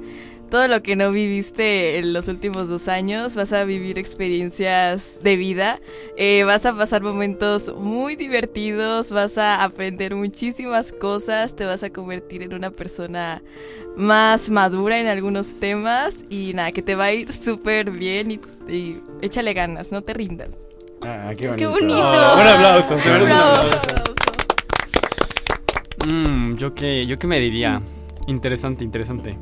todo 0.50 0.68
lo 0.68 0.82
que 0.82 0.96
no 0.96 1.10
viviste 1.12 1.96
en 1.98 2.12
los 2.12 2.28
últimos 2.28 2.68
dos 2.68 2.86
años 2.88 3.34
vas 3.36 3.52
a 3.54 3.64
vivir 3.64 3.98
experiencias 3.98 5.18
de 5.22 5.36
vida 5.36 5.80
eh, 6.16 6.44
vas 6.44 6.66
a 6.66 6.76
pasar 6.76 7.00
momentos 7.02 7.74
muy 7.74 8.16
divertidos 8.16 9.10
vas 9.12 9.38
a 9.38 9.62
aprender 9.64 10.14
muchísimas 10.14 10.92
cosas 10.92 11.56
te 11.56 11.64
vas 11.64 11.82
a 11.82 11.90
convertir 11.90 12.42
en 12.42 12.52
una 12.54 12.70
persona 12.70 13.42
más 13.96 14.50
madura 14.50 14.98
en 14.98 15.06
algunos 15.06 15.58
temas 15.60 16.24
y 16.30 16.52
nada, 16.54 16.72
que 16.72 16.82
te 16.82 16.94
va 16.94 17.04
a 17.04 17.12
ir 17.12 17.32
súper 17.32 17.90
bien 17.90 18.30
y, 18.30 18.40
y 18.72 19.00
échale 19.20 19.52
ganas, 19.54 19.92
no 19.92 20.02
te 20.02 20.14
rindas. 20.14 20.56
Ah, 21.02 21.32
qué 21.36 21.48
bonito. 21.48 21.56
Qué 21.56 21.66
bonito. 21.66 21.98
Oh, 22.02 22.40
un 22.40 22.46
aplauso, 22.46 22.96
te 22.96 23.10
un 23.10 23.22
aplauso. 23.22 23.78
Mm, 26.06 26.56
yo 26.56 26.74
qué, 26.74 27.06
yo 27.06 27.18
qué 27.18 27.26
me 27.26 27.38
diría. 27.40 27.82
Interesante, 28.26 28.84
interesante. 28.84 29.36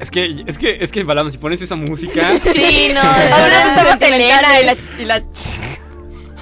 Es 0.00 0.10
que, 0.10 0.44
es 0.46 0.58
que, 0.58 0.78
es 0.80 0.92
que, 0.92 1.02
Balano, 1.02 1.30
si 1.30 1.38
pones 1.38 1.62
esa 1.62 1.74
música. 1.74 2.38
Sí, 2.42 2.90
no, 2.94 3.00
Ahora 3.00 3.62
estamos 3.68 3.94
estamos 3.94 4.02
Elena 4.02 4.60
y 4.60 4.66
la, 4.66 4.76
y 5.00 5.04
la 5.04 5.24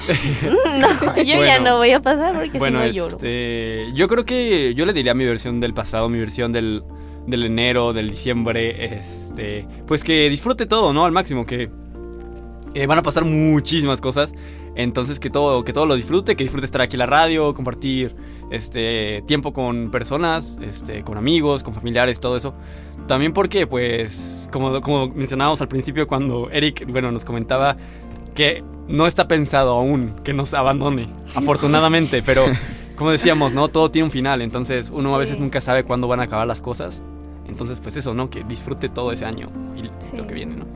No, 0.81 1.17
yo 1.23 1.45
ya 1.45 1.59
no 1.61 1.79
voy 1.79 1.93
a 1.93 2.01
pasar 2.01 2.35
porque 2.35 2.59
bueno, 2.59 2.81
si 2.81 2.87
no 2.87 2.93
lloro. 2.93 3.17
este, 3.17 3.93
yo 3.93 4.09
creo 4.09 4.25
que 4.25 4.75
yo 4.75 4.87
le 4.87 4.93
diría 4.93 5.15
mi 5.15 5.25
versión 5.25 5.61
del 5.61 5.75
pasado, 5.75 6.09
mi 6.09 6.19
versión 6.19 6.53
del, 6.53 6.83
del 7.27 7.45
enero, 7.45 7.93
del 7.93 8.11
diciembre, 8.11 8.97
este, 8.99 9.67
pues 9.87 10.05
que 10.05 10.29
disfrute 10.29 10.67
todo, 10.67 10.93
¿no? 10.93 11.05
Al 11.05 11.13
máximo, 11.13 11.45
que 11.47 11.71
eh, 12.75 12.87
van 12.87 12.99
a 12.99 13.03
pasar 13.03 13.25
muchísimas 13.25 14.01
cosas, 14.01 14.33
entonces 14.75 15.19
que 15.19 15.31
todo, 15.31 15.65
que 15.65 15.73
todo 15.73 15.87
lo 15.87 15.97
disfrute, 15.97 16.37
que 16.37 16.45
disfrute 16.45 16.67
estar 16.67 16.83
aquí 16.83 16.95
en 16.97 17.01
la 17.01 17.07
radio, 17.07 17.55
compartir, 17.55 18.15
este, 18.51 19.23
tiempo 19.27 19.53
con 19.53 19.91
personas, 19.91 20.59
este, 20.63 21.03
con 21.03 21.17
amigos, 21.19 21.65
con 21.65 21.75
familiares, 21.75 22.21
todo 22.21 22.37
eso. 22.37 22.55
También 23.09 23.33
porque, 23.33 23.67
pues, 23.67 24.49
como, 24.53 24.81
como 24.81 25.09
mencionábamos 25.09 25.61
al 25.61 25.69
principio 25.69 26.07
cuando 26.07 26.51
Eric, 26.51 26.87
bueno, 26.91 27.11
nos 27.11 27.25
comentaba 27.25 27.77
que 28.35 28.63
no 28.89 29.07
está 29.07 29.27
pensado 29.27 29.73
aún 29.73 30.11
que 30.23 30.33
nos 30.35 30.53
abandone, 30.55 31.09
afortunadamente, 31.35 32.23
pero 32.23 32.45
como 32.97 33.11
decíamos, 33.11 33.55
¿no? 33.55 33.69
Todo 33.69 33.91
tiene 33.91 34.05
un 34.05 34.11
final, 34.11 34.43
entonces 34.43 34.91
uno 34.93 35.15
a 35.15 35.19
veces 35.19 35.37
Sí. 35.37 35.43
nunca 35.43 35.61
sabe 35.61 35.85
cuándo 35.85 36.07
van 36.09 36.21
a 36.21 36.25
acabar 36.25 36.47
las 36.47 36.61
cosas. 36.61 37.03
Entonces, 37.49 37.81
pues 37.81 37.97
eso, 37.97 38.13
¿no? 38.15 38.29
Que 38.31 38.45
disfrute 38.45 38.89
todo 38.89 39.13
ese 39.13 39.25
año 39.25 39.49
y 39.77 39.83
Sí. 40.03 40.17
lo 40.17 40.27
que 40.27 40.35
viene, 40.35 40.57
¿no? 40.57 40.67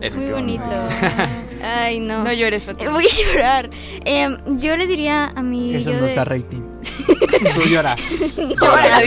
Eso. 0.00 0.18
Muy 0.18 0.30
bonito. 0.32 0.64
Ay, 1.62 2.00
no. 2.00 2.24
No 2.24 2.32
llores, 2.32 2.64
Fatima. 2.64 2.90
Voy 2.92 3.04
a 3.04 3.32
llorar. 3.32 3.70
Em, 4.04 4.38
yo 4.58 4.76
le 4.76 4.86
diría 4.86 5.26
a 5.26 5.42
mi 5.42 5.74
Eso 5.74 5.90
yo 5.90 6.00
no 6.00 6.06
de- 6.06 6.14
da 6.14 6.24
rating. 6.24 6.62
Tú 7.54 7.62
llora. 7.68 7.96
Llora. 8.36 9.02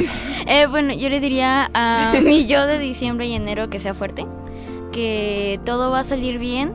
Eh, 0.46 0.68
bueno, 0.70 0.94
yo 0.94 1.10
le 1.10 1.20
diría 1.20 1.72
a 1.74 2.14
mi 2.24 2.46
yo 2.46 2.68
de 2.68 2.78
diciembre 2.78 3.26
y 3.26 3.34
enero 3.34 3.70
que 3.72 3.80
sea 3.80 3.94
fuerte, 3.96 4.28
que 4.92 5.60
todo 5.66 5.90
va 5.90 6.02
a 6.02 6.04
salir 6.04 6.38
bien 6.38 6.74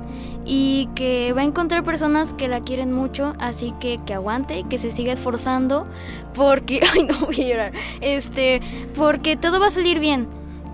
y 0.51 0.89
que 0.95 1.35
va 1.35 1.43
a 1.43 1.45
encontrar 1.45 1.85
personas 1.85 2.33
que 2.33 2.49
la 2.49 2.63
quieren 2.63 2.91
mucho, 2.91 3.35
así 3.39 3.75
que 3.79 4.01
que 4.07 4.15
aguante, 4.15 4.65
que 4.69 4.79
se 4.79 4.91
siga 4.91 5.13
esforzando, 5.13 5.87
porque, 6.35 6.81
ay 6.93 7.05
no 7.05 7.27
voy 7.27 7.43
a 7.43 7.49
llorar, 7.49 7.73
este, 8.01 8.63
porque 8.97 9.37
todo 9.37 9.61
va 9.61 9.67
a 9.67 9.71
salir 9.71 9.99
bien, 10.01 10.27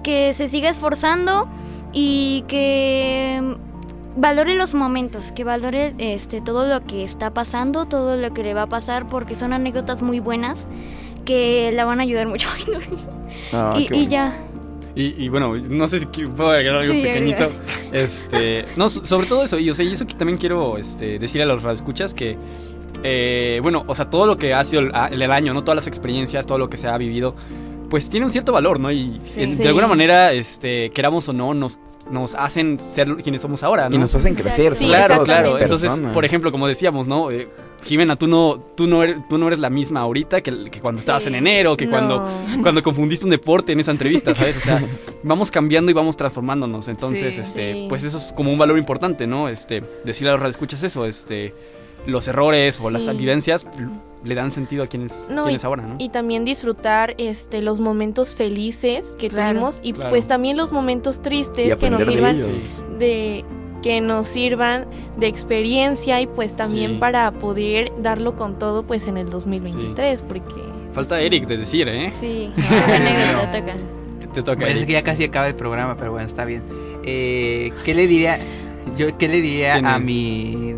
que 0.04 0.32
se 0.34 0.48
siga 0.48 0.70
esforzando 0.70 1.48
y 1.92 2.44
que 2.46 3.56
valore 4.16 4.54
los 4.54 4.74
momentos, 4.74 5.32
que 5.32 5.42
valore 5.42 5.94
este 5.98 6.40
todo 6.40 6.68
lo 6.68 6.84
que 6.86 7.02
está 7.02 7.34
pasando, 7.34 7.86
todo 7.86 8.16
lo 8.16 8.32
que 8.32 8.44
le 8.44 8.54
va 8.54 8.62
a 8.62 8.68
pasar, 8.68 9.08
porque 9.08 9.34
son 9.34 9.52
anécdotas 9.52 10.02
muy 10.02 10.20
buenas 10.20 10.66
que 11.24 11.72
la 11.72 11.84
van 11.84 11.98
a 11.98 12.04
ayudar 12.04 12.28
mucho. 12.28 12.48
Ah, 13.52 13.74
y, 13.76 14.06
ya. 14.06 14.32
Y, 14.96 15.24
y 15.24 15.28
bueno, 15.28 15.54
no 15.56 15.88
sé 15.88 15.98
si 16.00 16.06
puedo 16.06 16.50
agregar 16.50 16.76
algo 16.76 16.92
Sí, 16.94 17.02
pequeñito. 17.02 17.44
agrega. 17.44 17.60
Este, 17.92 18.64
no, 18.76 18.88
so- 18.88 19.04
sobre 19.06 19.26
todo 19.28 19.44
eso, 19.44 19.56
y, 19.58 19.70
o 19.70 19.74
sea, 19.74 19.84
y 19.84 19.92
eso 19.92 20.04
que 20.06 20.14
también 20.14 20.36
quiero 20.38 20.78
este, 20.78 21.18
decir 21.20 21.40
a 21.42 21.46
los 21.46 21.62
radioescuchas 21.62 22.12
que, 22.12 22.36
eh, 23.04 23.60
bueno, 23.62 23.84
o 23.86 23.94
sea, 23.94 24.10
todo 24.10 24.26
lo 24.26 24.36
que 24.36 24.52
ha 24.54 24.64
sido 24.64 24.82
el, 24.82 25.30
año, 25.32 25.54
¿no? 25.54 25.62
Todas 25.62 25.76
las 25.76 25.86
experiencias, 25.86 26.44
todo 26.46 26.58
lo 26.58 26.68
que 26.68 26.76
se 26.76 26.88
ha 26.88 26.98
vivido, 26.98 27.36
pues 27.90 28.08
tiene 28.08 28.26
un 28.26 28.32
cierto 28.32 28.52
valor, 28.52 28.80
¿no? 28.80 28.90
Y 28.90 29.16
Sí. 29.22 29.54
de 29.54 29.68
alguna 29.68 29.86
manera, 29.86 30.32
este, 30.32 30.90
queramos 30.90 31.28
o 31.28 31.32
no, 31.32 31.54
nos, 31.54 31.78
nos 32.10 32.34
hacen 32.34 32.78
ser 32.78 33.16
quienes 33.16 33.40
somos 33.42 33.62
ahora, 33.62 33.88
¿no? 33.88 33.96
Y 33.96 33.98
nos 33.98 34.14
hacen 34.14 34.34
crecer. 34.34 34.74
Sí, 34.74 34.86
claro, 34.86 35.24
claro. 35.24 35.58
Entonces, 35.58 36.00
por 36.12 36.24
ejemplo, 36.24 36.52
como 36.52 36.66
decíamos, 36.66 37.06
¿no? 37.06 37.30
Eh, 37.30 37.48
Jimena, 37.84 38.16
tú 38.16 38.26
no, 38.26 38.58
tú 38.76 38.86
no 38.86 39.02
eres, 39.02 39.16
tú 39.28 39.36
no 39.38 39.46
eres 39.46 39.58
la 39.58 39.70
misma 39.70 40.00
ahorita 40.00 40.40
que, 40.40 40.70
que 40.70 40.80
cuando 40.80 41.00
estabas 41.00 41.26
en 41.26 41.34
enero, 41.34 41.76
que 41.76 41.84
No. 41.86 41.90
cuando, 41.90 42.28
cuando 42.62 42.82
confundiste 42.82 43.24
un 43.26 43.30
deporte 43.30 43.72
en 43.72 43.80
esa 43.80 43.90
entrevista, 43.90 44.34
¿sabes? 44.34 44.56
O 44.58 44.60
sea, 44.60 44.82
vamos 45.22 45.50
cambiando 45.50 45.90
y 45.90 45.94
vamos 45.94 46.16
transformándonos. 46.16 46.88
Entonces, 46.88 47.34
Sí. 47.34 47.40
este, 47.40 47.72
Sí. 47.72 47.86
pues 47.88 48.04
eso 48.04 48.18
es 48.18 48.32
como 48.34 48.52
un 48.52 48.58
valor 48.58 48.78
importante, 48.78 49.26
¿no? 49.26 49.48
Este, 49.48 49.82
decirle 50.04 50.32
a 50.32 50.36
los 50.36 50.48
escuchas 50.50 50.82
eso, 50.82 51.04
este, 51.06 51.54
los 52.06 52.28
errores 52.28 52.80
o 52.80 52.90
las 52.90 53.04
Sí. 53.04 53.10
vivencias 53.12 53.66
le 54.24 54.34
dan 54.34 54.52
sentido 54.52 54.84
a 54.84 54.86
quienes, 54.86 55.26
No, 55.30 55.44
quienes 55.44 55.64
ahora, 55.64 55.82
¿no? 55.86 55.96
Y 55.98 56.08
también 56.08 56.44
disfrutar 56.44 57.14
este 57.18 57.60
los 57.62 57.80
momentos 57.80 58.34
felices 58.34 59.14
que 59.18 59.28
Claro, 59.28 59.52
tuvimos 59.52 59.80
y 59.82 59.92
claro. 59.92 60.10
pues 60.10 60.26
también 60.28 60.56
los 60.56 60.72
momentos 60.72 61.20
tristes 61.22 61.76
que 61.76 61.90
nos 61.90 62.00
de 62.00 62.06
sirvan 62.06 62.40
de 62.98 63.44
que 63.82 64.00
nos 64.00 64.26
sirvan 64.26 64.86
de 65.18 65.26
experiencia 65.26 66.18
y 66.22 66.26
pues 66.26 66.56
también 66.56 66.92
Sí. 66.92 66.96
para 66.98 67.30
poder 67.32 67.92
darlo 67.98 68.34
con 68.34 68.58
todo 68.58 68.82
pues 68.82 69.06
en 69.08 69.18
el 69.18 69.28
2023 69.28 70.22
porque 70.22 70.54
Falta 70.94 71.20
Eric 71.20 71.46
de 71.48 71.56
decir, 71.58 71.88
¿eh? 71.88 72.12
Sí, 72.20 72.50
no, 72.56 73.50
te 73.50 73.60
toca. 73.60 73.74
Te 74.32 74.42
toca. 74.42 74.58
Pues 74.60 74.70
es 74.70 74.76
Eric. 74.76 74.86
que 74.86 74.92
ya 74.92 75.02
casi 75.02 75.24
acaba 75.24 75.48
el 75.48 75.54
programa, 75.56 75.96
pero 75.96 76.12
bueno, 76.12 76.26
está 76.26 76.44
bien. 76.44 76.62
Eh, 77.04 77.72
¿Qué 77.84 77.94
le 77.94 78.06
diría? 78.06 78.38
Yo, 78.96 79.18
¿qué 79.18 79.26
le 79.28 79.40
diría 79.40 79.74
a 79.76 79.98
mi 79.98 80.76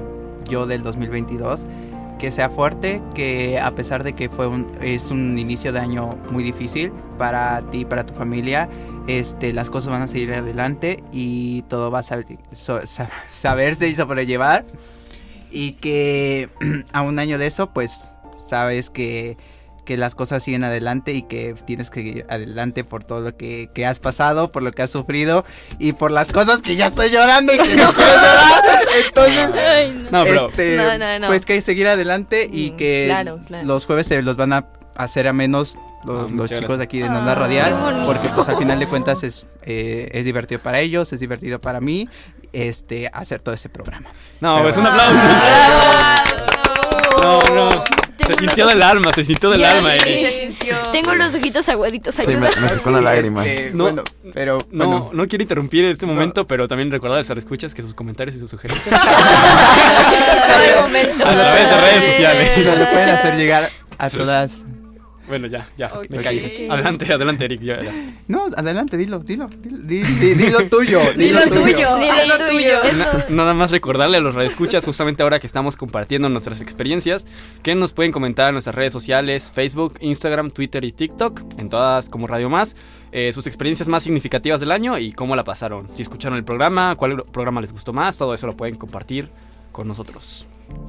yo 0.48 0.66
del 0.66 0.82
2022? 0.82 1.66
Que 2.18 2.30
sea 2.30 2.48
fuerte, 2.48 3.02
que 3.14 3.58
a 3.60 3.70
pesar 3.72 4.02
de 4.02 4.14
que 4.14 4.30
fue 4.30 4.46
un, 4.46 4.66
es 4.80 5.10
un 5.10 5.38
inicio 5.38 5.72
de 5.72 5.80
año 5.80 6.16
muy 6.30 6.42
difícil 6.42 6.90
para 7.18 7.60
ti, 7.70 7.84
para 7.84 8.06
tu 8.06 8.14
familia, 8.14 8.68
este, 9.06 9.52
las 9.52 9.68
cosas 9.68 9.90
van 9.90 10.00
a 10.02 10.08
seguir 10.08 10.32
adelante 10.32 11.04
y 11.12 11.60
todo 11.62 11.90
va 11.90 11.98
a 11.98 12.02
saber- 12.02 12.38
so- 12.52 12.86
sa- 12.86 13.10
saberse 13.30 13.88
y 13.88 13.94
sobrellevar. 13.94 14.64
Y 15.50 15.72
que 15.72 16.48
a 16.92 17.02
un 17.02 17.18
año 17.18 17.36
de 17.38 17.46
eso, 17.48 17.70
pues 17.70 18.16
sabes 18.38 18.88
que, 18.90 19.36
que 19.86 19.96
las 19.96 20.14
cosas 20.14 20.42
siguen 20.42 20.64
adelante 20.64 21.12
y 21.14 21.22
que 21.22 21.54
tienes 21.66 21.88
que 21.88 22.00
ir 22.02 22.26
adelante 22.28 22.84
por 22.84 23.02
todo 23.04 23.20
lo 23.22 23.36
que, 23.36 23.70
que 23.74 23.86
has 23.86 23.98
pasado, 23.98 24.50
por 24.50 24.62
lo 24.62 24.72
que 24.72 24.82
has 24.82 24.90
sufrido 24.90 25.46
y 25.78 25.92
por 25.92 26.10
las 26.10 26.30
cosas 26.32 26.60
que 26.60 26.76
ya 26.76 26.88
estoy 26.88 27.08
llorando 27.10 27.54
y 27.54 27.56
que 27.58 27.74
no 27.76 27.92
quiero 27.94 28.12
llorar. 28.12 28.62
Entonces, 29.06 29.50
No, 30.12 30.24
pero- 30.24 30.48
este, 30.50 30.76
No, 30.76 30.98
no, 30.98 31.18
no. 31.20 31.26
pues 31.28 31.46
que 31.46 31.58
seguir 31.62 31.88
adelante 31.88 32.46
y 32.52 32.72
que 32.72 33.04
claro, 33.08 33.38
claro. 33.46 33.66
los 33.66 33.86
jueves 33.86 34.06
se 34.08 34.20
los 34.20 34.36
van 34.36 34.52
a 34.52 34.66
hacer 34.94 35.26
a 35.28 35.32
menos 35.32 35.78
los, 36.04 36.30
Ah, 36.30 36.34
los 36.34 36.50
chicos 36.52 36.78
de 36.78 36.84
aquí 36.84 36.98
de 37.00 37.08
Nanda 37.08 37.32
Ah, 37.32 37.34
Radial, 37.34 38.02
porque 38.06 38.28
pues 38.28 38.48
al 38.48 38.58
final 38.58 38.78
de 38.78 38.86
cuentas 38.86 39.22
es, 39.24 39.46
eh, 39.62 40.08
es 40.12 40.24
divertido 40.24 40.60
para 40.60 40.78
ellos, 40.80 41.12
es 41.12 41.18
divertido 41.20 41.60
para 41.60 41.80
mí, 41.80 42.08
este, 42.52 43.08
hacer 43.12 43.40
todo 43.40 43.54
ese 43.54 43.68
programa. 43.68 44.10
No, 44.40 44.56
Pero 44.58 44.68
es 44.68 44.76
un 44.76 44.82
bueno. 44.84 44.98
aplauso. 45.00 45.20
No, 47.22 47.40
no. 47.54 47.84
Se 48.26 48.34
sintió 48.34 48.66
del 48.66 48.82
alma, 48.82 49.10
se 49.14 49.24
sintió 49.24 49.50
del 49.50 49.64
alma, 49.64 49.94
Eric. 49.94 50.58
Tengo 50.92 51.14
los 51.14 51.34
ojitos 51.34 51.68
aguaditos. 51.68 52.14
Sí, 52.14 52.22
ayuda. 52.30 52.50
me, 52.56 52.60
me 52.62 52.68
sacó 52.68 52.88
una 52.90 53.00
lágrima. 53.00 53.46
Este, 53.46 53.70
No, 53.74 53.84
bueno, 53.84 54.02
pero 54.34 54.58
No, 54.70 54.86
bueno. 54.86 55.10
no 55.12 55.28
quiero 55.28 55.42
interrumpir 55.42 55.84
en 55.84 55.90
este 55.92 56.06
momento, 56.06 56.46
pero 56.46 56.66
también 56.68 56.90
recordar 56.90 57.16
a 57.16 57.20
los 57.20 57.30
escuchas 57.30 57.74
que 57.74 57.82
sus 57.82 57.94
comentarios 57.94 58.36
y 58.36 58.40
sus 58.40 58.50
sugerencias 58.50 58.88
Todo 59.00 60.62
el 60.62 60.82
momento. 60.82 61.26
a 61.26 61.32
través 61.34 61.70
de 61.70 61.80
redes 61.80 62.04
sociales. 62.14 62.66
Nos 62.66 62.78
lo 62.78 62.90
pueden 62.90 63.08
hacer 63.10 63.36
llegar 63.36 63.70
a 63.98 64.10
todas. 64.10 64.62
Bueno, 65.28 65.46
ya, 65.48 65.68
ya, 65.76 65.90
me 66.10 66.22
callo. 66.22 66.72
Adelante, 66.72 67.12
adelante, 67.12 67.44
Eric. 67.46 67.60
ya, 67.62 67.82
ya. 67.82 67.92
No, 68.28 68.46
adelante, 68.56 68.96
dilo, 68.96 69.18
dilo, 69.20 69.48
dilo, 69.60 69.76
di- 69.78 70.02
di- 70.02 70.34
dilo 70.34 70.68
tuyo, 70.68 71.00
dilo, 71.16 71.40
Dilo 71.40 71.62
tuyo. 71.62 71.74
tuyo. 71.74 71.96
Dilo 71.96 72.48
tuyo. 72.48 72.78
Na- 72.96 73.24
nada 73.30 73.54
más 73.54 73.70
recordarle 73.70 74.18
a 74.18 74.20
los 74.20 74.34
radioescuchas, 74.34 74.84
justamente 74.84 75.22
ahora 75.22 75.40
que 75.40 75.46
estamos 75.46 75.76
compartiendo 75.76 76.28
nuestras 76.28 76.60
experiencias, 76.60 77.26
que 77.62 77.74
nos 77.74 77.92
pueden 77.92 78.12
comentar 78.12 78.48
en 78.48 78.54
nuestras 78.54 78.74
redes 78.76 78.92
sociales, 78.92 79.50
Facebook, 79.52 79.94
Instagram, 80.00 80.50
Twitter 80.50 80.84
y 80.84 80.92
TikTok, 80.92 81.40
en 81.58 81.68
todas 81.70 82.08
como 82.08 82.26
Radio 82.26 82.48
Más, 82.48 82.76
eh, 83.12 83.32
sus 83.32 83.46
experiencias 83.46 83.88
más 83.88 84.02
significativas 84.02 84.60
del 84.60 84.70
año 84.70 84.98
y 84.98 85.12
cómo 85.12 85.34
la 85.36 85.44
pasaron. 85.44 85.88
Si 85.94 86.02
escucharon 86.02 86.36
el 86.38 86.44
programa, 86.44 86.94
cuál 86.96 87.24
programa 87.32 87.60
les 87.60 87.72
gustó 87.72 87.92
más, 87.92 88.16
todo 88.18 88.34
eso 88.34 88.46
lo 88.46 88.56
pueden 88.56 88.76
compartir 88.76 89.28
con 89.72 89.88
nosotros. 89.88 90.46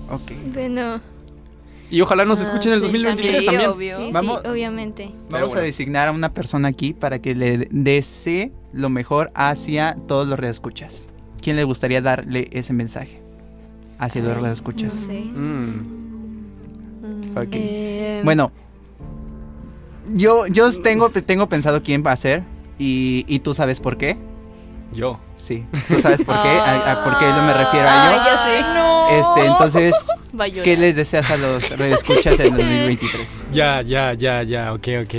Ok. 0.10 0.32
Bueno. 0.54 1.00
Y 1.90 2.02
ojalá 2.02 2.26
nos 2.26 2.42
escuchen 2.42 2.74
en 2.74 2.84
el 2.84 2.90
sí, 3.18 3.46
también. 3.46 3.70
obvio. 3.70 3.98
Vamos- 4.12 4.42
sí, 4.42 4.48
obviamente. 4.48 5.12
Vamos 5.30 5.56
a 5.56 5.62
designar 5.62 6.10
a 6.10 6.12
una 6.12 6.34
persona 6.34 6.68
aquí 6.68 6.94
para 6.94 7.20
que 7.20 7.34
le 7.34 7.68
desee 7.72 8.52
lo 8.74 8.90
mejor 8.90 9.32
hacia 9.36 9.98
todos 10.08 10.28
los 10.28 10.38
radioescuchas. 10.38 11.08
¿Quién 11.42 11.56
le 11.56 11.64
gustaría 11.64 12.02
darle 12.02 12.50
ese 12.52 12.74
mensaje 12.74 13.22
hacia 14.00 14.22
los 14.22 14.36
No 14.36 14.42
radioescuchas? 14.42 14.94
sé. 14.94 15.22
Mm. 15.24 15.82
Ok. 17.38 17.48
Eh, 17.54 18.22
Bueno, 18.26 18.52
yo, 20.14 20.48
yo 20.48 20.70
tengo, 20.82 21.10
tengo 21.10 21.48
pensado 21.48 21.84
quién 21.84 22.04
va 22.06 22.12
a 22.12 22.16
ser 22.18 22.44
y, 22.80 23.24
y 23.28 23.40
tú 23.40 23.54
sabes 23.54 23.80
por 23.80 23.98
qué. 23.98 24.18
Yo. 24.98 25.20
Sí, 25.36 25.64
tú 25.88 26.00
sabes 26.00 26.24
por 26.24 26.42
qué, 26.42 26.50
a, 26.50 26.92
a 26.92 27.04
por 27.04 27.20
qué 27.20 27.26
yo 27.26 27.42
me 27.44 27.54
refiero 27.54 27.88
a 27.88 27.92
Ah, 27.94 28.14
ello. 28.14 28.24
ya 28.26 28.44
sé. 28.44 28.62
No. 28.74 29.10
Este, 29.10 29.46
entonces. 29.46 29.94
¿qué 30.64 30.76
les 30.78 30.96
deseas 30.96 31.30
a 31.32 31.38
los 31.38 31.70
radioescuchas 31.78 32.38
del 32.38 32.50
2023? 32.50 33.44
Ya, 33.52 33.82
ya, 33.82 34.14
ya, 34.14 34.44
ya, 34.44 34.74
ok, 34.74 34.88
ok. 35.04 35.16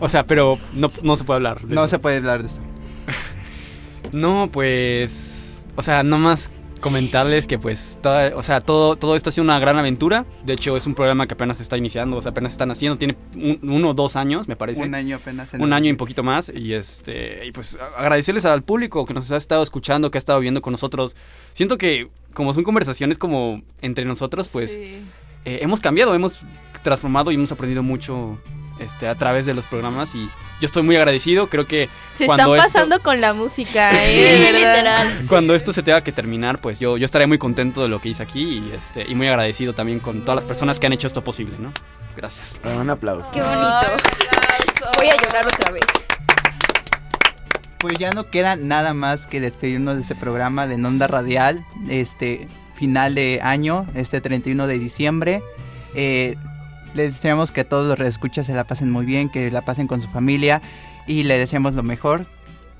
O 0.00 0.08
sea, 0.08 0.24
pero 0.26 0.58
no, 0.72 0.90
no 1.02 1.16
se 1.16 1.24
puede 1.24 1.36
hablar. 1.36 1.60
de 1.60 1.74
No 1.74 1.82
eso. 1.82 1.90
se 1.90 1.98
puede 1.98 2.16
hablar 2.18 2.40
de 2.42 2.48
eso. 2.48 2.60
No, 4.12 4.48
pues. 4.52 5.66
O 5.76 5.82
sea, 5.82 6.02
nomás 6.02 6.50
comentarles 6.80 7.46
que 7.46 7.58
pues 7.58 7.98
toda- 8.02 8.34
o 8.36 8.42
sea, 8.42 8.60
todo, 8.60 8.96
todo 8.96 9.14
esto 9.16 9.28
ha 9.30 9.32
sido 9.32 9.44
una 9.44 9.58
gran 9.58 9.78
aventura. 9.78 10.24
De 10.44 10.54
hecho, 10.54 10.76
es 10.76 10.86
un 10.86 10.94
programa 10.94 11.26
que 11.26 11.34
apenas 11.34 11.58
se 11.58 11.62
está 11.62 11.76
iniciando, 11.76 12.16
o 12.16 12.20
sea, 12.20 12.30
apenas 12.30 12.52
están 12.52 12.70
haciendo, 12.70 12.98
tiene 12.98 13.16
un- 13.34 13.58
uno 13.62 13.90
o 13.90 13.94
dos 13.94 14.16
años, 14.16 14.48
me 14.48 14.56
parece. 14.56 14.82
Un 14.82 14.94
año 14.94 15.16
apenas. 15.16 15.52
en 15.54 15.60
Un 15.62 15.68
el- 15.68 15.72
año 15.74 15.86
y 15.88 15.90
un 15.92 15.96
poquito 15.96 16.22
más. 16.22 16.50
Y 16.54 16.74
este. 16.74 17.46
Y 17.46 17.52
pues 17.52 17.78
agradecerles 17.96 18.44
al 18.44 18.62
público 18.62 19.04
que 19.06 19.14
nos 19.14 19.30
ha 19.30 19.36
estado 19.36 19.62
escuchando, 19.62 20.10
que 20.10 20.18
ha 20.18 20.20
estado 20.20 20.40
viendo 20.40 20.62
con 20.62 20.72
nosotros. 20.72 21.14
Siento 21.52 21.78
que 21.78 22.08
como 22.34 22.54
son 22.54 22.64
conversaciones 22.64 23.18
como 23.18 23.62
entre 23.82 24.04
nosotros, 24.04 24.48
pues 24.48 24.72
Sí. 24.72 24.92
eh, 25.44 25.58
hemos 25.62 25.80
cambiado, 25.80 26.14
hemos 26.14 26.38
transformado 26.82 27.30
y 27.30 27.34
hemos 27.34 27.52
aprendido 27.52 27.82
mucho 27.82 28.38
este, 28.80 29.06
a 29.08 29.14
través 29.14 29.46
de 29.46 29.54
los 29.54 29.66
programas. 29.66 30.14
Y 30.14 30.28
yo 30.60 30.66
estoy 30.66 30.82
muy 30.82 30.96
agradecido. 30.96 31.48
Creo 31.48 31.66
que 31.66 31.88
Se 32.14 32.26
cuando 32.26 32.54
están 32.56 32.66
esto- 32.66 32.78
pasando 32.78 33.02
con 33.02 33.20
la 33.20 33.32
música, 33.32 33.90
eh, 34.04 34.50
literal. 34.52 35.22
cuando 35.28 35.54
esto 35.54 35.72
se 35.72 35.82
tenga 35.82 36.02
que 36.02 36.12
terminar, 36.12 36.60
pues 36.60 36.78
yo, 36.80 36.96
yo 36.96 37.04
estaré 37.04 37.26
muy 37.26 37.38
contento 37.38 37.82
de 37.82 37.88
lo 37.88 38.00
que 38.00 38.08
hice 38.10 38.22
aquí 38.22 38.42
y, 38.42 38.72
este, 38.74 39.04
y 39.08 39.14
muy 39.14 39.28
agradecido 39.28 39.72
también 39.72 40.00
con 40.00 40.22
todas 40.22 40.36
las 40.36 40.46
personas 40.46 40.80
que 40.80 40.86
han 40.86 40.92
hecho 40.92 41.06
esto 41.06 41.22
posible, 41.22 41.56
¿no? 41.58 41.72
Gracias. 42.16 42.60
Un 42.64 42.90
aplauso. 42.90 43.30
Qué 43.32 43.40
bonito. 43.40 43.86
Voy 44.96 45.08
a 45.08 45.16
llorar 45.22 45.46
otra 45.46 45.70
vez. 45.70 45.84
Pues 47.78 47.94
ya 47.98 48.10
no 48.10 48.28
queda 48.30 48.56
nada 48.56 48.92
más 48.92 49.26
que 49.26 49.40
despedirnos 49.40 49.96
de 49.96 50.02
ese 50.02 50.14
programa 50.14 50.66
de 50.66 50.74
Onda 50.74 51.06
Radial, 51.06 51.64
este 51.88 52.46
final 52.74 53.14
de 53.14 53.40
año, 53.42 53.86
este 53.94 54.20
31 54.20 54.66
de 54.66 54.78
diciembre. 54.78 55.42
Eh, 55.94 56.36
les 56.94 57.14
deseamos 57.14 57.52
que 57.52 57.64
todos 57.64 57.86
los 57.86 57.98
reescuchas 57.98 58.46
se 58.46 58.54
la 58.54 58.64
pasen 58.64 58.90
muy 58.90 59.06
bien, 59.06 59.28
que 59.28 59.50
la 59.50 59.62
pasen 59.62 59.86
con 59.86 60.00
su 60.00 60.08
familia 60.08 60.60
y 61.06 61.24
le 61.24 61.38
deseamos 61.38 61.74
lo 61.74 61.82
mejor. 61.82 62.26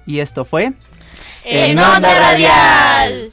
Y 0.06 0.20
esto 0.20 0.44
fue 0.44 0.72
En 1.44 1.78
Onda 1.78 2.18
Radial. 2.18 3.32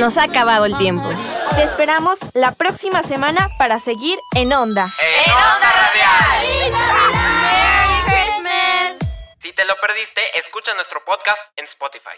Nos 0.00 0.16
ha 0.16 0.24
acabado 0.24 0.64
el 0.64 0.76
tiempo. 0.78 1.08
Te 1.56 1.62
esperamos 1.62 2.18
la 2.32 2.52
próxima 2.52 3.02
semana 3.02 3.48
para 3.58 3.78
seguir 3.78 4.18
en 4.34 4.52
Onda. 4.52 4.86
En 4.98 5.32
Onda 5.32 5.72
Radial. 5.72 6.46
Si 9.38 9.52
te 9.52 9.64
lo 9.66 9.76
perdiste, 9.76 10.22
escucha 10.38 10.72
nuestro 10.74 11.04
podcast 11.04 11.40
en 11.56 11.64
Spotify. 11.64 12.16